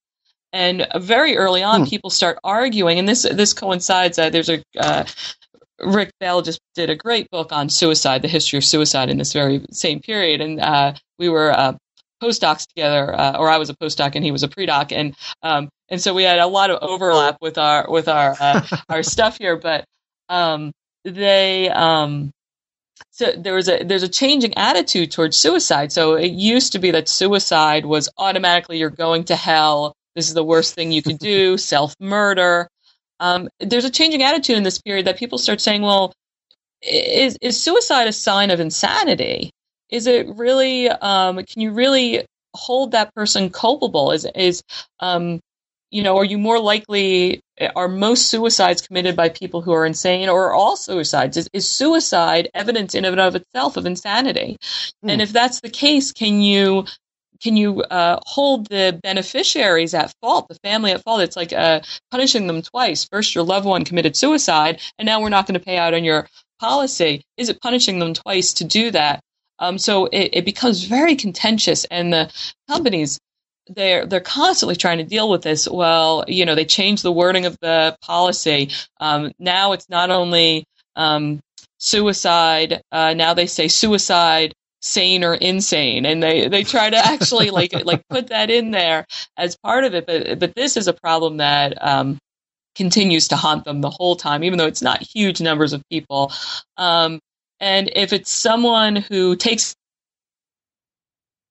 And 0.53 0.87
very 0.95 1.35
early 1.35 1.63
on, 1.63 1.81
hmm. 1.81 1.87
people 1.87 2.09
start 2.11 2.37
arguing, 2.43 2.99
and 2.99 3.09
this 3.09 3.23
this 3.23 3.53
coincides. 3.53 4.19
Uh, 4.19 4.29
there's 4.29 4.49
a 4.49 4.63
uh, 4.79 5.03
Rick 5.79 6.11
Bell 6.19 6.41
just 6.41 6.59
did 6.75 6.89
a 6.89 6.95
great 6.95 7.29
book 7.31 7.51
on 7.51 7.69
suicide, 7.69 8.21
the 8.21 8.27
history 8.27 8.57
of 8.57 8.63
suicide 8.63 9.09
in 9.09 9.17
this 9.17 9.33
very 9.33 9.65
same 9.71 9.99
period, 9.99 10.41
and 10.41 10.59
uh, 10.59 10.93
we 11.17 11.27
were 11.27 11.51
uh, 11.51 11.73
postdocs 12.21 12.67
together, 12.67 13.13
uh, 13.13 13.37
or 13.37 13.49
I 13.49 13.57
was 13.57 13.69
a 13.69 13.75
postdoc 13.75 14.15
and 14.15 14.23
he 14.23 14.31
was 14.31 14.43
a 14.43 14.47
predoc, 14.47 14.91
and 14.91 15.15
um, 15.41 15.69
and 15.89 16.01
so 16.01 16.13
we 16.13 16.23
had 16.23 16.39
a 16.39 16.47
lot 16.47 16.69
of 16.69 16.79
overlap 16.81 17.37
with 17.41 17.57
our 17.57 17.89
with 17.89 18.07
our 18.07 18.35
uh, 18.39 18.61
our 18.89 19.03
stuff 19.13 19.37
here, 19.37 19.57
but 19.57 19.85
um, 20.29 20.71
they. 21.03 21.69
Um, 21.69 22.31
so 23.11 23.31
there 23.31 23.53
was 23.53 23.69
a 23.69 23.83
there's 23.83 24.03
a 24.03 24.09
changing 24.09 24.55
attitude 24.55 25.11
towards 25.11 25.37
suicide. 25.37 25.91
So 25.91 26.15
it 26.15 26.31
used 26.31 26.71
to 26.71 26.79
be 26.79 26.91
that 26.91 27.07
suicide 27.07 27.85
was 27.85 28.09
automatically 28.17 28.77
you're 28.79 28.89
going 28.89 29.25
to 29.25 29.35
hell. 29.35 29.93
This 30.15 30.27
is 30.27 30.33
the 30.33 30.43
worst 30.43 30.75
thing 30.75 30.91
you 30.91 31.01
could 31.01 31.19
do. 31.19 31.57
Self 31.73 31.95
murder 31.99 32.67
um, 33.23 33.47
there's 33.59 33.85
a 33.85 33.89
changing 33.89 34.21
attitude 34.21 34.57
in 34.57 34.63
this 34.63 34.81
period 34.81 35.07
that 35.07 35.17
people 35.17 35.37
start 35.37 35.61
saying, 35.61 35.81
well, 35.81 36.13
is, 36.81 37.37
is 37.41 37.61
suicide 37.61 38.07
a 38.07 38.11
sign 38.11 38.51
of 38.51 38.59
insanity? 38.59 39.51
Is 39.89 40.07
it 40.07 40.27
really, 40.35 40.89
um, 40.89 41.37
can 41.37 41.61
you 41.61 41.71
really 41.71 42.25
hold 42.53 42.91
that 42.91 43.15
person 43.15 43.49
culpable? 43.49 44.11
Is, 44.11 44.27
is 44.35 44.61
um, 44.99 45.39
you 45.89 46.03
know, 46.03 46.17
are 46.17 46.25
you 46.25 46.37
more 46.37 46.59
likely, 46.59 47.39
are 47.77 47.87
most 47.87 48.29
suicides 48.29 48.81
committed 48.85 49.15
by 49.15 49.29
people 49.29 49.61
who 49.61 49.71
are 49.71 49.85
insane 49.85 50.27
or 50.27 50.51
all 50.51 50.75
suicides? 50.75 51.37
Is, 51.37 51.47
is 51.53 51.69
suicide 51.69 52.49
evidence 52.53 52.93
in 52.93 53.05
and 53.05 53.19
of 53.21 53.35
itself 53.35 53.77
of 53.77 53.85
insanity? 53.85 54.57
Mm. 55.05 55.13
And 55.13 55.21
if 55.21 55.31
that's 55.31 55.61
the 55.61 55.69
case, 55.69 56.11
can 56.11 56.41
you 56.41 56.87
can 57.43 57.57
you 57.57 57.81
uh, 57.83 58.19
hold 58.25 58.67
the 58.67 58.97
beneficiaries 59.03 59.93
at 59.93 60.13
fault, 60.21 60.47
the 60.47 60.55
family 60.63 60.91
at 60.91 61.03
fault? 61.03 61.21
It's 61.21 61.35
like 61.35 61.51
uh, 61.51 61.81
punishing 62.09 62.47
them 62.47 62.61
twice. 62.61 63.03
First, 63.03 63.35
your 63.35 63.43
loved 63.43 63.65
one 63.65 63.83
committed 63.83 64.15
suicide, 64.15 64.79
and 64.97 65.05
now 65.05 65.21
we're 65.21 65.29
not 65.29 65.45
going 65.45 65.59
to 65.59 65.65
pay 65.65 65.77
out 65.77 65.93
on 65.93 66.05
your 66.05 66.27
policy. 66.59 67.21
Is 67.37 67.49
it 67.49 67.61
punishing 67.61 67.99
them 67.99 68.13
twice 68.13 68.53
to 68.53 68.63
do 68.63 68.91
that? 68.91 69.19
Um, 69.59 69.77
so 69.77 70.05
it, 70.05 70.29
it 70.33 70.45
becomes 70.45 70.85
very 70.85 71.15
contentious, 71.15 71.85
and 71.85 72.13
the 72.13 72.31
companies 72.69 73.19
they're 73.67 74.05
they're 74.05 74.19
constantly 74.19 74.75
trying 74.75 74.97
to 74.97 75.03
deal 75.03 75.29
with 75.29 75.41
this. 75.41 75.67
Well, 75.67 76.23
you 76.27 76.45
know, 76.45 76.55
they 76.55 76.65
changed 76.65 77.03
the 77.03 77.11
wording 77.11 77.45
of 77.45 77.57
the 77.61 77.97
policy. 78.01 78.71
Um, 78.99 79.31
now 79.37 79.73
it's 79.73 79.89
not 79.89 80.09
only 80.09 80.65
um, 80.95 81.41
suicide. 81.77 82.81
Uh, 82.91 83.13
now 83.13 83.33
they 83.33 83.47
say 83.47 83.67
suicide 83.67 84.53
sane 84.83 85.23
or 85.23 85.33
insane. 85.33 86.05
And 86.05 86.21
they 86.21 86.47
they 86.47 86.63
try 86.63 86.89
to 86.89 86.97
actually 86.97 87.49
like 87.49 87.73
like 87.85 88.07
put 88.09 88.27
that 88.27 88.51
in 88.51 88.71
there 88.71 89.05
as 89.37 89.57
part 89.57 89.85
of 89.85 89.95
it. 89.95 90.05
But 90.05 90.39
but 90.39 90.53
this 90.55 90.77
is 90.77 90.87
a 90.87 90.93
problem 90.93 91.37
that 91.37 91.75
um, 91.81 92.19
continues 92.75 93.29
to 93.29 93.35
haunt 93.35 93.65
them 93.65 93.81
the 93.81 93.89
whole 93.89 94.15
time 94.15 94.43
even 94.43 94.57
though 94.57 94.67
it's 94.67 94.81
not 94.81 95.01
huge 95.01 95.41
numbers 95.41 95.73
of 95.73 95.81
people. 95.89 96.31
Um, 96.77 97.19
and 97.59 97.89
if 97.95 98.13
it's 98.13 98.29
someone 98.29 98.97
who 98.97 99.35
takes 99.35 99.73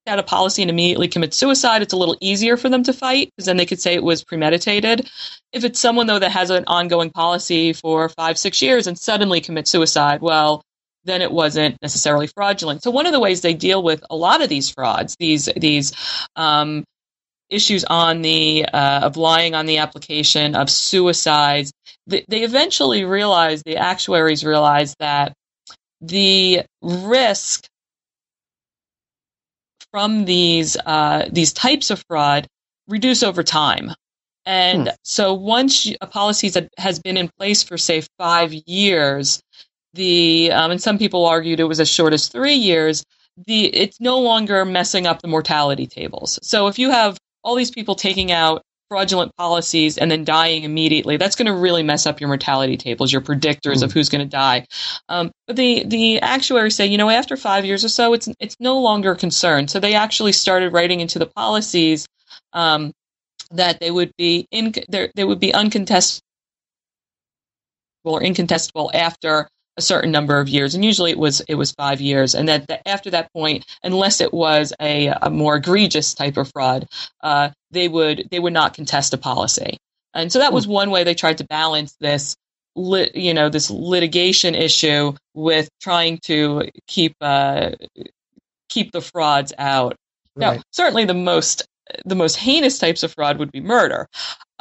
out 0.07 0.19
a 0.19 0.23
policy 0.23 0.63
and 0.63 0.71
immediately 0.71 1.07
commits 1.07 1.37
suicide, 1.37 1.81
it's 1.81 1.93
a 1.93 1.97
little 1.97 2.17
easier 2.21 2.57
for 2.57 2.69
them 2.69 2.83
to 2.83 2.93
fight 2.93 3.31
because 3.31 3.47
then 3.47 3.57
they 3.57 3.65
could 3.65 3.81
say 3.81 3.95
it 3.95 4.03
was 4.03 4.25
premeditated. 4.25 5.09
If 5.53 5.65
it's 5.65 5.79
someone 5.79 6.07
though 6.07 6.19
that 6.19 6.33
has 6.33 6.51
an 6.51 6.65
ongoing 6.67 7.11
policy 7.11 7.73
for 7.73 8.09
five, 8.09 8.37
six 8.37 8.61
years 8.61 8.87
and 8.89 8.99
suddenly 8.99 9.41
commits 9.41 9.71
suicide, 9.71 10.21
well, 10.21 10.65
then 11.05 11.23
it 11.23 11.33
wasn't 11.33 11.77
necessarily 11.83 12.27
fraudulent. 12.27 12.83
So 12.83 12.91
one 12.91 13.07
of 13.07 13.13
the 13.13 13.21
ways 13.21 13.41
they 13.41 13.55
deal 13.55 13.83
with 13.83 14.05
a 14.11 14.17
lot 14.17 14.43
of 14.43 14.49
these 14.49 14.71
frauds, 14.71 15.17
these 15.19 15.49
these 15.57 15.93
um, 16.37 16.85
issues 17.51 17.85
on 17.85 18.23
the 18.23 18.67
uh, 18.67 19.01
of 19.01 19.17
lying 19.17 19.55
on 19.55 19.67
the 19.67 19.79
application, 19.79 20.55
of 20.55 20.71
suicides, 20.71 21.73
they, 22.07 22.25
they 22.29 22.43
eventually 22.43 23.05
realize 23.05 23.63
the 23.63 23.77
actuaries 23.77 24.45
realize 24.45 24.95
that 24.99 25.35
the 26.01 26.63
risk 26.81 27.67
from 29.91 30.25
these 30.25 30.77
uh, 30.77 31.29
these 31.31 31.53
types 31.53 31.91
of 31.91 32.03
fraud 32.09 32.47
reduce 32.89 33.23
over 33.23 33.43
time. 33.43 33.93
And 34.45 34.89
hmm. 34.89 34.95
so 35.05 35.35
once 35.35 35.91
a 36.01 36.07
policy 36.07 36.51
has 36.79 36.99
been 36.99 37.17
in 37.17 37.31
place 37.39 37.63
for 37.63 37.79
say 37.79 38.03
five 38.19 38.53
years, 38.53 39.41
the 39.95 40.51
um, 40.53 40.71
and 40.71 40.83
some 40.83 40.99
people 40.99 41.27
argued 41.27 41.61
it 41.61 41.65
was 41.65 41.81
as 41.81 41.89
short 41.89 42.13
as 42.13 42.29
three 42.29 42.55
years. 42.55 43.05
The 43.47 43.67
it's 43.67 44.01
no 44.01 44.21
longer 44.21 44.65
messing 44.65 45.07
up 45.07 45.23
the 45.23 45.29
mortality 45.29 45.87
tables. 45.87 46.39
So 46.43 46.69
if 46.69 46.79
you 46.79 46.91
have 46.91 47.19
all 47.43 47.55
these 47.55 47.71
people 47.71 47.95
taking 47.95 48.31
out 48.31 48.63
fraudulent 48.89 49.35
policies 49.37 49.97
and 49.97 50.11
then 50.11 50.23
dying 50.23 50.65
immediately, 50.65 51.17
that's 51.17 51.35
going 51.35 51.47
to 51.47 51.55
really 51.55 51.83
mess 51.83 52.05
up 52.05 52.21
your 52.21 52.29
mortality 52.29 52.77
tables, 52.77 53.11
your 53.11 53.23
predictors 53.23 53.79
mm. 53.79 53.85
of 53.85 53.93
who's 53.93 54.11
going 54.11 54.21
to 54.21 54.31
die. 54.31 54.67
Um, 55.09 55.31
but 55.47 55.57
the 55.57 55.85
the 55.87 56.21
actuaries 56.21 56.77
say, 56.77 56.87
you 56.87 56.99
know, 56.99 57.09
after 57.09 57.37
five 57.37 57.65
years 57.65 57.85
or 57.85 57.89
so, 57.89 58.13
it's 58.13 58.29
it's 58.39 58.57
no 58.61 58.81
longer 58.81 59.13
a 59.13 59.17
concern. 59.17 59.69
So 59.69 59.81
they 59.81 59.95
actually 59.95 60.33
started 60.33 60.75
writing 60.75 61.01
into 61.01 61.19
the 61.19 61.27
policies 61.27 62.07
um, 62.53 62.93
that 63.53 63.81
they 63.81 63.91
would 63.91 64.13
be 64.17 64.47
in 64.51 64.75
they 64.89 65.25
would 65.25 65.41
be 65.41 65.53
uncontestable 65.53 66.21
or 68.05 68.23
incontestable 68.23 68.91
after 68.93 69.49
a 69.77 69.83
certain 69.83 70.11
number 70.11 70.39
of 70.39 70.49
years, 70.49 70.75
and 70.75 70.85
usually 70.85 71.11
it 71.11 71.19
was 71.19 71.41
it 71.49 71.55
was 71.55 71.73
five 71.73 72.01
years, 72.01 72.35
and 72.35 72.49
that, 72.49 72.67
that 72.69 72.87
after 72.87 73.11
that 73.11 73.33
point, 73.33 73.65
unless 73.83 74.21
it 74.21 74.33
was 74.33 74.73
a, 74.81 75.09
a 75.09 75.31
more 75.31 75.57
egregious 75.57 76.15
type 76.15 76.37
of 76.37 76.51
fraud, 76.53 76.87
uh, 77.23 77.51
they 77.71 77.89
would 77.89 78.29
they 78.31 78.39
would 78.39 78.53
not 78.53 78.75
contest 78.75 79.15
a 79.15 79.19
policy, 79.19 79.79
and 80.15 80.33
so 80.33 80.39
that 80.41 80.53
was 80.53 80.67
one 80.67 80.91
way 80.91 81.05
they 81.05 81.15
tried 81.15 81.39
to 81.39 81.45
balance 81.45 81.97
this. 82.01 82.37
Lit, 82.75 83.15
you 83.15 83.35
know 83.35 83.51
this 83.51 83.71
litigation 83.71 84.55
issue 84.55 85.13
with 85.35 85.69
trying 85.83 86.19
to 86.25 86.71
keep 86.87 87.15
uh, 87.21 87.71
keep 88.69 88.93
the 88.93 89.03
frauds 89.03 89.53
out. 89.59 89.97
Right. 90.35 90.57
Now, 90.57 90.63
certainly 90.71 91.05
the 91.05 91.15
most 91.15 91.67
the 92.05 92.15
most 92.15 92.37
heinous 92.37 92.79
types 92.79 93.03
of 93.03 93.13
fraud 93.13 93.39
would 93.39 93.53
be 93.53 93.61
murder. 93.61 94.09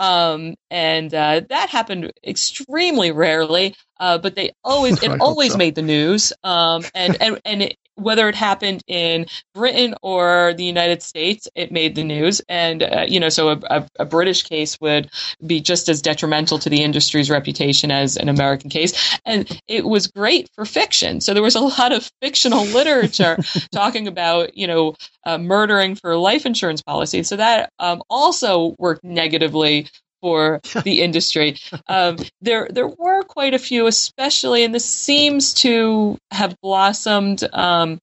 Um, 0.01 0.55
and 0.71 1.13
uh, 1.13 1.41
that 1.49 1.69
happened 1.69 2.11
extremely 2.25 3.11
rarely, 3.11 3.75
uh, 3.99 4.17
but 4.17 4.33
they 4.33 4.51
always 4.63 5.01
it 5.03 5.11
always 5.21 5.51
so. 5.51 5.59
made 5.59 5.75
the 5.75 5.83
news. 5.83 6.33
Um, 6.43 6.83
and 6.95 7.21
and 7.21 7.39
and 7.45 7.61
it, 7.61 7.77
whether 8.01 8.27
it 8.29 8.35
happened 8.35 8.83
in 8.87 9.25
Britain 9.53 9.95
or 10.01 10.53
the 10.55 10.63
United 10.63 11.01
States, 11.01 11.47
it 11.55 11.71
made 11.71 11.95
the 11.95 12.03
news. 12.03 12.41
And, 12.49 12.83
uh, 12.83 13.05
you 13.07 13.19
know, 13.19 13.29
so 13.29 13.49
a, 13.49 13.59
a, 13.69 13.87
a, 13.99 14.05
British 14.05 14.43
case 14.43 14.77
would 14.81 15.09
be 15.45 15.61
just 15.61 15.89
as 15.89 16.01
detrimental 16.01 16.59
to 16.59 16.69
the 16.69 16.83
industry's 16.83 17.29
reputation 17.29 17.91
as 17.91 18.17
an 18.17 18.29
American 18.29 18.69
case. 18.69 19.17
And 19.25 19.61
it 19.67 19.85
was 19.85 20.07
great 20.07 20.49
for 20.55 20.65
fiction. 20.65 21.21
So 21.21 21.33
there 21.33 21.43
was 21.43 21.55
a 21.55 21.61
lot 21.61 21.91
of 21.91 22.09
fictional 22.21 22.65
literature 22.65 23.37
talking 23.71 24.07
about, 24.07 24.57
you 24.57 24.67
know, 24.67 24.95
uh, 25.25 25.37
murdering 25.37 25.95
for 25.95 26.17
life 26.17 26.45
insurance 26.45 26.81
policies. 26.81 27.27
So 27.27 27.35
that 27.37 27.71
um, 27.79 28.01
also 28.09 28.75
worked 28.79 29.03
negatively 29.03 29.87
for 30.21 30.61
the 30.83 31.01
industry. 31.01 31.57
Um, 31.87 32.17
there, 32.41 32.67
there 32.71 32.87
were 32.87 33.23
quite 33.23 33.53
a 33.53 33.59
few, 33.59 33.87
especially, 33.87 34.63
and 34.63 34.73
this 34.73 34.85
seems 34.85 35.53
to 35.55 36.17
have 36.31 36.55
blossomed 36.61 37.43
um, 37.53 37.99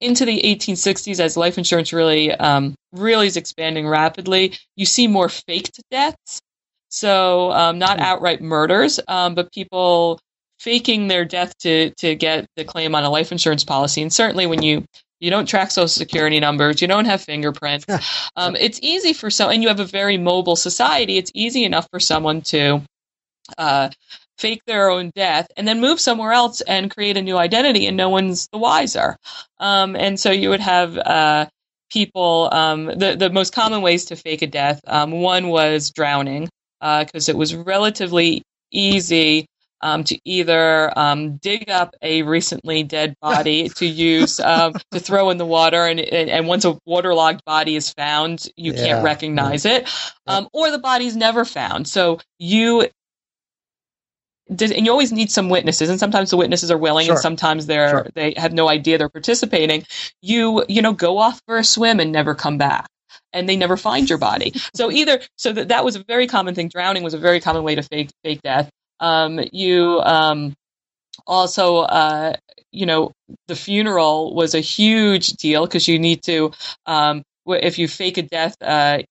into 0.00 0.24
the 0.24 0.40
1860s 0.42 1.20
as 1.20 1.36
life 1.36 1.58
insurance 1.58 1.92
really, 1.92 2.32
um, 2.32 2.74
really 2.92 3.26
is 3.26 3.36
expanding 3.36 3.86
rapidly. 3.86 4.58
You 4.76 4.86
see 4.86 5.06
more 5.06 5.28
faked 5.28 5.80
deaths, 5.90 6.40
so 6.88 7.52
um, 7.52 7.78
not 7.78 7.98
hmm. 7.98 8.04
outright 8.04 8.42
murders, 8.42 8.98
um, 9.08 9.34
but 9.34 9.52
people 9.52 10.20
faking 10.58 11.08
their 11.08 11.24
death 11.24 11.58
to 11.58 11.90
to 11.90 12.14
get 12.14 12.46
the 12.56 12.64
claim 12.64 12.94
on 12.94 13.04
a 13.04 13.10
life 13.10 13.32
insurance 13.32 13.64
policy. 13.64 14.02
And 14.02 14.12
certainly, 14.12 14.46
when 14.46 14.62
you 14.62 14.84
you 15.22 15.30
don't 15.30 15.46
track 15.46 15.70
social 15.70 15.86
security 15.86 16.40
numbers. 16.40 16.82
You 16.82 16.88
don't 16.88 17.04
have 17.04 17.22
fingerprints. 17.22 17.86
um, 18.36 18.56
it's 18.56 18.80
easy 18.82 19.12
for 19.12 19.30
some, 19.30 19.50
and 19.50 19.62
you 19.62 19.68
have 19.68 19.78
a 19.78 19.84
very 19.84 20.18
mobile 20.18 20.56
society. 20.56 21.16
It's 21.16 21.30
easy 21.32 21.64
enough 21.64 21.86
for 21.92 22.00
someone 22.00 22.42
to 22.42 22.82
uh, 23.56 23.90
fake 24.38 24.62
their 24.66 24.90
own 24.90 25.12
death 25.14 25.46
and 25.56 25.66
then 25.66 25.80
move 25.80 26.00
somewhere 26.00 26.32
else 26.32 26.60
and 26.60 26.90
create 26.90 27.16
a 27.16 27.22
new 27.22 27.38
identity, 27.38 27.86
and 27.86 27.96
no 27.96 28.08
one's 28.08 28.48
the 28.52 28.58
wiser. 28.58 29.16
Um, 29.60 29.94
and 29.94 30.18
so 30.18 30.32
you 30.32 30.50
would 30.50 30.60
have 30.60 30.98
uh, 30.98 31.46
people. 31.90 32.48
Um, 32.52 32.86
the 32.86 33.14
the 33.16 33.30
most 33.30 33.54
common 33.54 33.80
ways 33.80 34.06
to 34.06 34.16
fake 34.16 34.42
a 34.42 34.48
death. 34.48 34.80
Um, 34.88 35.12
one 35.12 35.48
was 35.48 35.92
drowning 35.92 36.48
because 36.80 37.28
uh, 37.28 37.32
it 37.32 37.36
was 37.36 37.54
relatively 37.54 38.42
easy 38.72 39.46
um, 39.82 40.04
to 40.04 40.18
either 40.24 40.96
um, 40.98 41.36
dig 41.36 41.68
up 41.68 41.94
a 42.02 42.22
recently 42.22 42.82
dead 42.82 43.16
body 43.20 43.68
to 43.76 43.86
use 43.86 44.40
um, 44.40 44.74
to 44.90 45.00
throw 45.00 45.30
in 45.30 45.38
the 45.38 45.46
water, 45.46 45.84
and, 45.84 46.00
and, 46.00 46.30
and, 46.30 46.46
once 46.46 46.64
a 46.64 46.78
waterlogged 46.86 47.44
body 47.44 47.76
is 47.76 47.92
found, 47.92 48.46
you 48.56 48.72
yeah. 48.72 48.86
can't 48.86 49.04
recognize 49.04 49.64
it, 49.64 49.88
um, 50.26 50.48
or 50.52 50.70
the 50.70 50.78
body's 50.78 51.16
never 51.16 51.44
found. 51.44 51.88
So 51.88 52.20
you 52.38 52.88
and 54.48 54.84
you 54.84 54.90
always 54.90 55.12
need 55.12 55.30
some 55.30 55.48
witnesses 55.48 55.88
and 55.88 55.98
sometimes 55.98 56.30
the 56.30 56.36
witnesses 56.36 56.70
are 56.70 56.78
willing 56.78 57.06
sure. 57.06 57.14
and 57.14 57.22
sometimes 57.22 57.66
they're 57.66 57.88
sure. 57.88 58.06
they 58.14 58.34
have 58.36 58.52
no 58.52 58.68
idea 58.68 58.98
they're 58.98 59.08
participating 59.08 59.84
you 60.20 60.64
you 60.68 60.82
know 60.82 60.92
go 60.92 61.18
off 61.18 61.40
for 61.46 61.58
a 61.58 61.64
swim 61.64 62.00
and 62.00 62.12
never 62.12 62.34
come 62.34 62.58
back 62.58 62.86
and 63.32 63.48
they 63.48 63.56
never 63.56 63.76
find 63.76 64.08
your 64.08 64.18
body 64.18 64.52
so 64.74 64.90
either 64.90 65.20
so 65.36 65.52
that, 65.52 65.68
that 65.68 65.84
was 65.84 65.96
a 65.96 66.04
very 66.04 66.26
common 66.26 66.54
thing 66.54 66.68
drowning 66.68 67.02
was 67.02 67.14
a 67.14 67.18
very 67.18 67.40
common 67.40 67.62
way 67.62 67.74
to 67.74 67.82
fake 67.82 68.10
fake 68.24 68.42
death 68.42 68.70
um, 69.02 69.40
you 69.52 70.00
um, 70.00 70.54
also, 71.26 71.78
uh, 71.78 72.34
you 72.70 72.86
know, 72.86 73.12
the 73.48 73.56
funeral 73.56 74.34
was 74.34 74.54
a 74.54 74.60
huge 74.60 75.28
deal 75.32 75.66
because 75.66 75.88
you 75.88 75.98
need 75.98 76.22
to, 76.22 76.52
um, 76.86 77.22
if 77.46 77.78
you 77.78 77.88
fake 77.88 78.16
a 78.16 78.22
death 78.22 78.56
uh, 78.62 79.02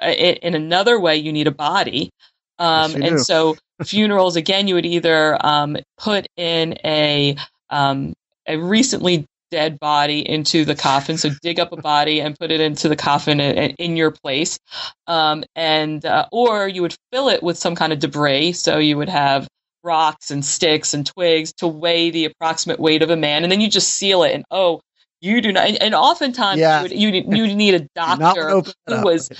in 0.00 0.54
another 0.54 0.98
way, 0.98 1.16
you 1.16 1.32
need 1.32 1.46
a 1.46 1.52
body. 1.52 2.10
Um, 2.58 2.90
yes, 2.90 2.94
and 2.94 3.16
do. 3.18 3.18
so 3.18 3.56
funerals, 3.84 4.34
again, 4.34 4.66
you 4.66 4.74
would 4.74 4.86
either 4.86 5.38
um, 5.46 5.76
put 5.98 6.26
in 6.36 6.76
a 6.84 7.36
um, 7.70 8.14
a 8.46 8.56
recently 8.56 9.26
dead 9.50 9.78
body 9.78 10.28
into 10.28 10.64
the 10.64 10.74
coffin. 10.74 11.18
So 11.18 11.30
dig 11.42 11.60
up 11.60 11.72
a 11.72 11.76
body 11.76 12.20
and 12.20 12.38
put 12.38 12.50
it 12.50 12.60
into 12.60 12.88
the 12.88 12.96
coffin 12.96 13.40
in, 13.40 13.70
in 13.78 13.96
your 13.96 14.10
place. 14.10 14.58
Um, 15.06 15.44
and, 15.54 16.04
uh, 16.04 16.26
or 16.32 16.68
you 16.68 16.82
would 16.82 16.96
fill 17.12 17.28
it 17.28 17.42
with 17.42 17.58
some 17.58 17.74
kind 17.74 17.92
of 17.92 17.98
debris. 17.98 18.52
So 18.52 18.78
you 18.78 18.96
would 18.96 19.08
have 19.08 19.48
rocks 19.82 20.30
and 20.30 20.44
sticks 20.44 20.94
and 20.94 21.06
twigs 21.06 21.52
to 21.54 21.66
weigh 21.66 22.10
the 22.10 22.26
approximate 22.26 22.80
weight 22.80 23.02
of 23.02 23.10
a 23.10 23.16
man. 23.16 23.42
And 23.42 23.52
then 23.52 23.60
you 23.60 23.70
just 23.70 23.90
seal 23.90 24.22
it. 24.22 24.34
And 24.34 24.44
oh, 24.50 24.80
you 25.20 25.40
do 25.40 25.52
not. 25.52 25.66
And, 25.66 25.82
and 25.82 25.94
oftentimes 25.94 26.60
yeah. 26.60 26.82
you, 26.82 26.82
would, 26.82 26.92
you, 26.92 27.08
you 27.46 27.54
need 27.54 27.74
a 27.74 27.88
doctor 27.94 28.62
who 28.86 29.02
was 29.02 29.30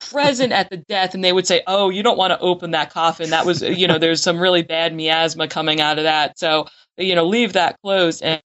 present 0.00 0.52
at 0.52 0.70
the 0.70 0.76
death 0.76 1.14
and 1.14 1.24
they 1.24 1.32
would 1.32 1.46
say 1.46 1.62
oh 1.66 1.90
you 1.90 2.02
don't 2.02 2.16
want 2.16 2.30
to 2.30 2.38
open 2.38 2.70
that 2.70 2.92
coffin 2.92 3.30
that 3.30 3.44
was 3.44 3.62
you 3.62 3.86
know 3.88 3.98
there's 3.98 4.22
some 4.22 4.38
really 4.38 4.62
bad 4.62 4.94
miasma 4.94 5.48
coming 5.48 5.80
out 5.80 5.98
of 5.98 6.04
that 6.04 6.38
so 6.38 6.66
you 6.96 7.14
know 7.14 7.24
leave 7.26 7.54
that 7.54 7.76
closed 7.82 8.22
and 8.22 8.40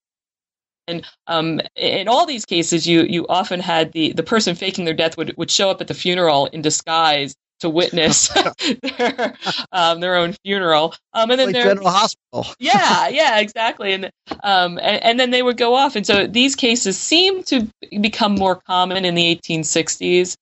and 0.87 1.05
um, 1.27 1.61
in 1.75 2.07
all 2.07 2.25
these 2.25 2.45
cases, 2.45 2.87
you 2.87 3.03
you 3.03 3.25
often 3.27 3.59
had 3.59 3.91
the 3.93 4.13
the 4.13 4.23
person 4.23 4.55
faking 4.55 4.85
their 4.85 4.93
death 4.93 5.17
would 5.17 5.35
would 5.37 5.51
show 5.51 5.69
up 5.69 5.81
at 5.81 5.87
the 5.87 5.93
funeral 5.93 6.47
in 6.47 6.61
disguise 6.61 7.35
to 7.63 7.69
witness 7.69 8.27
their 8.97 9.35
um, 9.71 10.01
their 10.01 10.15
own 10.15 10.33
funeral. 10.43 10.93
Um, 11.13 11.31
and 11.31 11.39
then 11.39 11.53
like 11.53 11.63
General 11.63 11.89
Hospital. 11.89 12.47
yeah, 12.59 13.07
yeah, 13.07 13.39
exactly. 13.39 13.93
And 13.93 14.11
um, 14.43 14.77
and, 14.79 15.03
and, 15.03 15.19
then 15.19 15.31
they 15.31 15.41
would 15.41 15.57
go 15.57 15.73
off. 15.73 15.95
And 15.95 16.05
so 16.05 16.27
these 16.27 16.55
cases 16.55 16.97
seem 16.97 17.43
to 17.43 17.67
become 18.01 18.35
more 18.35 18.55
common 18.55 19.05
in 19.05 19.15
the 19.15 19.35
1860s, 19.35 20.35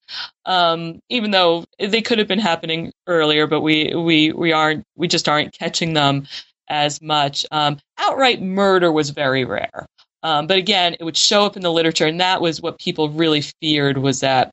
um, 0.45 0.99
even 1.09 1.31
though 1.31 1.65
they 1.79 2.01
could 2.01 2.17
have 2.17 2.27
been 2.27 2.39
happening 2.39 2.91
earlier, 3.05 3.45
but 3.45 3.61
we 3.61 3.93
we 3.95 4.31
we 4.31 4.51
aren't 4.51 4.83
we 4.95 5.07
just 5.07 5.29
aren't 5.29 5.53
catching 5.53 5.93
them 5.93 6.27
as 6.69 7.01
much. 7.01 7.45
Um, 7.51 7.77
outright 7.99 8.41
murder 8.41 8.91
was 8.91 9.11
very 9.11 9.45
rare. 9.45 9.85
Um, 10.23 10.47
but 10.47 10.57
again, 10.57 10.95
it 10.99 11.03
would 11.03 11.17
show 11.17 11.45
up 11.45 11.55
in 11.55 11.63
the 11.63 11.71
literature, 11.71 12.05
and 12.05 12.21
that 12.21 12.41
was 12.41 12.61
what 12.61 12.79
people 12.79 13.09
really 13.09 13.41
feared 13.41 13.97
was 13.97 14.19
that 14.19 14.51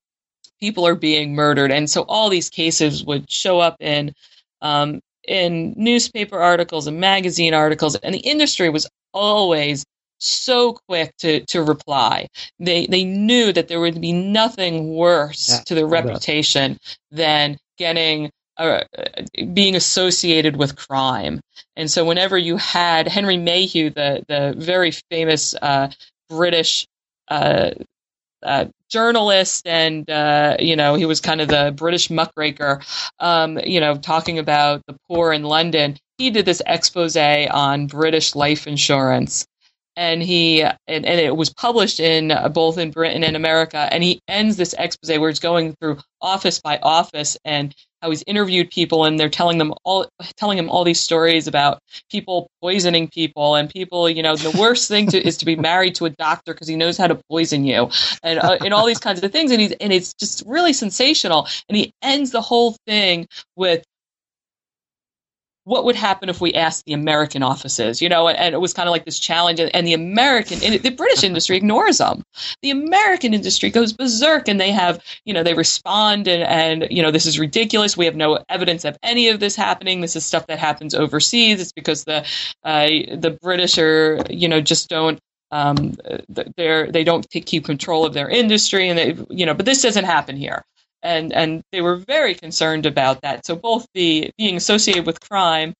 people 0.61 0.87
are 0.87 0.95
being 0.95 1.35
murdered, 1.35 1.71
and 1.71 1.89
so 1.91 2.03
all 2.03 2.29
these 2.29 2.51
cases 2.51 3.05
would 3.05 3.31
show 3.31 3.61
up 3.61 3.77
in 3.81 4.15
um, 4.63 5.01
in 5.27 5.75
newspaper 5.77 6.39
articles 6.39 6.87
and 6.87 7.01
magazine 7.01 7.55
articles, 7.55 7.97
and 7.97 8.15
the 8.15 8.19
industry 8.19 8.69
was 8.71 8.89
always 9.13 9.85
so 10.19 10.73
quick 10.89 11.15
to 11.19 11.45
to 11.47 11.63
reply. 11.63 12.29
They 12.59 12.87
they 12.87 13.05
knew 13.05 13.53
that 13.53 13.69
there 13.69 13.81
would 13.81 14.01
be 14.01 14.13
nothing 14.13 14.95
worse 14.95 15.49
yeah, 15.51 15.61
to 15.67 15.75
their 15.75 15.87
reputation 15.87 16.79
than 17.11 17.59
getting 17.77 18.31
uh, 18.59 18.85
being 19.53 19.77
associated 19.77 20.57
with 20.57 20.77
crime. 20.77 21.41
And 21.77 21.91
so 21.91 22.05
whenever 22.05 22.37
you 22.37 22.57
had 22.57 23.07
Henry 23.07 23.37
Mayhew, 23.37 23.91
the, 23.91 24.25
the 24.27 24.55
very 24.57 24.91
famous 25.11 25.55
uh, 25.55 25.91
British 26.29 26.87
uh, 27.29 27.71
uh 28.43 28.67
journalist, 28.91 29.67
and 29.67 30.09
uh, 30.09 30.57
you 30.59 30.75
know 30.75 30.95
he 30.95 31.05
was 31.05 31.21
kind 31.21 31.41
of 31.41 31.49
the 31.49 31.73
British 31.77 32.11
muckraker, 32.11 32.81
um, 33.21 33.59
you 33.59 33.81
know, 33.81 33.97
talking 33.97 34.39
about 34.39 34.83
the 34.87 34.97
poor 35.09 35.33
in 35.33 35.43
London. 35.43 35.97
He 36.19 36.31
did 36.31 36.47
this 36.47 36.63
expose 36.67 37.17
on 37.17 37.87
British 37.87 38.35
life 38.35 38.67
insurance, 38.67 39.47
and 39.99 40.23
he 40.23 40.63
and, 40.63 40.77
and, 40.87 41.07
it 41.07 41.37
was 41.37 41.53
published 41.53 41.99
in 41.99 42.31
uh, 42.31 42.49
both 42.49 42.79
in 42.79 42.93
Britain 42.93 43.25
and 43.25 43.35
America. 43.35 43.89
And 43.91 44.05
he 44.05 44.21
ends 44.29 44.57
this 44.57 44.73
expose 44.79 45.19
where 45.19 45.29
he's 45.29 45.41
going 45.41 45.75
through 45.75 45.99
office 46.23 46.61
by 46.61 46.79
office 46.79 47.37
and 47.45 47.75
how 48.01 48.11
he's 48.11 48.23
interviewed 48.29 48.71
people, 48.71 49.05
and 49.05 49.19
they're 49.19 49.29
telling 49.29 49.59
them 49.59 49.75
all 49.85 50.07
telling 50.37 50.57
him 50.57 50.71
all 50.71 50.85
these 50.85 51.01
stories 51.01 51.49
about 51.49 51.81
people 52.13 52.49
poisoning 52.63 53.09
people 53.09 53.57
and 53.57 53.69
people. 53.69 54.09
You 54.09 54.23
know, 54.23 54.37
the 54.37 54.57
worst 54.57 54.87
thing 54.87 55.09
to, 55.09 55.27
is 55.27 55.37
to 55.39 55.45
be 55.45 55.57
married 55.57 55.97
to 55.97 56.05
a 56.05 56.11
doctor 56.11 56.55
because 56.55 56.69
he 56.69 56.77
knows 56.77 56.97
how 56.97 57.09
to 57.09 57.21
poison 57.29 57.65
you, 57.65 57.91
and 58.23 58.39
uh, 58.39 58.59
and 58.65 58.73
all 58.73 58.87
these 58.87 59.01
kinds 59.01 59.21
of 59.21 59.33
things. 59.33 59.51
And 59.51 59.61
he's 59.61 59.73
and 59.73 59.93
it's 59.93 60.15
just 60.15 60.45
really 60.47 60.73
sensational. 60.73 61.49
And 61.69 61.77
he 61.77 61.93
ends 62.01 62.31
the 62.31 62.41
whole 62.41 62.77
thing 62.87 63.27
with 63.57 63.83
what 65.69 65.85
would 65.85 65.97
happen 65.97 66.31
if 66.31 66.41
we 66.41 66.55
asked 66.55 66.87
the 66.87 66.95
American 66.95 67.43
offices, 67.43 68.01
you 68.01 68.09
know, 68.09 68.27
and, 68.27 68.39
and 68.39 68.55
it 68.55 68.59
was 68.59 68.73
kind 68.73 68.89
of 68.89 68.91
like 68.91 69.05
this 69.05 69.19
challenge. 69.19 69.61
And, 69.61 69.73
and 69.75 69.87
the 69.87 69.93
American, 69.93 70.63
and 70.65 70.83
the 70.83 70.91
British 70.91 71.23
industry 71.23 71.59
ignores 71.59 71.99
them. 71.99 72.23
The 72.63 72.71
American 72.71 73.35
industry 73.35 73.69
goes 73.69 73.93
berserk 73.93 74.49
and 74.49 74.59
they 74.59 74.73
have, 74.73 75.05
you 75.27 75.35
know, 75.35 75.43
they 75.43 75.53
respond 75.53 76.27
and, 76.27 76.43
and, 76.43 76.91
you 76.91 77.03
know, 77.03 77.11
this 77.11 77.27
is 77.27 77.39
ridiculous. 77.39 77.99
We 77.99 78.07
have 78.07 78.17
no 78.17 78.43
evidence 78.49 78.87
of 78.87 78.97
any 79.03 79.29
of 79.29 79.41
this 79.41 79.57
happening. 79.57 80.01
This 80.01 80.17
is 80.17 80.25
stuff 80.25 80.47
that 80.47 80.59
happens 80.59 80.95
overseas. 80.95 81.61
It's 81.61 81.73
because 81.73 82.05
the, 82.05 82.27
uh, 82.65 82.87
the 82.87 83.39
British 83.43 83.77
are, 83.77 84.23
you 84.31 84.49
know, 84.49 84.63
just 84.63 84.89
don't 84.89 85.21
um, 85.51 85.97
they're 86.57 86.91
they 86.91 87.05
don't 87.05 87.27
keep 87.31 87.65
control 87.65 88.05
of 88.05 88.13
their 88.13 88.29
industry 88.29 88.91
and 88.91 88.99
they 88.99 89.17
you 89.31 89.47
know 89.47 89.55
but 89.55 89.65
this 89.65 89.81
doesn't 89.81 90.05
happen 90.05 90.37
here 90.37 90.63
and 91.03 91.33
and 91.33 91.63
they 91.73 91.81
were 91.81 91.97
very 91.97 92.35
concerned 92.35 92.87
about 92.87 93.23
that. 93.23 93.47
So 93.47 93.57
both 93.57 93.87
the 93.95 94.31
being 94.37 94.57
associated 94.57 95.07
with 95.07 95.21
crime 95.21 95.75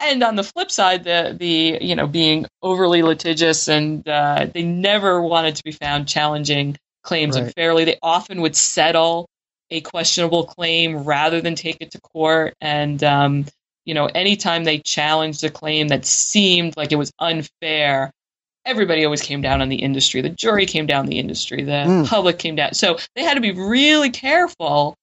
and 0.00 0.22
on 0.22 0.36
the 0.36 0.44
flip 0.44 0.70
side, 0.70 1.04
the 1.04 1.36
the 1.38 1.78
you 1.80 1.96
know 1.96 2.06
being 2.06 2.46
overly 2.62 3.02
litigious 3.02 3.68
and 3.68 4.06
uh, 4.08 4.46
they 4.52 4.62
never 4.62 5.20
wanted 5.20 5.56
to 5.56 5.64
be 5.64 5.72
found 5.72 6.08
challenging 6.08 6.76
claims 7.02 7.36
right. 7.36 7.46
unfairly. 7.46 7.84
They 7.84 7.98
often 8.02 8.40
would 8.42 8.56
settle 8.56 9.28
a 9.70 9.80
questionable 9.80 10.44
claim 10.44 11.04
rather 11.04 11.40
than 11.40 11.54
take 11.54 11.78
it 11.80 11.90
to 11.92 12.00
court. 12.00 12.54
And 12.60 13.02
um, 13.02 13.46
you 13.84 13.94
know, 13.94 14.06
anytime 14.06 14.64
they 14.64 14.78
challenged 14.78 15.42
a 15.44 15.50
claim 15.50 15.88
that 15.88 16.04
seemed 16.04 16.76
like 16.76 16.92
it 16.92 16.96
was 16.96 17.12
unfair, 17.18 18.12
everybody 18.68 19.04
always 19.04 19.22
came 19.22 19.40
down 19.40 19.62
on 19.62 19.68
the 19.68 19.76
industry. 19.76 20.20
The 20.20 20.28
jury 20.28 20.66
came 20.66 20.86
down 20.86 21.06
the 21.06 21.18
industry. 21.18 21.64
The 21.64 21.72
mm. 21.72 22.06
public 22.06 22.38
came 22.38 22.54
down. 22.54 22.74
So 22.74 22.98
they 23.16 23.24
had 23.24 23.34
to 23.34 23.40
be 23.40 23.52
really 23.52 24.10
careful 24.10 24.94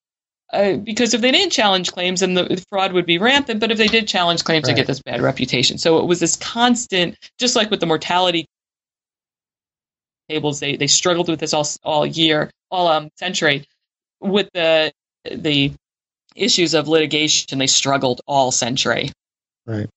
uh, 0.53 0.73
because 0.73 1.13
if 1.15 1.21
they 1.21 1.31
didn't 1.31 1.51
challenge 1.51 1.91
claims, 1.91 2.19
then 2.19 2.35
the 2.35 2.63
fraud 2.69 2.93
would 2.93 3.07
be 3.07 3.17
rampant. 3.17 3.59
But 3.59 3.71
if 3.71 3.77
they 3.77 3.87
did 3.87 4.07
challenge 4.07 4.43
claims, 4.43 4.67
right. 4.67 4.75
they 4.75 4.79
get 4.79 4.87
this 4.87 5.01
bad 5.01 5.21
reputation. 5.21 5.79
So 5.79 5.97
it 5.97 6.05
was 6.05 6.19
this 6.19 6.35
constant, 6.35 7.17
just 7.39 7.55
like 7.55 7.71
with 7.71 7.79
the 7.79 7.87
mortality 7.87 8.45
tables, 10.29 10.59
they 10.59 10.75
they 10.75 10.87
struggled 10.87 11.29
with 11.29 11.39
this 11.39 11.53
all 11.53 11.67
all 11.83 12.05
year, 12.05 12.51
all 12.69 12.87
um, 12.87 13.09
century, 13.17 13.65
with 14.21 14.47
the 14.53 14.91
the 15.29 15.73
issues 16.35 16.75
of 16.75 16.87
litigation. 16.87 17.57
They 17.57 17.67
struggled 17.67 18.21
all 18.27 18.51
century. 18.51 19.11
Right 19.65 19.89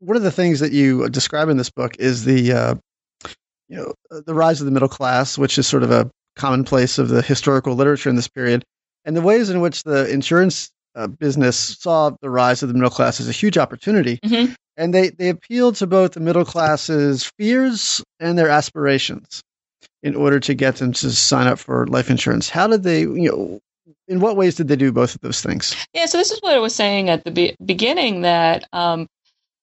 one 0.00 0.16
of 0.16 0.22
the 0.22 0.30
things 0.30 0.60
that 0.60 0.72
you 0.72 1.08
describe 1.08 1.48
in 1.48 1.56
this 1.56 1.70
book 1.70 1.96
is 1.98 2.24
the 2.24 2.52
uh, 2.52 2.74
you 3.68 3.76
know 3.76 3.94
the 4.10 4.34
rise 4.34 4.60
of 4.60 4.64
the 4.64 4.70
middle 4.70 4.88
class, 4.88 5.36
which 5.38 5.58
is 5.58 5.66
sort 5.66 5.82
of 5.82 5.90
a 5.90 6.10
commonplace 6.36 6.98
of 6.98 7.08
the 7.08 7.22
historical 7.22 7.74
literature 7.74 8.08
in 8.08 8.16
this 8.16 8.28
period, 8.28 8.64
and 9.04 9.16
the 9.16 9.22
ways 9.22 9.50
in 9.50 9.60
which 9.60 9.82
the 9.82 10.08
insurance 10.10 10.70
uh, 10.94 11.06
business 11.06 11.58
saw 11.58 12.10
the 12.20 12.30
rise 12.30 12.62
of 12.62 12.68
the 12.68 12.74
middle 12.74 12.90
class 12.90 13.20
as 13.20 13.28
a 13.28 13.32
huge 13.32 13.58
opportunity. 13.58 14.18
Mm-hmm. 14.24 14.52
And 14.76 14.94
they, 14.94 15.10
they 15.10 15.28
appealed 15.28 15.76
to 15.76 15.86
both 15.86 16.12
the 16.12 16.20
middle 16.20 16.44
class's 16.44 17.24
fears 17.36 18.02
and 18.20 18.38
their 18.38 18.48
aspirations 18.48 19.42
in 20.02 20.14
order 20.14 20.38
to 20.40 20.54
get 20.54 20.76
them 20.76 20.92
to 20.92 21.10
sign 21.10 21.48
up 21.48 21.58
for 21.58 21.86
life 21.88 22.10
insurance. 22.10 22.48
How 22.48 22.68
did 22.68 22.84
they, 22.84 23.00
you 23.00 23.30
know, 23.30 23.60
in 24.06 24.20
what 24.20 24.36
ways 24.36 24.54
did 24.54 24.68
they 24.68 24.76
do 24.76 24.92
both 24.92 25.14
of 25.14 25.20
those 25.20 25.42
things? 25.42 25.74
Yeah, 25.92 26.06
so 26.06 26.18
this 26.18 26.30
is 26.30 26.40
what 26.40 26.54
I 26.54 26.58
was 26.58 26.74
saying 26.74 27.10
at 27.10 27.24
the 27.24 27.30
be- 27.30 27.56
beginning 27.64 28.22
that 28.22 28.64
um, 28.72 29.08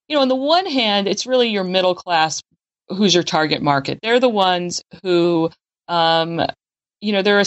you 0.07 0.15
know, 0.15 0.21
on 0.21 0.27
the 0.27 0.35
one 0.35 0.65
hand, 0.65 1.07
it's 1.07 1.25
really 1.25 1.49
your 1.49 1.63
middle 1.63 1.95
class 1.95 2.41
who's 2.89 3.13
your 3.13 3.23
target 3.23 3.61
market. 3.61 3.99
They're 4.01 4.19
the 4.19 4.29
ones 4.29 4.83
who, 5.03 5.49
um, 5.87 6.41
you 7.01 7.11
know, 7.11 7.21
they're 7.21 7.43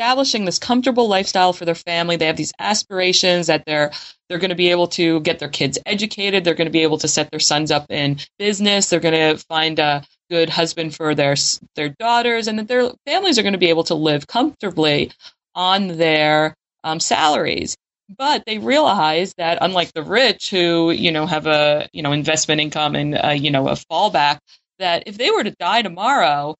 establishing 0.00 0.44
this 0.44 0.58
comfortable 0.58 1.08
lifestyle 1.08 1.52
for 1.52 1.64
their 1.64 1.74
family. 1.74 2.16
They 2.16 2.26
have 2.26 2.36
these 2.36 2.52
aspirations 2.58 3.46
that 3.46 3.64
they're 3.66 3.92
they're 4.28 4.38
going 4.38 4.50
to 4.50 4.56
be 4.56 4.70
able 4.70 4.88
to 4.88 5.20
get 5.20 5.38
their 5.38 5.48
kids 5.48 5.78
educated. 5.86 6.44
They're 6.44 6.54
going 6.54 6.66
to 6.66 6.72
be 6.72 6.82
able 6.82 6.98
to 6.98 7.08
set 7.08 7.30
their 7.30 7.40
sons 7.40 7.70
up 7.70 7.86
in 7.90 8.18
business. 8.38 8.88
They're 8.88 9.00
going 9.00 9.36
to 9.36 9.44
find 9.44 9.78
a 9.78 10.02
good 10.30 10.48
husband 10.48 10.94
for 10.94 11.14
their 11.14 11.36
their 11.76 11.90
daughters, 11.90 12.48
and 12.48 12.58
that 12.58 12.68
their 12.68 12.90
families 13.06 13.38
are 13.38 13.42
going 13.42 13.52
to 13.52 13.58
be 13.58 13.70
able 13.70 13.84
to 13.84 13.94
live 13.94 14.26
comfortably 14.26 15.12
on 15.54 15.98
their 15.98 16.54
um, 16.82 16.98
salaries 16.98 17.76
but 18.16 18.44
they 18.46 18.58
realize 18.58 19.34
that 19.34 19.58
unlike 19.60 19.92
the 19.92 20.02
rich 20.02 20.50
who 20.50 20.90
you 20.90 21.12
know 21.12 21.26
have 21.26 21.46
a 21.46 21.88
you 21.92 22.02
know 22.02 22.12
investment 22.12 22.60
income 22.60 22.94
and 22.94 23.14
uh, 23.16 23.28
you 23.28 23.50
know 23.50 23.68
a 23.68 23.74
fallback 23.74 24.38
that 24.78 25.04
if 25.06 25.16
they 25.16 25.30
were 25.30 25.44
to 25.44 25.54
die 25.58 25.82
tomorrow 25.82 26.54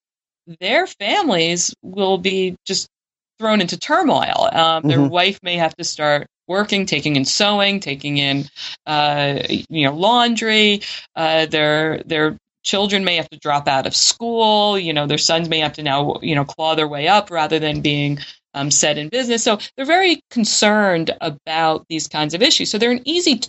their 0.59 0.87
families 0.87 1.73
will 1.81 2.17
be 2.17 2.55
just 2.65 2.87
thrown 3.39 3.61
into 3.61 3.77
turmoil 3.77 4.49
um, 4.51 4.83
their 4.83 4.99
mm-hmm. 4.99 5.09
wife 5.09 5.39
may 5.43 5.57
have 5.57 5.75
to 5.75 5.83
start 5.83 6.27
working 6.47 6.85
taking 6.85 7.15
in 7.15 7.25
sewing 7.25 7.79
taking 7.79 8.17
in 8.17 8.45
uh, 8.85 9.39
you 9.49 9.85
know 9.85 9.93
laundry 9.93 10.81
uh, 11.15 11.45
their 11.47 12.01
their 12.03 12.37
children 12.63 13.03
may 13.03 13.15
have 13.15 13.29
to 13.29 13.39
drop 13.39 13.67
out 13.67 13.87
of 13.87 13.95
school 13.95 14.77
you 14.77 14.93
know 14.93 15.07
their 15.07 15.17
sons 15.17 15.49
may 15.49 15.59
have 15.59 15.73
to 15.73 15.83
now 15.83 16.19
you 16.21 16.35
know 16.35 16.45
claw 16.45 16.75
their 16.75 16.87
way 16.87 17.07
up 17.07 17.31
rather 17.31 17.59
than 17.59 17.81
being 17.81 18.19
um, 18.53 18.71
set 18.71 18.97
in 18.97 19.09
business. 19.09 19.43
So 19.43 19.59
they're 19.75 19.85
very 19.85 20.21
concerned 20.29 21.15
about 21.21 21.85
these 21.89 22.07
kinds 22.07 22.33
of 22.33 22.41
issues. 22.41 22.69
So 22.69 22.77
they're 22.77 22.91
an 22.91 23.07
easy 23.07 23.41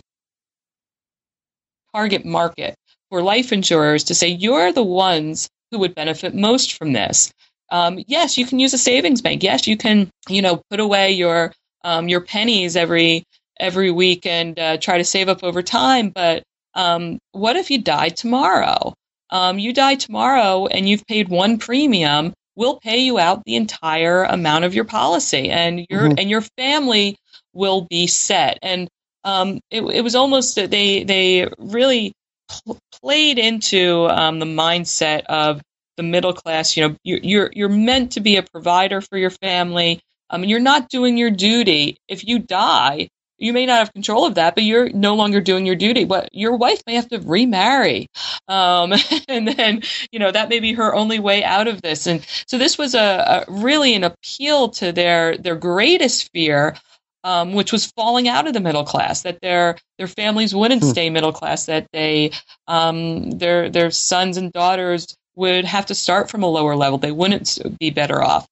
target 1.93 2.25
market 2.25 2.75
for 3.09 3.21
life 3.21 3.51
insurers 3.51 4.05
to 4.05 4.15
say, 4.15 4.27
you're 4.27 4.71
the 4.71 4.83
ones 4.83 5.49
who 5.71 5.79
would 5.79 5.95
benefit 5.95 6.33
most 6.33 6.73
from 6.73 6.93
this. 6.93 7.31
Um, 7.69 7.99
yes, 8.07 8.37
you 8.37 8.45
can 8.45 8.59
use 8.59 8.73
a 8.73 8.77
savings 8.77 9.21
bank. 9.21 9.43
Yes, 9.43 9.67
you 9.67 9.77
can, 9.77 10.09
you 10.29 10.41
know, 10.41 10.61
put 10.69 10.79
away 10.79 11.11
your 11.11 11.53
um, 11.83 12.07
your 12.07 12.21
pennies 12.21 12.75
every 12.75 13.23
every 13.59 13.91
week 13.91 14.25
and 14.25 14.57
uh, 14.57 14.77
try 14.77 14.97
to 14.97 15.03
save 15.03 15.27
up 15.27 15.43
over 15.43 15.61
time. 15.61 16.09
But 16.09 16.43
um, 16.75 17.19
what 17.31 17.55
if 17.55 17.71
you 17.71 17.81
die 17.81 18.09
tomorrow? 18.09 18.93
Um, 19.33 19.59
you 19.59 19.73
die 19.73 19.95
tomorrow 19.95 20.67
and 20.67 20.87
you've 20.87 21.05
paid 21.05 21.27
one 21.27 21.57
premium 21.57 22.33
we'll 22.55 22.79
pay 22.79 22.99
you 22.99 23.19
out 23.19 23.43
the 23.45 23.55
entire 23.55 24.23
amount 24.23 24.65
of 24.65 24.73
your 24.73 24.85
policy, 24.85 25.49
and 25.49 25.85
your 25.89 26.01
mm-hmm. 26.01 26.19
and 26.19 26.29
your 26.29 26.41
family 26.41 27.17
will 27.53 27.81
be 27.81 28.07
set. 28.07 28.59
And 28.61 28.87
um, 29.23 29.59
it, 29.69 29.81
it, 29.81 30.01
was 30.01 30.15
almost 30.15 30.55
they 30.55 31.03
they 31.03 31.47
really 31.57 32.13
pl- 32.49 32.79
played 33.01 33.39
into 33.39 34.07
um, 34.09 34.39
the 34.39 34.45
mindset 34.45 35.23
of 35.25 35.61
the 35.97 36.03
middle 36.03 36.33
class. 36.33 36.75
You 36.75 36.89
know, 36.89 36.95
you're, 37.03 37.19
you're 37.19 37.49
you're 37.53 37.69
meant 37.69 38.13
to 38.13 38.19
be 38.19 38.37
a 38.37 38.43
provider 38.43 39.01
for 39.01 39.17
your 39.17 39.31
family. 39.31 40.01
Um, 40.29 40.41
and 40.41 40.49
you're 40.49 40.59
not 40.59 40.89
doing 40.89 41.17
your 41.17 41.29
duty. 41.29 41.97
If 42.07 42.25
you 42.25 42.39
die, 42.39 43.09
you 43.43 43.51
may 43.51 43.65
not 43.65 43.79
have 43.79 43.93
control 43.93 44.25
of 44.25 44.35
that, 44.35 44.55
but 44.55 44.63
you're 44.63 44.89
no 44.89 45.15
longer 45.15 45.41
doing 45.41 45.65
your 45.65 45.75
duty. 45.75 46.05
But 46.05 46.29
your 46.31 46.55
wife 46.55 46.81
may 46.87 46.95
have 46.95 47.09
to 47.09 47.19
remarry, 47.19 48.07
um, 48.47 48.93
and 49.27 49.47
then 49.47 49.83
you 50.11 50.19
know 50.19 50.31
that 50.31 50.49
may 50.49 50.61
be 50.61 50.73
her 50.73 50.95
only 50.95 51.19
way 51.19 51.43
out 51.43 51.67
of 51.67 51.81
this. 51.81 52.07
And 52.07 52.25
so 52.47 52.57
this 52.57 52.77
was 52.77 52.95
a, 52.95 53.45
a 53.47 53.51
really 53.51 53.95
an 53.95 54.05
appeal 54.05 54.69
to 54.69 54.93
their 54.93 55.37
their 55.37 55.57
greatest 55.57 56.31
fear, 56.31 56.77
um, 57.25 57.53
which 57.53 57.73
was 57.73 57.91
falling 57.91 58.29
out 58.29 58.47
of 58.47 58.53
the 58.53 58.61
middle 58.61 58.85
class. 58.85 59.23
That 59.23 59.41
their 59.41 59.77
their 59.97 60.07
families 60.07 60.55
wouldn't 60.55 60.81
hmm. 60.81 60.89
stay 60.89 61.09
middle 61.09 61.33
class. 61.33 61.65
That 61.65 61.87
they 61.91 62.31
um, 62.67 63.31
their 63.31 63.69
their 63.69 63.91
sons 63.91 64.37
and 64.37 64.53
daughters 64.53 65.17
would 65.35 65.65
have 65.65 65.87
to 65.87 65.95
start 65.95 66.29
from 66.29 66.43
a 66.43 66.47
lower 66.47 66.75
level. 66.75 66.97
They 66.97 67.11
wouldn't 67.11 67.59
be 67.79 67.89
better 67.89 68.23
off. 68.23 68.47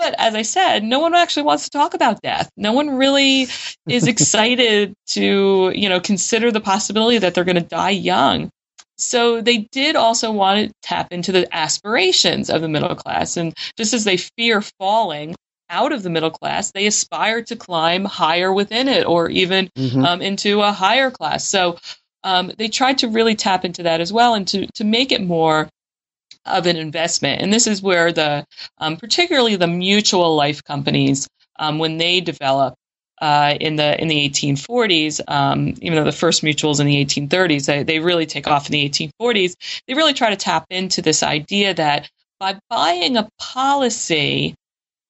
But 0.00 0.14
as 0.18 0.34
I 0.34 0.40
said, 0.42 0.82
no 0.82 0.98
one 0.98 1.14
actually 1.14 1.42
wants 1.42 1.64
to 1.64 1.70
talk 1.70 1.92
about 1.92 2.22
death. 2.22 2.48
No 2.56 2.72
one 2.72 2.96
really 2.96 3.48
is 3.86 4.06
excited 4.08 4.94
to, 5.08 5.72
you 5.74 5.90
know, 5.90 6.00
consider 6.00 6.50
the 6.50 6.60
possibility 6.62 7.18
that 7.18 7.34
they're 7.34 7.44
going 7.44 7.56
to 7.56 7.60
die 7.60 7.90
young. 7.90 8.50
So 8.96 9.42
they 9.42 9.68
did 9.72 9.96
also 9.96 10.32
want 10.32 10.68
to 10.68 10.74
tap 10.82 11.12
into 11.12 11.32
the 11.32 11.46
aspirations 11.54 12.48
of 12.48 12.62
the 12.62 12.68
middle 12.68 12.94
class. 12.94 13.36
And 13.36 13.52
just 13.76 13.92
as 13.92 14.04
they 14.04 14.16
fear 14.16 14.62
falling 14.62 15.36
out 15.68 15.92
of 15.92 16.02
the 16.02 16.10
middle 16.10 16.30
class, 16.30 16.72
they 16.72 16.86
aspire 16.86 17.42
to 17.42 17.56
climb 17.56 18.06
higher 18.06 18.50
within 18.50 18.88
it 18.88 19.06
or 19.06 19.28
even 19.28 19.68
mm-hmm. 19.76 20.02
um, 20.02 20.22
into 20.22 20.62
a 20.62 20.72
higher 20.72 21.10
class. 21.10 21.46
So 21.46 21.76
um, 22.24 22.52
they 22.56 22.68
tried 22.68 22.98
to 22.98 23.08
really 23.08 23.34
tap 23.34 23.66
into 23.66 23.82
that 23.82 24.00
as 24.00 24.14
well 24.14 24.32
and 24.34 24.48
to, 24.48 24.66
to 24.76 24.84
make 24.84 25.12
it 25.12 25.22
more 25.22 25.68
of 26.46 26.66
an 26.66 26.76
investment. 26.76 27.42
And 27.42 27.52
this 27.52 27.66
is 27.66 27.82
where 27.82 28.12
the, 28.12 28.46
um, 28.78 28.96
particularly 28.96 29.56
the 29.56 29.66
mutual 29.66 30.34
life 30.36 30.64
companies, 30.64 31.28
um, 31.58 31.78
when 31.78 31.98
they 31.98 32.20
develop 32.20 32.74
uh, 33.20 33.54
in 33.60 33.76
the 33.76 34.00
in 34.00 34.08
the 34.08 34.28
1840s, 34.30 35.20
um, 35.28 35.74
even 35.82 35.96
though 35.96 36.04
the 36.04 36.12
first 36.12 36.42
mutuals 36.42 36.80
in 36.80 36.86
the 36.86 37.04
1830s, 37.04 37.66
they, 37.66 37.82
they 37.82 37.98
really 37.98 38.26
take 38.26 38.46
off 38.46 38.66
in 38.66 38.72
the 38.72 38.88
1840s. 38.88 39.82
They 39.86 39.94
really 39.94 40.14
try 40.14 40.30
to 40.30 40.36
tap 40.36 40.66
into 40.70 41.02
this 41.02 41.22
idea 41.22 41.74
that 41.74 42.10
by 42.38 42.58
buying 42.70 43.18
a 43.18 43.28
policy, 43.38 44.54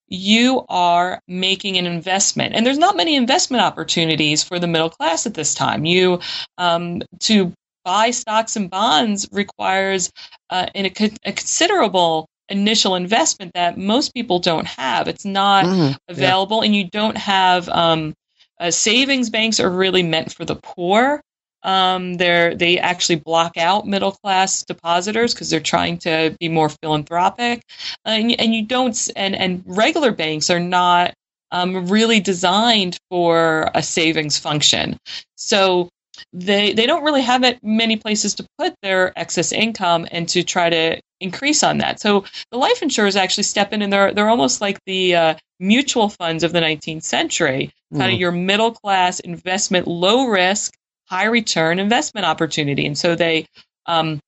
you 0.08 0.64
are 0.68 1.20
making 1.28 1.78
an 1.78 1.86
investment, 1.86 2.56
and 2.56 2.66
there's 2.66 2.78
not 2.78 2.96
many 2.96 3.14
investment 3.14 3.62
opportunities 3.62 4.42
for 4.42 4.58
the 4.58 4.66
middle 4.66 4.90
class 4.90 5.26
at 5.26 5.34
this 5.34 5.54
time. 5.54 5.84
You 5.84 6.18
um, 6.58 7.02
to 7.20 7.52
buy 7.84 8.10
stocks 8.10 8.56
and 8.56 8.70
bonds 8.70 9.28
requires 9.32 10.10
uh, 10.50 10.66
a, 10.74 10.86
a, 11.24 11.32
considerable 11.32 12.28
initial 12.48 12.94
investment 12.96 13.52
that 13.54 13.78
most 13.78 14.12
people 14.12 14.38
don't 14.40 14.66
have. 14.66 15.08
It's 15.08 15.24
not 15.24 15.64
mm, 15.64 15.96
available, 16.08 16.58
yeah. 16.58 16.66
and 16.66 16.76
you 16.76 16.84
don't 16.90 17.16
have 17.16 17.68
um, 17.68 18.14
uh, 18.58 18.70
savings 18.70 19.30
banks 19.30 19.60
are 19.60 19.70
really 19.70 20.02
meant 20.02 20.32
for 20.32 20.44
the 20.44 20.56
poor. 20.56 21.22
Um, 21.62 22.14
they're 22.14 22.54
they 22.54 22.78
actually 22.78 23.16
block 23.16 23.56
out 23.58 23.86
middle 23.86 24.12
class 24.12 24.64
depositors 24.64 25.34
because 25.34 25.50
they're 25.50 25.60
trying 25.60 25.98
to 25.98 26.34
be 26.40 26.48
more 26.48 26.70
philanthropic, 26.70 27.62
and, 28.04 28.38
and 28.40 28.54
you 28.54 28.64
don't 28.64 29.10
and 29.14 29.36
and 29.36 29.62
regular 29.66 30.10
banks 30.10 30.48
are 30.50 30.60
not 30.60 31.14
um, 31.52 31.88
really 31.88 32.20
designed 32.20 32.98
for 33.10 33.70
a 33.74 33.82
savings 33.82 34.38
function. 34.38 34.96
So 35.36 35.90
they 36.32 36.72
they 36.72 36.86
don't 36.86 37.04
really 37.04 37.22
have 37.22 37.44
it 37.44 37.58
many 37.62 37.96
places 37.96 38.34
to 38.36 38.46
put 38.58 38.74
their 38.82 39.12
excess 39.18 39.52
income 39.52 40.06
and 40.10 40.28
to 40.30 40.42
try 40.42 40.70
to 40.70 41.00
increase 41.20 41.62
on 41.62 41.78
that. 41.78 42.00
So 42.00 42.24
the 42.50 42.58
life 42.58 42.82
insurers 42.82 43.16
actually 43.16 43.44
step 43.44 43.72
in 43.72 43.82
and 43.82 43.92
they're 43.92 44.12
they're 44.12 44.28
almost 44.28 44.60
like 44.60 44.78
the 44.86 45.14
uh, 45.14 45.34
mutual 45.58 46.08
funds 46.08 46.44
of 46.44 46.52
the 46.52 46.60
19th 46.60 47.02
century, 47.02 47.70
kind 47.92 48.10
mm. 48.10 48.14
of 48.14 48.20
your 48.20 48.32
middle 48.32 48.72
class 48.72 49.20
investment, 49.20 49.86
low 49.86 50.26
risk, 50.26 50.72
high 51.06 51.26
return 51.26 51.78
investment 51.78 52.26
opportunity. 52.26 52.86
And 52.86 52.96
so 52.96 53.14
they 53.14 53.46
um, 53.86 54.20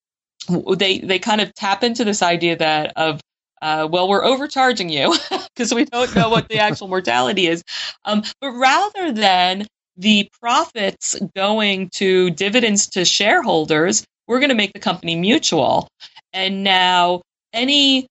they 0.77 0.99
they 0.99 1.19
kind 1.19 1.41
of 1.41 1.55
tap 1.55 1.83
into 1.83 2.05
this 2.05 2.23
idea 2.23 2.57
that 2.57 2.93
of 2.97 3.21
uh, 3.63 3.87
well, 3.89 4.09
we're 4.09 4.25
overcharging 4.25 4.89
you 4.89 5.15
because 5.55 5.73
we 5.73 5.85
don't 5.85 6.15
know 6.17 6.29
what 6.29 6.49
the 6.49 6.59
actual 6.59 6.89
mortality 6.89 7.47
is. 7.47 7.63
Um, 8.05 8.25
but 8.41 8.51
rather 8.51 9.13
than 9.13 9.67
the 10.03 10.29
profits 10.41 11.17
going 11.37 11.89
to 11.91 12.31
dividends 12.31 12.89
to 12.89 13.05
shareholders, 13.05 14.05
we're 14.27 14.41
going 14.41 14.49
to 14.49 14.57
make 14.57 14.73
the 14.73 14.81
company 14.81 15.15
mutual. 15.15 15.89
And 16.33 16.65
now 16.65 17.23
any 17.53 18.09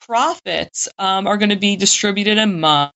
profits 0.00 0.88
um, 0.98 1.26
are 1.26 1.38
going 1.38 1.50
to 1.50 1.56
be 1.56 1.76
distributed 1.76 2.36
among 2.36 2.90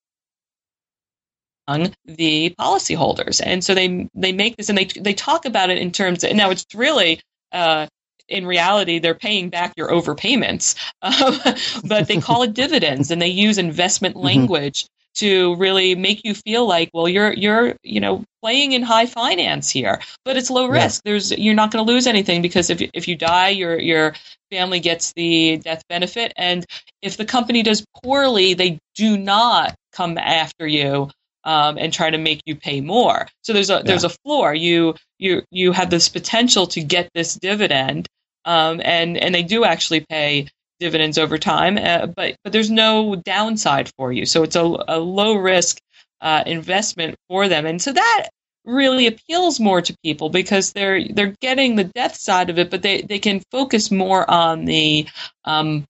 the 2.05 2.55
policyholders. 2.59 3.40
And 3.42 3.64
so 3.64 3.74
they 3.74 4.09
they 4.14 4.32
make 4.32 4.57
this 4.57 4.68
and 4.68 4.76
they 4.76 4.84
they 4.84 5.14
talk 5.14 5.47
about 5.47 5.70
it 5.70 5.78
in 5.78 5.90
terms 5.90 6.22
of 6.22 6.34
now 6.34 6.51
it's 6.51 6.66
really 6.74 7.20
uh, 7.53 7.86
in 8.28 8.45
reality 8.45 8.99
they're 8.99 9.14
paying 9.14 9.49
back 9.49 9.72
your 9.76 9.90
overpayments, 9.90 10.74
um, 11.03 11.40
but 11.84 12.09
they 12.09 12.20
call 12.20 12.42
it 12.42 12.53
dividends 12.53 13.11
and 13.11 13.22
they 13.22 13.28
use 13.28 13.57
investment 13.57 14.16
mm-hmm. 14.16 14.26
language 14.26 14.86
to 15.15 15.55
really 15.57 15.95
make 15.95 16.25
you 16.25 16.35
feel 16.35 16.67
like 16.67 16.91
well 16.93 17.09
you're 17.09 17.33
you're 17.33 17.77
you 17.83 18.01
know 18.01 18.25
playing 18.43 18.73
in 18.73 18.83
high 18.83 19.07
finance 19.07 19.71
here 19.71 20.01
but 20.25 20.37
it's 20.37 20.51
low 20.51 20.67
risk 20.67 21.03
yeah. 21.05 21.12
there's 21.12 21.31
you're 21.33 21.55
not 21.55 21.71
going 21.71 21.85
to 21.85 21.93
lose 21.93 22.07
anything 22.07 22.43
because 22.43 22.71
if 22.71 22.83
if 22.93 23.09
you 23.09 23.17
die 23.17 23.49
your 23.49 23.79
your 23.79 24.15
family 24.51 24.81
gets 24.81 25.12
the 25.15 25.57
death 25.59 25.83
benefit 25.89 26.33
and 26.37 26.67
if 27.03 27.17
the 27.17 27.25
company 27.25 27.62
does 27.62 27.85
poorly 28.03 28.55
they 28.55 28.79
do 28.95 29.17
not 29.17 29.75
come 29.93 30.19
after 30.19 30.67
you 30.67 31.09
um, 31.45 31.77
and 31.77 31.93
try 31.93 32.11
to 32.11 32.19
make 32.19 32.41
you 32.47 32.57
pay 32.57 32.81
more 32.81 33.27
so 33.43 33.53
there's 33.53 33.71
a 33.71 33.75
yeah. 33.75 33.83
there's 33.83 34.05
a 34.05 34.09
floor 34.25 34.55
you 34.55 34.95
you 35.19 35.43
you 35.51 35.73
have 35.73 35.91
this 35.91 36.09
potential 36.09 36.67
to 36.67 36.83
get 36.83 37.11
this 37.15 37.35
dividend 37.35 38.07
um, 38.45 38.81
and 38.85 39.17
and 39.17 39.35
they 39.35 39.43
do 39.43 39.65
actually 39.65 40.01
pay 40.01 40.49
dividends 40.81 41.18
over 41.18 41.39
time, 41.39 41.79
uh, 41.79 42.07
but 42.07 42.37
but 42.45 42.53
there's 42.53 42.70
no 42.70 43.14
downside 43.16 43.91
for 43.97 44.12
you. 44.12 44.27
So 44.27 44.43
it's 44.43 44.57
a, 44.57 44.62
a 44.89 44.99
low 44.99 45.37
risk 45.37 45.81
uh, 46.20 46.43
investment 46.47 47.16
for 47.29 47.49
them, 47.49 47.66
and 47.66 47.81
so 47.81 47.93
that 47.93 48.29
really 48.64 49.07
appeals 49.07 49.61
more 49.61 49.83
to 49.83 49.97
people 50.03 50.31
because 50.31 50.72
they're 50.72 51.07
they're 51.09 51.35
getting 51.41 51.77
the 51.77 51.85
death 51.85 52.16
side 52.16 52.51
of 52.51 52.59
it, 52.59 52.70
but 52.70 52.83
they 52.83 53.03
they 53.03 53.18
can 53.18 53.41
focus 53.51 53.91
more 53.91 54.29
on 54.31 54.64
the 54.64 55.07
um, 55.45 55.87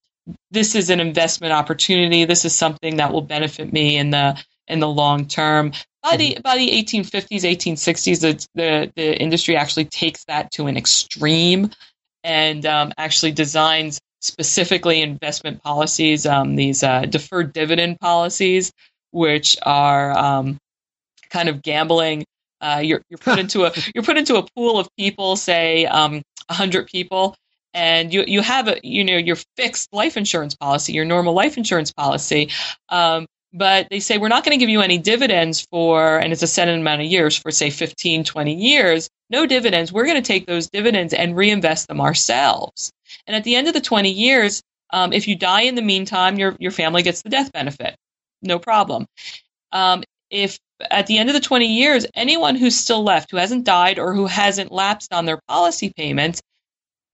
this 0.51 0.75
is 0.75 0.91
an 0.91 1.01
investment 1.01 1.53
opportunity. 1.53 2.25
This 2.25 2.45
is 2.45 2.55
something 2.55 2.97
that 2.97 3.13
will 3.13 3.23
benefit 3.23 3.73
me 3.73 3.97
in 3.97 4.11
the 4.11 4.43
in 4.67 4.81
the 4.81 4.89
long 4.89 5.27
term. 5.27 5.73
By 6.03 6.17
the 6.17 6.39
by 6.43 6.57
the 6.57 6.71
1850s, 6.71 7.29
1860s, 7.29 8.21
the, 8.21 8.47
the 8.55 8.93
the 8.95 9.21
industry 9.21 9.57
actually 9.57 9.87
takes 9.87 10.25
that 10.25 10.51
to 10.53 10.67
an 10.67 10.77
extreme 10.77 11.71
and 12.23 12.65
um, 12.67 12.93
actually 12.99 13.33
designs 13.33 14.01
specifically 14.25 15.03
investment 15.03 15.63
policies, 15.63 16.25
um, 16.27 16.57
these 16.57 16.83
uh, 16.83 17.03
deferred 17.03 17.53
dividend 17.53 18.01
policies, 18.01 18.73
which 19.11 19.57
are 19.63 20.17
um, 20.17 20.59
kind 21.31 21.49
of 21.49 21.63
gambling. 21.63 22.25
Uh, 22.61 22.81
you're, 22.83 23.03
you're 23.11 23.19
put 23.19 23.39
into 23.45 23.65
a 23.67 23.73
you're 23.95 24.05
put 24.05 24.17
into 24.17 24.37
a 24.37 24.47
pool 24.57 24.79
of 24.79 24.89
people, 24.99 25.37
say 25.37 25.85
um, 25.85 26.23
hundred 26.51 26.87
people, 26.87 27.37
and 27.75 28.13
you 28.13 28.25
you 28.27 28.41
have 28.41 28.69
a 28.69 28.81
you 28.83 29.05
know 29.05 29.17
your 29.17 29.37
fixed 29.57 29.93
life 29.93 30.17
insurance 30.17 30.55
policy, 30.55 30.93
your 30.93 31.05
normal 31.05 31.35
life 31.35 31.59
insurance 31.59 31.93
policy. 31.93 32.51
Um, 32.89 33.27
but 33.55 33.87
they 33.89 34.01
say 34.01 34.19
we're 34.19 34.29
not 34.29 34.45
going 34.45 34.59
to 34.59 34.61
give 34.61 34.69
you 34.69 34.83
any 34.83 34.99
dividends 34.99 35.65
for, 35.71 36.19
and 36.19 36.33
it's 36.33 36.43
a 36.43 36.47
set 36.47 36.69
amount 36.69 37.01
of 37.01 37.07
years 37.07 37.37
for, 37.37 37.53
say, 37.53 37.71
15, 37.71 38.25
20 38.25 38.55
years. 38.55 39.09
No 39.31 39.47
dividends. 39.47 39.93
We're 39.93 40.07
going 40.07 40.21
to 40.21 40.27
take 40.27 40.47
those 40.47 40.69
dividends 40.69 41.15
and 41.15 41.37
reinvest 41.37 41.87
them 41.87 42.01
ourselves. 42.01 42.91
And 43.29 43.37
at 43.37 43.45
the 43.45 43.55
end 43.55 43.69
of 43.69 43.75
the 43.75 43.81
20 43.81 44.11
years, 44.11 44.61
um, 44.93 45.13
if 45.13 45.29
you 45.29 45.37
die 45.37 45.63
in 45.63 45.77
the 45.77 45.83
meantime, 45.83 46.37
your, 46.37 46.57
your 46.59 46.73
family 46.73 47.03
gets 47.03 47.23
the 47.23 47.31
death 47.31 47.53
benefit. 47.53 47.95
No 48.43 48.59
problem. 48.59 49.07
Um, 49.71 50.03
if 50.31 50.59
at 50.91 51.07
the 51.07 51.19
end 51.19 51.29
of 51.29 51.35
the 51.35 51.41
20 51.41 51.67
years, 51.67 52.07
anyone 52.15 52.57
who's 52.57 52.77
still 52.77 53.05
left, 53.05 53.31
who 53.31 53.37
hasn't 53.37 53.65
died 53.65 54.01
or 54.01 54.13
who 54.15 54.27
hasn't 54.27 54.73
lapsed 54.73 55.13
on 55.13 55.27
their 55.27 55.39
policy 55.47 55.93
payments, 55.97 56.43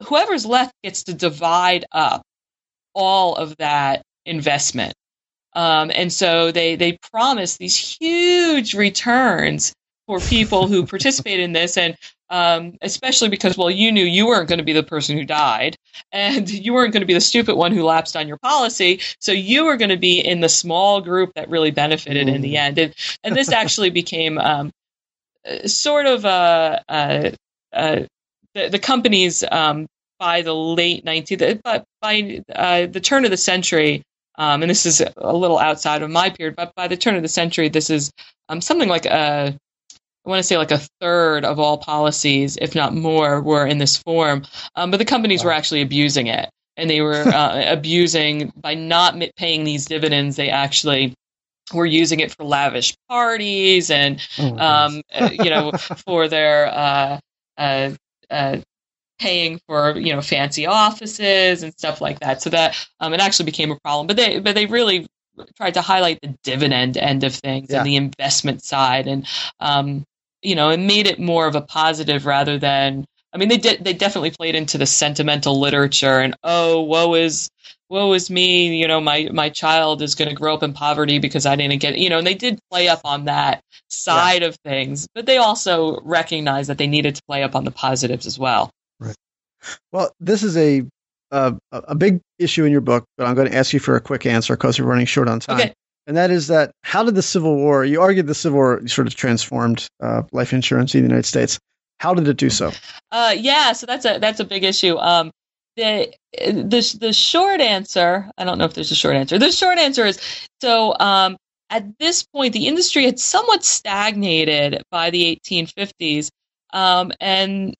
whoever's 0.04 0.46
left 0.46 0.72
gets 0.82 1.04
to 1.04 1.14
divide 1.14 1.84
up 1.92 2.22
all 2.94 3.36
of 3.36 3.54
that 3.58 4.02
investment. 4.24 4.94
Um, 5.54 5.90
and 5.94 6.12
so 6.12 6.52
they, 6.52 6.76
they 6.76 6.98
promise 7.10 7.56
these 7.56 7.76
huge 7.76 8.74
returns 8.74 9.72
for 10.06 10.20
people 10.20 10.66
who 10.66 10.86
participate 10.86 11.40
in 11.40 11.52
this. 11.52 11.76
And 11.76 11.96
um, 12.30 12.78
especially 12.80 13.28
because, 13.28 13.58
well, 13.58 13.70
you 13.70 13.90
knew 13.90 14.04
you 14.04 14.26
weren't 14.26 14.48
going 14.48 14.58
to 14.58 14.64
be 14.64 14.72
the 14.72 14.84
person 14.84 15.18
who 15.18 15.24
died, 15.24 15.76
and 16.12 16.48
you 16.64 16.72
weren't 16.72 16.92
going 16.92 17.02
to 17.02 17.06
be 17.06 17.14
the 17.14 17.20
stupid 17.20 17.56
one 17.56 17.72
who 17.72 17.82
lapsed 17.82 18.16
on 18.16 18.28
your 18.28 18.38
policy. 18.38 19.00
So 19.18 19.32
you 19.32 19.64
were 19.64 19.76
going 19.76 19.90
to 19.90 19.96
be 19.96 20.20
in 20.20 20.40
the 20.40 20.48
small 20.48 21.00
group 21.00 21.34
that 21.34 21.50
really 21.50 21.72
benefited 21.72 22.28
mm. 22.28 22.34
in 22.34 22.40
the 22.40 22.54
mm. 22.54 22.58
end. 22.58 22.78
And, 22.78 22.94
and 23.24 23.36
this 23.36 23.50
actually 23.50 23.90
became 24.02 24.38
um, 24.38 24.70
sort 25.66 26.06
of 26.06 26.24
a, 26.24 26.82
a, 26.88 27.34
a 27.74 28.08
the, 28.54 28.68
the, 28.68 28.78
companies 28.78 29.44
um, 29.50 29.86
by 30.18 30.42
the 30.42 30.54
late 30.54 31.04
19th, 31.04 31.60
but 31.62 31.84
by 32.00 32.42
uh, 32.54 32.86
the 32.86 33.00
turn 33.00 33.24
of 33.24 33.30
the 33.30 33.36
century. 33.36 34.02
Um, 34.40 34.62
and 34.62 34.70
this 34.70 34.86
is 34.86 35.02
a 35.18 35.36
little 35.36 35.58
outside 35.58 36.00
of 36.00 36.10
my 36.10 36.30
period, 36.30 36.56
but 36.56 36.74
by 36.74 36.88
the 36.88 36.96
turn 36.96 37.14
of 37.14 37.20
the 37.20 37.28
century, 37.28 37.68
this 37.68 37.90
is 37.90 38.10
um, 38.48 38.62
something 38.62 38.88
like 38.88 39.04
a 39.04 39.54
I 40.24 40.28
want 40.28 40.40
to 40.40 40.42
say 40.42 40.56
like 40.56 40.70
a 40.70 40.80
third 41.00 41.44
of 41.44 41.58
all 41.60 41.76
policies, 41.76 42.56
if 42.58 42.74
not 42.74 42.94
more, 42.94 43.42
were 43.42 43.66
in 43.66 43.76
this 43.76 43.98
form. 43.98 44.44
Um, 44.76 44.90
but 44.90 44.96
the 44.96 45.04
companies 45.04 45.40
wow. 45.40 45.46
were 45.46 45.52
actually 45.52 45.82
abusing 45.82 46.26
it, 46.26 46.48
and 46.78 46.88
they 46.88 47.02
were 47.02 47.22
uh, 47.34 47.64
abusing 47.70 48.50
by 48.56 48.74
not 48.74 49.20
paying 49.36 49.64
these 49.64 49.84
dividends. 49.84 50.36
They 50.36 50.48
actually 50.48 51.12
were 51.74 51.84
using 51.84 52.20
it 52.20 52.34
for 52.34 52.44
lavish 52.44 52.94
parties 53.10 53.90
and, 53.90 54.20
oh 54.38 54.58
um, 54.58 55.02
uh, 55.12 55.30
you 55.32 55.50
know, 55.50 55.72
for 56.06 56.28
their 56.28 56.66
uh, 56.66 57.20
uh, 57.58 57.90
uh, 58.30 58.56
paying 59.20 59.60
for 59.68 59.96
you 59.96 60.12
know 60.12 60.22
fancy 60.22 60.66
offices 60.66 61.62
and 61.62 61.72
stuff 61.74 62.00
like 62.00 62.18
that. 62.20 62.42
So 62.42 62.50
that 62.50 62.76
um, 62.98 63.14
it 63.14 63.20
actually 63.20 63.46
became 63.46 63.70
a 63.70 63.78
problem. 63.78 64.06
But 64.06 64.16
they 64.16 64.40
but 64.40 64.54
they 64.54 64.66
really 64.66 65.06
tried 65.56 65.74
to 65.74 65.82
highlight 65.82 66.20
the 66.20 66.34
dividend 66.42 66.96
end 66.96 67.24
of 67.24 67.34
things 67.34 67.68
yeah. 67.70 67.78
and 67.78 67.86
the 67.86 67.96
investment 67.96 68.62
side 68.62 69.06
and 69.06 69.26
um, 69.60 70.04
you 70.42 70.54
know, 70.54 70.70
and 70.70 70.86
made 70.86 71.06
it 71.06 71.20
more 71.20 71.46
of 71.46 71.54
a 71.54 71.60
positive 71.60 72.26
rather 72.26 72.58
than. 72.58 73.04
I 73.32 73.38
mean, 73.38 73.48
they 73.48 73.58
did. 73.58 73.84
They 73.84 73.92
definitely 73.92 74.32
played 74.32 74.56
into 74.56 74.76
the 74.76 74.86
sentimental 74.86 75.60
literature 75.60 76.18
and 76.18 76.34
oh, 76.42 76.82
woe 76.82 77.14
is 77.14 77.48
woe 77.88 78.12
is 78.12 78.28
me. 78.28 78.76
You 78.76 78.88
know, 78.88 79.00
my 79.00 79.28
my 79.32 79.50
child 79.50 80.02
is 80.02 80.16
going 80.16 80.30
to 80.30 80.34
grow 80.34 80.54
up 80.54 80.64
in 80.64 80.72
poverty 80.72 81.20
because 81.20 81.46
I 81.46 81.54
didn't 81.54 81.78
get. 81.78 81.96
You 81.96 82.10
know, 82.10 82.18
and 82.18 82.26
they 82.26 82.34
did 82.34 82.58
play 82.72 82.88
up 82.88 83.02
on 83.04 83.26
that 83.26 83.62
side 83.88 84.42
yeah. 84.42 84.48
of 84.48 84.56
things, 84.64 85.06
but 85.14 85.26
they 85.26 85.36
also 85.36 86.00
recognized 86.00 86.70
that 86.70 86.78
they 86.78 86.88
needed 86.88 87.16
to 87.16 87.22
play 87.28 87.44
up 87.44 87.54
on 87.54 87.64
the 87.64 87.70
positives 87.70 88.26
as 88.26 88.36
well. 88.36 88.72
Well, 89.92 90.12
this 90.20 90.42
is 90.42 90.56
a 90.56 90.82
a, 91.30 91.54
a 91.72 91.94
big 91.94 92.20
issue 92.38 92.64
in 92.64 92.72
your 92.72 92.80
book, 92.80 93.04
but 93.16 93.26
I'm 93.26 93.36
going 93.36 93.48
to 93.48 93.56
ask 93.56 93.72
you 93.72 93.78
for 93.78 93.94
a 93.94 94.00
quick 94.00 94.26
answer 94.26 94.56
because 94.56 94.80
we're 94.80 94.86
running 94.86 95.06
short 95.06 95.28
on 95.28 95.40
time. 95.40 95.60
Okay 95.60 95.74
and 96.10 96.16
that 96.16 96.32
is 96.32 96.48
that 96.48 96.72
how 96.82 97.04
did 97.04 97.14
the 97.14 97.22
Civil 97.22 97.54
War? 97.54 97.84
You 97.84 98.00
argued 98.00 98.26
the 98.26 98.34
Civil 98.34 98.56
War 98.56 98.88
sort 98.88 99.06
of 99.06 99.14
transformed 99.14 99.86
uh, 100.02 100.22
life 100.32 100.52
insurance 100.52 100.92
in 100.92 101.02
the 101.02 101.08
United 101.08 101.24
States. 101.24 101.58
How 102.00 102.14
did 102.14 102.26
it 102.26 102.36
do 102.36 102.50
so? 102.50 102.72
Uh, 103.12 103.34
yeah, 103.36 103.72
so 103.72 103.86
that's 103.86 104.04
a 104.04 104.18
that's 104.18 104.40
a 104.40 104.44
big 104.44 104.64
issue. 104.64 104.96
Um, 104.96 105.30
the 105.76 106.12
the 106.32 106.96
the 107.00 107.12
short 107.12 107.60
answer, 107.60 108.28
I 108.36 108.44
don't 108.44 108.58
know 108.58 108.64
if 108.64 108.74
there's 108.74 108.90
a 108.90 108.96
short 108.96 109.14
answer. 109.14 109.38
The 109.38 109.52
short 109.52 109.78
answer 109.78 110.04
is 110.04 110.18
so. 110.60 110.96
Um, 110.98 111.36
at 111.72 111.84
this 112.00 112.24
point, 112.24 112.54
the 112.54 112.66
industry 112.66 113.04
had 113.04 113.20
somewhat 113.20 113.62
stagnated 113.62 114.82
by 114.90 115.10
the 115.10 115.40
1850s, 115.46 116.28
um, 116.72 117.12
and 117.20 117.76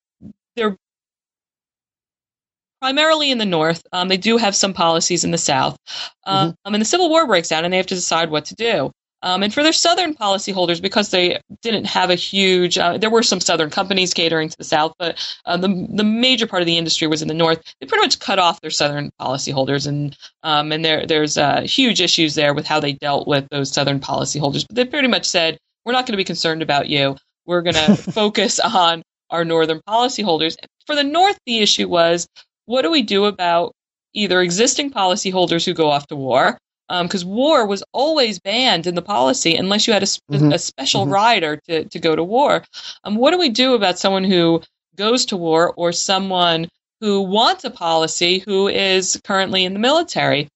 primarily 2.81 3.31
in 3.31 3.39
the 3.39 3.47
North. 3.47 3.83
Um, 3.93 4.09
they 4.09 4.17
do 4.17 4.37
have 4.37 4.55
some 4.55 4.73
policies 4.73 5.25
in 5.25 5.31
the 5.31 5.39
South. 5.39 5.77
Um, 6.25 6.51
mm-hmm. 6.51 6.75
and 6.75 6.81
the 6.81 6.87
Civil 6.87 7.11
War 7.11 7.27
breaks 7.27 7.53
out, 7.53 7.65
and 7.65 7.73
they 7.73 7.77
have 7.77 7.87
to 7.87 7.95
decide 7.95 8.31
what 8.31 8.47
to 8.47 8.55
do. 8.55 8.91
Um, 9.23 9.43
and 9.43 9.53
for 9.53 9.63
their 9.63 9.75
southern 9.75 10.15
policyholders, 10.15 10.81
because 10.81 11.11
they 11.11 11.39
didn't 11.61 11.85
have 11.85 12.09
a 12.09 12.15
huge, 12.15 12.79
uh, 12.79 12.97
there 12.97 13.11
were 13.11 13.23
some 13.23 13.41
southern 13.41 13.69
companies 13.69 14.15
catering 14.15 14.49
to 14.49 14.57
the 14.57 14.65
south, 14.65 14.95
but 14.99 15.19
uh, 15.45 15.59
the 15.59 15.87
the 15.91 16.05
major 16.05 16.47
part 16.47 16.63
of 16.63 16.67
the 16.67 16.79
industry 16.79 17.07
was 17.07 17.21
in 17.21 17.29
the 17.29 17.35
north. 17.35 17.63
They 17.81 17.87
pretty 17.87 18.03
much 18.03 18.19
cut 18.19 18.39
off 18.39 18.63
their 18.63 18.71
southern 18.71 19.11
policyholders, 19.21 19.87
and 19.87 20.17
um, 20.43 20.73
and 20.73 20.83
there 20.83 21.07
there's 21.07 21.37
uh, 21.37 21.61
huge 21.63 22.01
issues 22.01 22.35
there 22.35 22.55
with 22.55 22.67
how 22.67 22.81
they 22.81 22.93
dealt 22.93 23.29
with 23.29 23.47
those 23.51 23.71
southern 23.71 24.01
policyholders. 24.01 24.67
But 24.67 24.77
they 24.77 24.85
pretty 24.87 25.09
much 25.09 25.27
said, 25.27 25.59
we're 25.85 25.93
not 25.93 26.07
going 26.07 26.15
to 26.15 26.17
be 26.17 26.25
concerned 26.25 26.63
about 26.63 26.89
you. 26.89 27.17
We're 27.45 27.63
going 27.63 27.75
to 27.87 27.97
focus 27.97 28.59
on 28.59 29.03
our 29.29 29.45
northern 29.45 29.81
policyholders. 29.87 30.57
For 30.87 30.95
the 30.95 31.05
north, 31.05 31.39
the 31.45 31.59
issue 31.59 31.89
was, 31.89 32.27
what 32.71 32.83
do 32.83 32.91
we 32.91 33.03
do 33.03 33.25
about 33.25 33.75
either 34.15 34.41
existing 34.41 34.93
policyholders 34.93 35.65
who 35.65 35.75
go 35.75 35.91
off 35.91 36.07
to 36.07 36.15
war 36.15 36.57
because 37.03 37.25
um, 37.25 37.31
war 37.31 37.67
was 37.67 37.83
always 37.93 38.39
banned 38.39 38.87
in 38.87 38.95
the 38.95 39.03
policy 39.03 39.57
unless 39.57 39.87
you 39.87 39.93
had 39.93 40.05
a, 40.05 40.07
sp- 40.07 40.23
mm-hmm. 40.31 40.53
a 40.53 40.59
special 40.59 41.03
mm-hmm. 41.03 41.13
rider 41.13 41.57
to, 41.69 41.85
to 41.85 41.99
go 41.99 42.15
to 42.15 42.23
war. 42.23 42.65
Um, 43.05 43.17
what 43.17 43.33
do 43.33 43.39
we 43.39 43.49
do 43.49 43.75
about 43.75 43.99
someone 43.99 44.25
who 44.25 44.63
goes 44.97 45.27
to 45.27 45.37
war 45.37 45.73
or 45.77 45.93
someone 45.93 46.69
who 47.01 47.23
wants 47.23 47.65
a 47.65 47.71
policy 47.71 48.39
who 48.39 48.69
is 48.69 49.21
currently 49.25 49.65
in 49.65 49.73
the 49.73 49.79
military? 49.79 50.49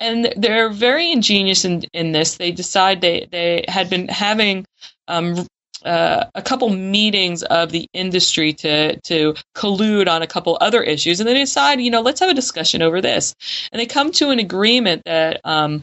And 0.00 0.32
they're 0.36 0.70
very 0.70 1.10
ingenious 1.10 1.64
in, 1.64 1.82
in 1.92 2.12
this. 2.12 2.36
They 2.36 2.52
decide 2.52 3.00
they, 3.00 3.28
they 3.30 3.64
had 3.68 3.90
been 3.90 4.08
having 4.08 4.64
um, 5.08 5.46
uh, 5.84 6.24
a 6.34 6.42
couple 6.42 6.70
meetings 6.70 7.42
of 7.42 7.70
the 7.70 7.88
industry 7.92 8.52
to 8.52 8.98
to 9.00 9.34
collude 9.54 10.08
on 10.08 10.22
a 10.22 10.26
couple 10.26 10.56
other 10.60 10.82
issues, 10.82 11.20
and 11.20 11.28
they 11.28 11.34
decide, 11.34 11.80
you 11.80 11.90
know, 11.90 12.00
let's 12.00 12.20
have 12.20 12.30
a 12.30 12.34
discussion 12.34 12.82
over 12.82 13.00
this, 13.00 13.34
and 13.72 13.80
they 13.80 13.86
come 13.86 14.10
to 14.12 14.30
an 14.30 14.38
agreement 14.38 15.02
that 15.04 15.40
um, 15.44 15.82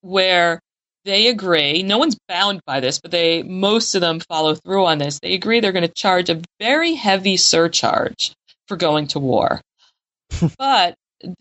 where 0.00 0.60
they 1.04 1.28
agree. 1.28 1.82
No 1.82 1.98
one's 1.98 2.16
bound 2.28 2.60
by 2.66 2.80
this, 2.80 3.00
but 3.00 3.10
they 3.10 3.42
most 3.42 3.94
of 3.94 4.00
them 4.00 4.20
follow 4.20 4.54
through 4.54 4.86
on 4.86 4.98
this. 4.98 5.20
They 5.20 5.34
agree 5.34 5.60
they're 5.60 5.72
going 5.72 5.86
to 5.86 5.94
charge 5.94 6.30
a 6.30 6.42
very 6.58 6.94
heavy 6.94 7.36
surcharge 7.36 8.32
for 8.66 8.76
going 8.76 9.08
to 9.08 9.20
war, 9.20 9.60
but 10.58 10.94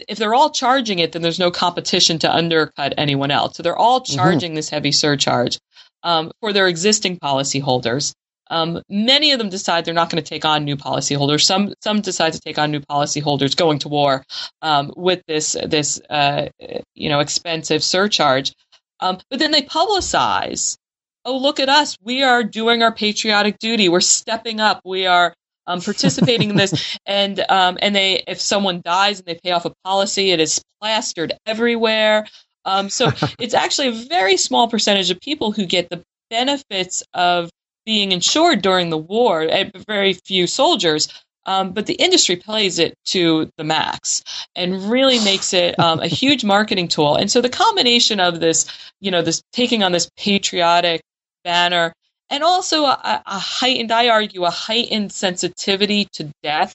if 0.08 0.18
they're 0.18 0.34
all 0.34 0.52
charging 0.52 1.00
it, 1.00 1.12
then 1.12 1.22
there's 1.22 1.40
no 1.40 1.52
competition 1.52 2.20
to 2.20 2.34
undercut 2.34 2.94
anyone 2.98 3.32
else. 3.32 3.58
So 3.58 3.64
they're 3.64 3.76
all 3.76 4.02
mm-hmm. 4.02 4.16
charging 4.16 4.52
mm-hmm. 4.52 4.58
this 4.58 4.70
heavy 4.70 4.92
surcharge 4.92 5.58
um, 6.04 6.32
for 6.42 6.54
their 6.54 6.68
existing 6.68 7.18
policyholders. 7.18 8.14
Um, 8.50 8.82
many 8.90 9.32
of 9.32 9.40
them 9.40 9.50
decide 9.50 9.86
they're 9.86 9.94
not 9.94 10.10
going 10.10 10.22
to 10.22 10.30
take 10.30 10.46
on 10.46 10.66
new 10.66 10.76
policyholders. 10.76 11.44
Some 11.44 11.74
some 11.82 12.02
decide 12.02 12.34
to 12.34 12.40
take 12.40 12.60
on 12.60 12.72
new 12.72 12.82
policyholders 12.82 13.56
going 13.56 13.80
to 13.80 13.90
war 13.90 14.24
um, 14.62 14.94
with 14.96 15.24
this 15.28 15.56
this 15.66 16.00
uh, 16.10 16.50
you 16.94 17.10
know 17.10 17.20
expensive 17.20 17.84
surcharge. 17.84 18.54
Um, 19.00 19.18
but 19.30 19.40
then 19.40 19.52
they 19.52 19.62
publicize, 19.62 20.78
oh 21.26 21.38
look 21.38 21.60
at 21.60 21.70
us, 21.70 21.98
we 22.02 22.22
are 22.24 22.44
doing 22.44 22.84
our 22.84 22.94
patriotic 22.94 23.58
duty. 23.60 23.90
We're 23.90 24.02
stepping 24.02 24.60
up. 24.60 24.82
We 24.86 25.08
are 25.08 25.34
um, 25.66 25.82
participating 25.82 26.52
in 26.52 26.56
this, 26.56 26.98
and 27.06 27.40
um, 27.50 27.78
and 27.82 27.96
they 27.96 28.24
if 28.28 28.42
someone 28.42 28.82
dies 28.84 29.20
and 29.20 29.26
they 29.26 29.40
pay 29.44 29.52
off 29.52 29.66
a 29.66 29.74
policy, 29.84 30.32
it 30.32 30.40
is 30.40 30.62
plastered 30.82 31.34
everywhere. 31.46 32.28
Um, 32.66 32.90
so 32.90 33.12
it's 33.40 33.54
actually 33.54 33.90
a 33.90 33.92
very 33.92 34.38
small 34.38 34.68
percentage 34.68 35.12
of 35.12 35.20
people 35.20 35.52
who 35.52 35.66
get 35.66 35.90
the 35.90 36.04
benefits 36.30 37.04
of 37.14 37.50
being 37.86 38.12
insured 38.12 38.62
during 38.62 38.90
the 38.90 38.98
war. 38.98 39.48
Very 39.88 40.14
few 40.14 40.48
soldiers. 40.48 41.10
Um, 41.46 41.74
but 41.74 41.88
the 41.88 41.96
industry 41.96 42.38
plays 42.38 42.80
it 42.80 42.96
to 43.08 43.50
the 43.58 43.66
max 43.66 44.24
and 44.56 44.90
really 44.90 45.20
makes 45.26 45.54
it 45.54 45.78
um, 45.78 46.00
a 46.00 46.08
huge 46.08 46.46
marketing 46.46 46.88
tool. 46.88 47.16
And 47.16 47.30
so 47.30 47.42
the 47.42 47.50
combination 47.50 48.22
of 48.22 48.40
this, 48.40 48.66
you 49.02 49.12
know, 49.12 49.22
this 49.22 49.42
taking 49.52 49.84
on 49.84 49.92
this 49.92 50.10
patriotic 50.16 51.02
banner 51.44 51.94
and 52.30 52.44
also 52.44 52.86
a, 52.86 53.22
a 53.26 53.40
heightened, 53.40 53.92
I 53.92 54.08
argue, 54.08 54.46
a 54.46 54.50
heightened 54.50 55.12
sensitivity 55.12 56.08
to 56.14 56.32
death 56.42 56.74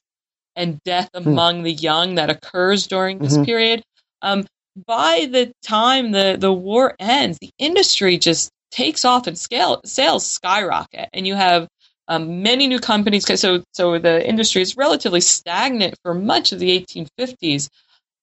and 0.55 0.83
death 0.85 1.09
hmm. 1.15 1.27
among 1.27 1.63
the 1.63 1.73
young 1.73 2.17
that 2.17 2.31
occurs 2.31 2.87
during 2.87 3.19
this 3.19 3.35
mm-hmm. 3.35 3.45
period. 3.45 3.83
Um, 4.21 4.47
by 4.87 5.29
the 5.31 5.53
time 5.63 6.13
the, 6.13 6.37
the 6.39 6.53
war 6.53 6.95
ends, 6.99 7.39
the 7.41 7.51
industry 7.59 8.19
just 8.19 8.51
takes 8.71 9.05
off 9.05 9.27
and 9.27 9.39
scale 9.39 9.81
sales 9.85 10.27
skyrocket, 10.27 11.09
and 11.13 11.27
you 11.27 11.35
have 11.35 11.69
um, 12.07 12.43
many 12.43 12.67
new 12.67 12.79
companies. 12.79 13.25
So 13.41 13.63
so 13.73 13.99
the 13.99 14.27
industry 14.27 14.63
is 14.63 14.77
relatively 14.77 15.21
stagnant 15.21 15.97
for 16.03 16.15
much 16.15 16.53
of 16.53 16.59
the 16.59 16.79
1850s, 16.81 17.69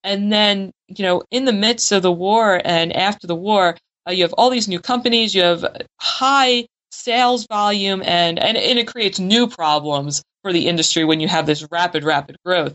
and 0.03 0.31
then 0.31 0.71
you 0.87 1.03
know 1.03 1.23
in 1.31 1.45
the 1.45 1.53
midst 1.53 1.91
of 1.91 2.03
the 2.03 2.11
war 2.11 2.61
and 2.63 2.95
after 2.95 3.27
the 3.27 3.35
war, 3.35 3.77
uh, 4.07 4.11
you 4.11 4.23
have 4.23 4.33
all 4.33 4.49
these 4.49 4.67
new 4.67 4.79
companies. 4.79 5.33
You 5.33 5.41
have 5.41 5.65
high 5.99 6.67
sales 6.91 7.45
volume 7.47 8.01
and, 8.03 8.39
and, 8.39 8.57
and 8.57 8.79
it 8.79 8.87
creates 8.87 9.19
new 9.19 9.47
problems 9.47 10.23
for 10.41 10.53
the 10.53 10.67
industry 10.67 11.03
when 11.03 11.19
you 11.19 11.27
have 11.27 11.45
this 11.45 11.67
rapid, 11.71 12.03
rapid 12.03 12.37
growth. 12.45 12.73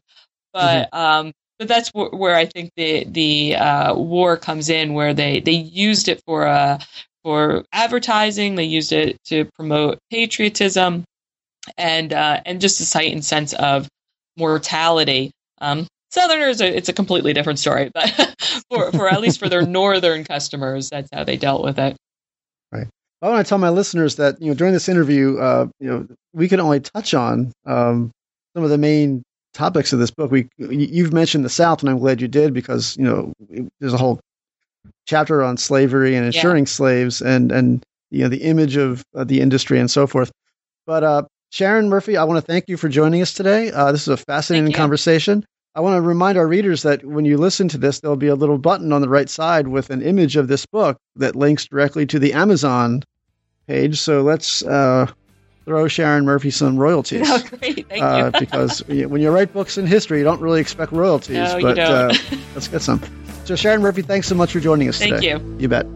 But, 0.52 0.90
mm-hmm. 0.90 0.98
um, 0.98 1.32
but 1.60 1.68
that's 1.68 1.90
wh- 1.90 2.12
where 2.12 2.34
I 2.34 2.46
think 2.46 2.70
the, 2.76 3.04
the, 3.04 3.56
uh, 3.56 3.94
war 3.94 4.38
comes 4.38 4.70
in 4.70 4.94
where 4.94 5.12
they, 5.12 5.40
they 5.40 5.52
used 5.52 6.08
it 6.08 6.22
for, 6.26 6.46
uh, 6.46 6.80
for 7.22 7.64
advertising. 7.70 8.54
They 8.54 8.64
used 8.64 8.92
it 8.92 9.18
to 9.26 9.44
promote 9.54 9.98
patriotism 10.10 11.04
and, 11.76 12.12
uh, 12.14 12.40
and 12.46 12.62
just 12.62 12.80
a 12.80 12.98
heightened 12.98 13.26
sense 13.26 13.52
of 13.52 13.86
mortality. 14.38 15.32
Um, 15.60 15.86
Southerners, 16.10 16.62
it's 16.62 16.88
a 16.88 16.94
completely 16.94 17.34
different 17.34 17.58
story, 17.58 17.90
but 17.92 18.08
for, 18.70 18.90
for 18.92 19.08
at 19.08 19.20
least 19.20 19.38
for 19.38 19.50
their 19.50 19.62
northern 19.62 20.24
customers, 20.24 20.88
that's 20.88 21.10
how 21.12 21.24
they 21.24 21.36
dealt 21.36 21.62
with 21.62 21.78
it. 21.78 21.94
Right. 22.72 22.88
I 23.22 23.28
want 23.28 23.46
to 23.46 23.48
tell 23.48 23.58
my 23.58 23.68
listeners 23.68 24.16
that 24.16 24.40
you 24.40 24.48
know 24.48 24.54
during 24.54 24.72
this 24.72 24.88
interview, 24.88 25.38
uh, 25.38 25.66
you 25.78 25.88
know, 25.88 26.06
we 26.32 26.48
can 26.48 26.58
only 26.58 26.80
touch 26.80 27.12
on 27.12 27.52
um, 27.66 28.10
some 28.56 28.64
of 28.64 28.70
the 28.70 28.78
main 28.78 29.22
topics 29.52 29.92
of 29.92 29.98
this 29.98 30.10
book. 30.10 30.30
We 30.30 30.48
you've 30.58 31.12
mentioned 31.12 31.44
the 31.44 31.50
South, 31.50 31.80
and 31.80 31.90
I'm 31.90 31.98
glad 31.98 32.20
you 32.20 32.28
did 32.28 32.54
because 32.54 32.96
you 32.96 33.04
know 33.04 33.32
there's 33.80 33.92
a 33.92 33.98
whole 33.98 34.20
chapter 35.06 35.42
on 35.42 35.56
slavery 35.56 36.14
and 36.14 36.26
insuring 36.26 36.64
yeah. 36.64 36.70
slaves, 36.70 37.20
and 37.20 37.52
and 37.52 37.84
you 38.10 38.22
know 38.22 38.28
the 38.28 38.42
image 38.42 38.76
of 38.76 39.04
uh, 39.14 39.24
the 39.24 39.40
industry 39.40 39.78
and 39.78 39.90
so 39.90 40.06
forth. 40.06 40.30
But 40.86 41.04
uh, 41.04 41.22
Sharon 41.50 41.88
Murphy, 41.88 42.16
I 42.16 42.24
want 42.24 42.38
to 42.38 42.46
thank 42.46 42.68
you 42.68 42.76
for 42.76 42.88
joining 42.88 43.22
us 43.22 43.32
today. 43.32 43.70
Uh, 43.70 43.92
this 43.92 44.02
is 44.02 44.08
a 44.08 44.16
fascinating 44.16 44.72
conversation. 44.72 45.44
I 45.74 45.80
want 45.80 45.96
to 45.96 46.00
remind 46.00 46.36
our 46.36 46.48
readers 46.48 46.82
that 46.82 47.04
when 47.04 47.24
you 47.24 47.38
listen 47.38 47.68
to 47.68 47.78
this, 47.78 48.00
there'll 48.00 48.16
be 48.16 48.26
a 48.26 48.34
little 48.34 48.58
button 48.58 48.92
on 48.92 49.02
the 49.02 49.08
right 49.08 49.28
side 49.28 49.68
with 49.68 49.90
an 49.90 50.02
image 50.02 50.34
of 50.34 50.48
this 50.48 50.66
book 50.66 50.96
that 51.16 51.36
links 51.36 51.66
directly 51.66 52.06
to 52.06 52.18
the 52.18 52.32
Amazon 52.32 53.04
page. 53.68 54.00
So 54.00 54.22
let's 54.22 54.64
uh, 54.64 55.06
throw 55.64 55.88
Sharon 55.88 56.24
Murphy 56.24 56.50
some 56.50 56.76
royalties. 56.76 57.28
Oh, 57.30 57.42
great. 57.58 57.88
Thank 57.88 58.02
uh, 58.02 58.30
you. 58.34 58.40
because 58.40 58.86
when 58.86 59.20
you 59.20 59.30
write 59.30 59.52
books 59.52 59.78
in 59.78 59.86
history, 59.86 60.18
you 60.18 60.24
don't 60.24 60.40
really 60.40 60.60
expect 60.60 60.92
royalties. 60.92 61.36
No, 61.36 61.60
but 61.60 61.78
uh, 61.78 62.12
let's 62.54 62.68
get 62.68 62.82
some. 62.82 63.00
So, 63.44 63.56
Sharon 63.56 63.82
Murphy, 63.82 64.02
thanks 64.02 64.26
so 64.26 64.34
much 64.34 64.52
for 64.52 64.60
joining 64.60 64.88
us 64.88 64.98
today. 64.98 65.10
Thank 65.10 65.22
today. 65.22 65.44
you. 65.44 65.56
You 65.58 65.68
bet. 65.68 65.86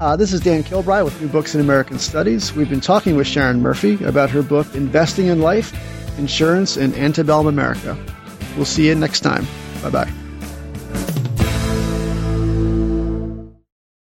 Uh, 0.00 0.16
this 0.16 0.32
is 0.32 0.40
Dan 0.40 0.62
Kilbride 0.62 1.04
with 1.04 1.20
New 1.20 1.28
Books 1.28 1.54
in 1.54 1.60
American 1.60 1.98
Studies. 1.98 2.54
We've 2.54 2.70
been 2.70 2.80
talking 2.80 3.16
with 3.16 3.26
Sharon 3.26 3.60
Murphy 3.60 4.02
about 4.04 4.30
her 4.30 4.42
book, 4.42 4.66
Investing 4.74 5.26
in 5.26 5.40
Life 5.40 5.76
Insurance 6.18 6.76
in 6.76 6.94
Antebellum 6.94 7.46
America. 7.46 7.98
We'll 8.56 8.64
see 8.64 8.88
you 8.88 8.94
next 8.94 9.20
time. 9.20 9.46
Bye 9.82 9.90
bye. 9.90 10.29